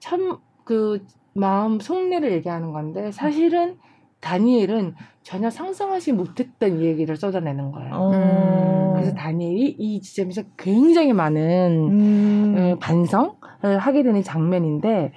[0.00, 1.00] 참 그
[1.32, 3.78] 마음 속내를 얘기하는 건데 사실은
[4.20, 4.96] 다니엘은
[5.26, 8.10] 전혀 상상하지 못했던 얘기를 쏟아내는 거예요.
[8.12, 8.92] 음.
[8.94, 12.54] 그래서 다니엘이 이 지점에서 굉장히 많은 음.
[12.56, 13.34] 어, 반성을
[13.78, 15.12] 하게 되는 장면인데,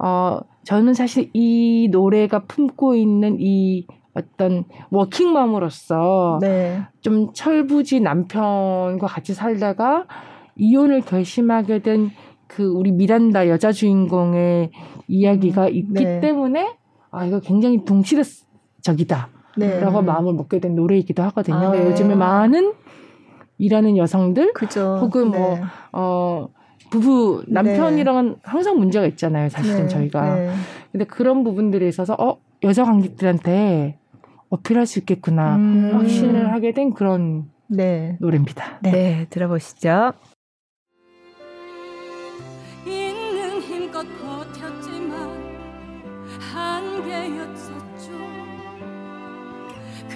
[0.00, 6.82] 어, 저는 사실 이 노래가 품고 있는 이 어떤 워킹맘으로서 네.
[7.00, 10.06] 좀 철부지 남편과 같이 살다가
[10.56, 12.10] 이혼을 결심하게 된
[12.54, 14.70] 그 우리 미란다 여자 주인공의
[15.08, 16.20] 이야기가 음, 있기 네.
[16.20, 16.76] 때문에
[17.10, 19.28] 아 이거 굉장히 동시대적이다.
[19.56, 19.80] 네.
[19.80, 21.56] 라고 마음을 먹게 된 노래이기도 하거든요.
[21.56, 21.86] 아, 네.
[21.86, 22.72] 요즘에 많은
[23.58, 24.98] 일하는 여성들 그죠.
[25.00, 25.62] 혹은 뭐, 네.
[25.92, 26.48] 어,
[26.90, 28.36] 부부, 남편이랑은 네.
[28.42, 29.48] 항상 문제가 있잖아요.
[29.48, 29.88] 사실은 네.
[29.88, 30.34] 저희가.
[30.34, 30.50] 네.
[30.90, 33.98] 근데 그런 부분들에 있어서, 어, 여자 관객들한테
[34.50, 35.56] 어필할 수 있겠구나.
[35.56, 35.90] 음.
[35.94, 38.16] 확신을 하게 된 그런 네.
[38.20, 38.80] 노래입니다.
[38.82, 40.12] 네, 들어보시죠.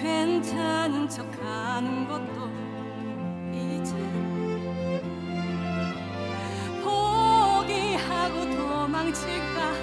[0.07, 2.49] 괜찮은 척하는 것도
[3.51, 3.93] 이제
[6.81, 9.73] 포기하고 도망칠까?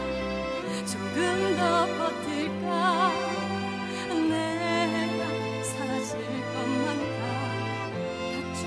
[0.87, 3.13] 조금 더 버틸까?
[4.31, 5.23] 내가
[5.63, 6.17] 사라질
[6.55, 6.85] 것만
[8.41, 8.63] 같았죠.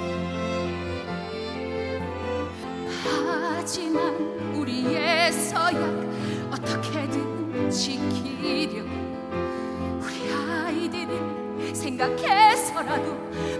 [3.58, 3.98] 하지만
[4.54, 5.82] 우리의 서약
[6.52, 8.84] 어떻게든 지키려
[10.00, 11.37] 우리 아이들을
[11.74, 13.14] 생각해서라도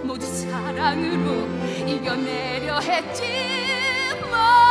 [0.04, 1.46] 모두 사랑으로
[1.86, 4.67] 이겨내려 했지만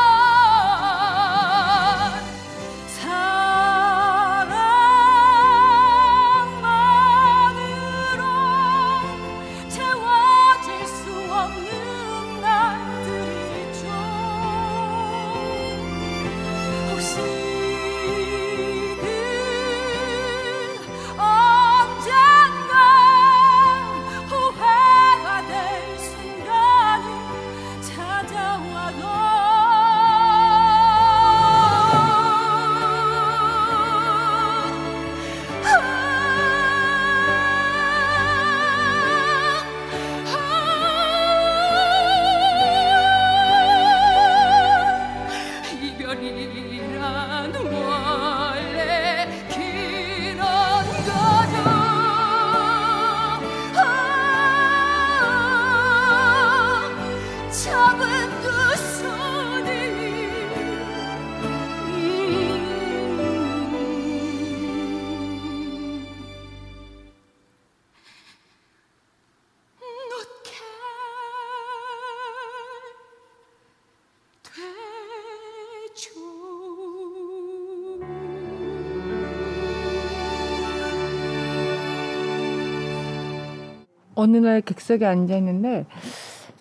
[84.17, 85.85] 어느 날 객석에 앉아 있는데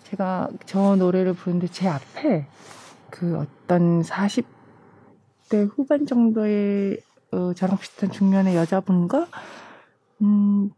[0.03, 2.45] 제가 저 노래를 부르는데 제 앞에
[3.09, 6.99] 그 어떤 40대 후반 정도의
[7.31, 9.27] 어, 저랑 비슷한 중년의 여자분과
[10.21, 10.69] 음,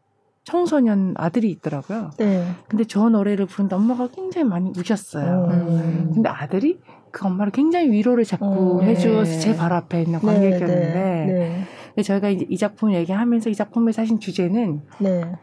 [0.46, 2.12] 청소년 아들이 있더라고요.
[2.18, 2.46] 네.
[2.70, 5.48] 근데 저 노래를 부르는데 엄마가 굉장히 많이 우셨어요.
[5.52, 6.12] 음.
[6.14, 6.80] 근데 아들이
[7.12, 9.40] 그 엄마를 굉장히 위로를 자꾸 어, 해주어서 네.
[9.40, 12.04] 제발 앞에 있는 네, 관객이었는데 네, 네.
[12.04, 15.36] 저희가 이제 이 작품 얘기하면서 이 작품의 사실 주제는 네.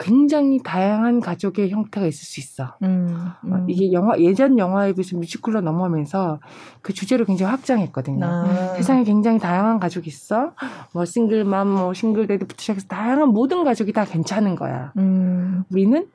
[0.00, 2.74] 굉장히 다양한 가족의 형태가 있을 수 있어.
[2.82, 3.52] 음, 음.
[3.52, 6.40] 어, 이게 영화 예전 영화에 비해서 뮤지컬로 넘어오면서
[6.80, 8.24] 그 주제를 굉장히 확장했거든요.
[8.24, 8.74] 아.
[8.76, 10.52] 세상에 굉장히 다양한 가족이 있어.
[10.94, 14.92] 뭐 싱글맘, 뭐 싱글데드부터 시작해서 다양한 모든 가족이 다 괜찮은 거야.
[14.96, 15.64] 음.
[15.70, 16.06] 우리는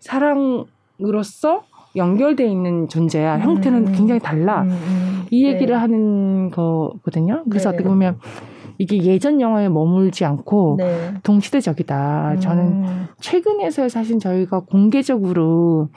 [0.00, 1.64] 사랑으로서
[1.96, 3.38] 연결돼 있는 존재야.
[3.38, 3.92] 형태는 음.
[3.92, 4.62] 굉장히 달라.
[4.62, 5.26] 음, 음.
[5.30, 5.80] 이 얘기를 네.
[5.80, 7.42] 하는 거거든요.
[7.48, 7.76] 그래서 네.
[7.76, 8.18] 어떻게 보면
[8.80, 11.12] 이게 예전 영화에 머물지 않고 네.
[11.22, 12.32] 동시대적이다.
[12.32, 12.40] 음.
[12.40, 12.84] 저는
[13.20, 15.90] 최근에서 사실 저희가 공개적으로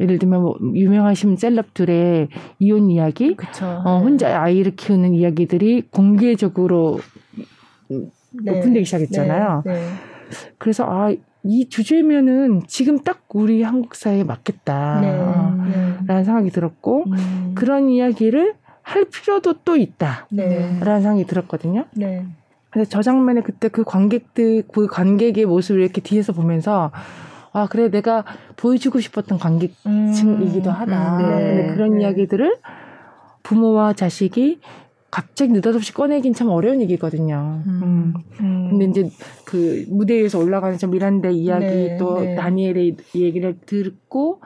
[0.00, 2.26] 예를 들면 뭐 유명하신 셀럽들의
[2.58, 3.36] 이혼 이야기,
[3.84, 6.98] 어, 혼자 아이를 키우는 이야기들이 공개적으로
[7.88, 8.58] 네.
[8.58, 9.62] 오픈되기 시작했잖아요.
[9.64, 9.72] 네.
[9.74, 9.80] 네.
[10.58, 11.14] 그래서 아,
[11.44, 15.70] 이 주제면은 지금 딱 우리 한국 사회에 맞겠다라는
[16.08, 16.14] 네.
[16.14, 16.24] 네.
[16.24, 17.52] 생각이 들었고 음.
[17.54, 18.54] 그런 이야기를
[18.84, 20.80] 할 필요도 또 있다라는 네.
[20.84, 21.86] 생각이 들었거든요.
[21.94, 22.26] 네.
[22.70, 26.92] 그래서 저 장면에 그때 그 관객들 그 관객의 모습을 이렇게 뒤에서 보면서
[27.52, 28.24] 아 그래 내가
[28.56, 30.74] 보여주고 싶었던 관객층이기도 음.
[30.74, 31.16] 하다.
[31.16, 31.28] 음, 네.
[31.28, 32.02] 근데 그런 네.
[32.02, 32.58] 이야기들을
[33.42, 34.60] 부모와 자식이
[35.10, 37.62] 갑자기 느닷없이 꺼내긴 참 어려운 얘기거든요.
[37.66, 37.80] 음.
[37.82, 38.14] 음.
[38.40, 38.68] 음.
[38.70, 39.10] 근데 이제
[39.44, 42.34] 그 무대 에서 올라가는 저 미란다 이야기 네, 또 네.
[42.34, 44.42] 다니엘의 얘기를 듣고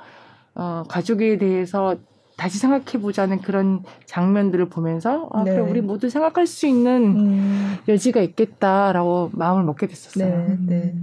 [0.54, 1.96] 어 가족에 대해서
[2.38, 5.50] 다시 생각해 보자는 그런 장면들을 보면서 아, 네.
[5.50, 7.76] 그래 우리 모두 생각할 수 있는 음.
[7.88, 10.46] 여지가 있겠다라고 마음을 먹게 됐었어요.
[10.46, 10.94] 네, 네.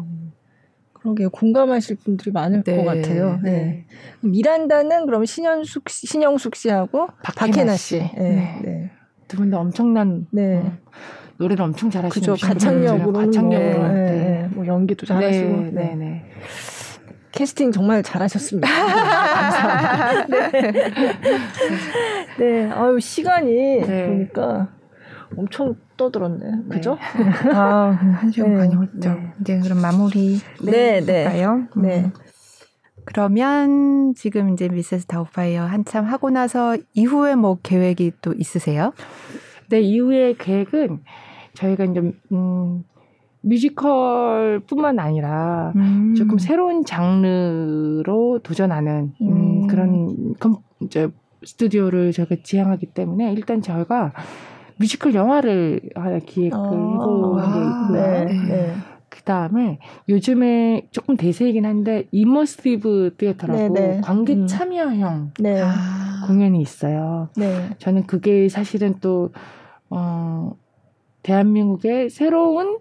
[0.93, 3.37] 그러게 공감하실 분들이 많을 네, 것 같아요.
[3.43, 3.51] 네.
[3.51, 3.85] 네.
[4.21, 7.99] 미란다는 그럼 신현숙 신영숙 씨하고 박혜나 씨.
[7.99, 8.11] 씨.
[8.17, 8.61] 네.
[8.63, 8.91] 네.
[9.27, 10.59] 두분 다 엄청난 네.
[10.59, 10.71] 어,
[11.35, 12.47] 노래를 엄청 잘하시는 그죠.
[12.47, 15.71] 가창력으로 가창력으로 뭐, 네, 뭐 연기도 잘하시고.
[15.73, 16.23] 네, 네.
[17.35, 17.39] 네.
[17.39, 18.67] 캐스팅 정말 잘하셨습니다.
[18.71, 20.27] 감사합니다.
[20.27, 20.71] 네.
[22.39, 22.71] 네.
[22.71, 23.51] 아유, 시간이
[23.81, 24.07] 네.
[24.07, 24.69] 보니까
[25.37, 26.69] 엄청 떠들었네.
[26.69, 26.97] 그죠?
[27.17, 27.51] 네.
[27.51, 28.57] 아, 한 시간 네.
[28.59, 29.19] 반이 훌쩍.
[29.19, 29.33] 네.
[29.41, 31.25] 이제 그럼 마무리 네, 네.
[31.25, 31.67] 할까요?
[31.75, 32.05] 네.
[32.05, 32.13] 음.
[33.03, 38.93] 그러면 지금 이제 미세스 다우파이어 한참 하고 나서 이후에 뭐 계획이 또 있으세요?
[39.69, 41.01] 네, 이후의 계획은
[41.53, 41.99] 저희가 이제
[42.31, 42.83] 음
[43.45, 46.15] 뮤지컬뿐만 아니라 음.
[46.15, 49.67] 조금 새로운 장르로 도전하는 음, 음.
[49.67, 51.09] 그런 com-, 이제
[51.43, 54.13] 스튜디오를 저희가 지향하기 때문에 일단 저희가
[54.77, 57.39] 뮤지컬 영화를 하나 기획을 어.
[57.39, 58.01] 해보는 게 있고요.
[58.01, 58.25] 네.
[58.47, 58.73] 네.
[59.09, 64.01] 그 다음에 요즘에 조금 대세이긴 한데 immersive theater라고 네, 네.
[64.01, 64.47] 관객 음.
[64.47, 65.61] 참여형 네.
[66.27, 67.29] 공연이 있어요.
[67.37, 67.69] 네.
[67.77, 69.29] 저는 그게 사실은 또
[69.89, 70.51] 어,
[71.23, 72.79] 대한민국의 새로운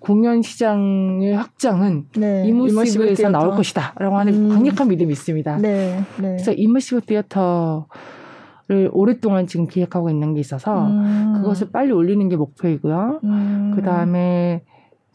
[0.00, 2.44] 공연 시장의 확장은 네.
[2.46, 4.48] 이머시브에서 나올 것이다라고 하는 음.
[4.50, 5.56] 강력한 믿음이 있습니다.
[5.58, 5.98] 네.
[6.16, 6.26] 네.
[6.32, 7.86] 그래서 이머시브 티어터를
[8.92, 11.34] 오랫동안 지금 기획하고 있는 게 있어서 음.
[11.36, 13.20] 그것을 빨리 올리는 게 목표이고요.
[13.24, 13.72] 음.
[13.74, 14.62] 그 다음에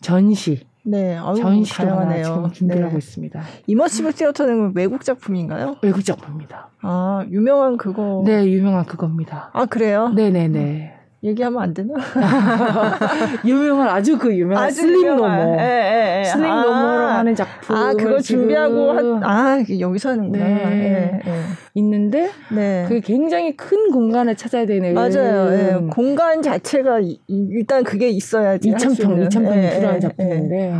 [0.02, 2.88] 전시 네, 아유, 전시도 하나 지금 준비를 네.
[2.88, 3.42] 하고 있습니다.
[3.68, 5.78] 이머시브 시어터는 외국 작품인가요?
[5.82, 6.72] 외국 작품입니다.
[6.82, 8.22] 아, 유명한 그거.
[8.26, 9.50] 네, 유명한 그겁니다.
[9.54, 10.10] 아, 그래요?
[10.10, 10.94] 네 네 네.
[11.24, 11.94] 얘기하면 안 되나?
[13.46, 15.58] 유명한 아주 그 유명한 아주 Sleep No More.
[15.58, 16.24] 예, 예, 예.
[16.26, 17.76] Sleep 아, No More로 하는 작품.
[17.76, 20.44] 아, 그걸 준비하고 한, 아, 여기서 하는구나.
[20.44, 21.22] 네.
[21.26, 21.42] 예, 예.
[21.76, 22.86] 있는데 네.
[22.88, 25.54] 그게 굉장히 큰 공간을 찾아야 되는 맞아요.
[25.54, 25.88] 예.
[25.90, 30.74] 공간 자체가 이, 일단 그게 있어야지 2,000평, 2,000평이 필요한 작품인데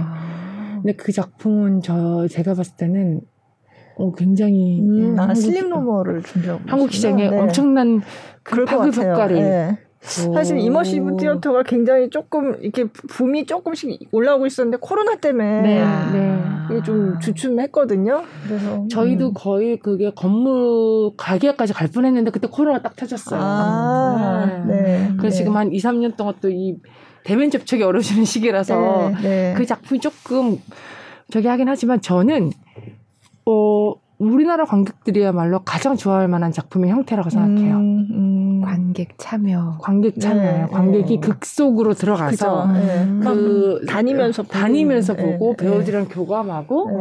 [0.84, 3.22] 근데 그 작품은 저 제가 봤을 때는
[3.96, 7.40] 어, 굉장히 음, 아, 슬림 노머를 준비하고 한국 시장에 네.
[7.40, 8.02] 엄청난
[8.42, 9.78] 그 파급 효과를 네.
[10.04, 16.44] 사실 이머시브 티어터가 굉장히 조금 이렇게 붐이 조금씩 올라오고 있었는데 코로나 때문에 네, 네.
[16.72, 18.24] 이게 좀 주춤했거든요.
[18.48, 19.34] 그래서 저희도 음.
[19.34, 23.40] 거의 그게 건물 가게까지 갈 뻔했는데 그때 코로나 딱 터졌어요.
[23.42, 24.74] 아, 네.
[24.74, 25.12] 네.
[25.18, 25.38] 그래서 네.
[25.38, 26.76] 지금 한 2, 3년 동안 또 이
[27.24, 29.54] 대면 접촉이 어려지는 시기라서 네, 네.
[29.58, 30.58] 그 작품이 조금
[31.32, 32.52] 저기 하긴 하지만 저는
[33.46, 33.94] 어
[34.32, 37.76] 우리나라 관객들이야말로 가장 좋아할 만한 작품의 형태라고 생각해요.
[37.78, 38.62] 음, 음.
[38.64, 39.78] 관객 참여.
[39.82, 40.44] 관객 참여요.
[40.44, 41.28] 네, 관객이 네.
[41.28, 43.08] 극 속으로 들어가서 네.
[43.24, 45.66] 그 다니면서 다니면서 네, 보고 네.
[45.66, 47.00] 배우들이랑 교감하고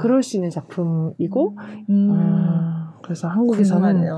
[0.00, 1.56] 그럴 수 있는 작품이고
[1.90, 2.10] 음.
[2.10, 2.72] 음.
[3.02, 4.08] 그래서 한국에서는 네.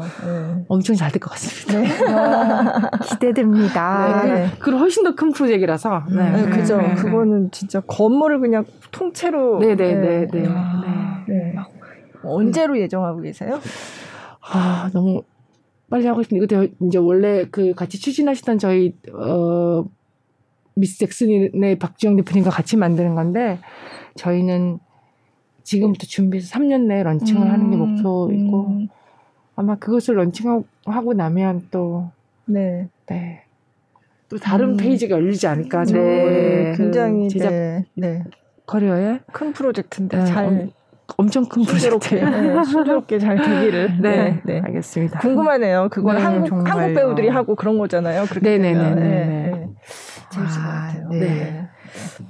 [0.69, 1.79] 엄청 잘 될 것 같습니다.
[1.81, 1.89] 네.
[3.11, 4.23] 기대됩니다.
[4.25, 4.47] 네.
[4.59, 6.05] 그리고 훨씬 더 큰 프로젝트라서.
[6.11, 6.31] 네.
[6.33, 6.51] 네.
[6.51, 6.79] 그죠.
[6.97, 9.59] 그거는 진짜 건물을 그냥 통째로.
[9.59, 9.95] 네네네.
[9.97, 10.27] 네.
[10.33, 10.49] 네.
[11.29, 11.55] 네.
[12.29, 13.61] 언제로 예정하고 계세요?
[14.41, 15.23] 아, 너무
[15.91, 19.85] 빨리 하고 싶은데 이것도 이제 원래 그 같이 추진하시던 저희 어
[20.75, 23.59] 미스 잭슨의 박지영 대표님과 같이 만드는 건데
[24.17, 24.79] 저희는
[25.63, 28.89] 지금부터 준비해서 3년 내에 런칭을 음, 하는 게 목표이고 음.
[29.57, 32.11] 아마 그것을 런칭하고 나면 또
[32.47, 32.89] 네.
[33.07, 33.43] 네.
[34.29, 34.77] 또 다른 음.
[34.77, 35.85] 페이지가 열리지 않을까.
[35.85, 36.73] 네.
[36.73, 37.85] 그 굉장히 제작 네.
[37.95, 38.25] 네.
[38.67, 40.25] 커리어에 큰 프로젝트인데 네.
[40.27, 40.71] 잘
[41.17, 42.15] 엄청 큰 프로젝트.
[42.15, 43.99] 네, 순조롭게 잘 되기를.
[44.03, 44.61] 네, 네, 네.
[44.65, 45.19] 알겠습니다.
[45.21, 45.89] 궁금하네요.
[45.91, 46.75] 그건 네, 한국, 정말요.
[46.75, 48.27] 한국 배우들이 하고 그런 거잖아요.
[48.43, 48.95] 네네네.
[48.95, 49.69] 네, 네.
[50.31, 51.09] 재밌을 아, 것 같아요.
[51.11, 51.69] 네.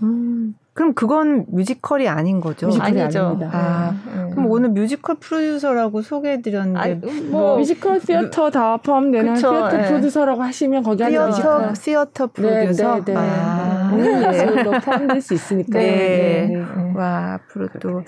[0.03, 2.69] 음, 그럼 그건 뮤지컬이 아닌 거죠?
[2.69, 3.27] 뮤지컬이 아니죠.
[3.27, 3.51] 아닙니다.
[3.53, 4.31] 아, 네.
[4.31, 9.89] 그럼 오늘 뮤지컬 프로듀서라고 소개해드렸는데 아니, 뭐, 뭐, 뮤지컬 시어터 다 포함되는 그쵸, 시어터 네.
[9.89, 13.19] 프로듀서라고 하시면 거기 시어터, 뮤지컬 시어터 프로듀서 네, 네, 네.
[13.19, 14.31] 아, 네.
[14.31, 14.81] 네.
[14.81, 15.81] 포함될 수 있으니까.
[15.81, 16.47] 네.
[16.47, 16.93] 네.
[16.95, 18.05] 와 앞으로 또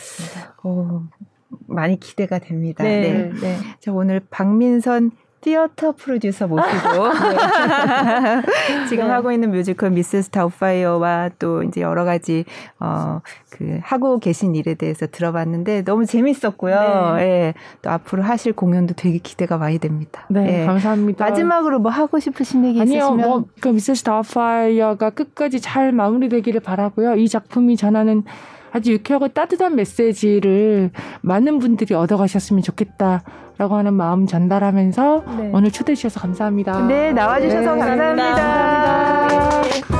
[0.63, 1.03] 어,
[1.67, 2.85] 많이 기대가 됩니다.
[2.85, 3.33] 네.
[3.43, 3.57] 네.
[3.81, 5.11] 자 오늘 박민선
[5.41, 7.37] theater 프로듀서 모시고 네.
[8.89, 9.11] 지금 네.
[9.11, 12.45] 하고 있는 뮤지컬 미세스 다웃파이어와 또 이제 여러 가지
[12.79, 17.17] 어 그 하고 계신 일에 대해서 들어봤는데 너무 재밌었고요.
[17.17, 17.23] 네.
[17.23, 17.55] 예.
[17.83, 20.25] 또 앞으로 하실 공연도 되게 기대가 많이 됩니다.
[20.31, 20.67] 네, 예.
[20.67, 21.25] 감사합니다.
[21.25, 27.17] 마지막으로 뭐 하고 싶으신 얘기 아니요, 있으시면 뭐그 미세스 다웃파이어가 끝까지 잘 마무리되기를 바라고요.
[27.17, 28.25] 이 작품이 전하는
[28.73, 30.91] 아주 유쾌하고 따뜻한 메시지를
[31.23, 33.23] 많은 분들이 얻어가셨으면 좋겠다
[33.59, 35.51] 라고 하는 마음 전달하면서 네.
[35.53, 36.87] 오늘 초대해 주셔서 감사합니다.
[36.87, 38.25] 네, 나와주셔서 네, 감사합니다.
[38.25, 39.29] 감사합니다.
[39.29, 40.00] 감사합니다.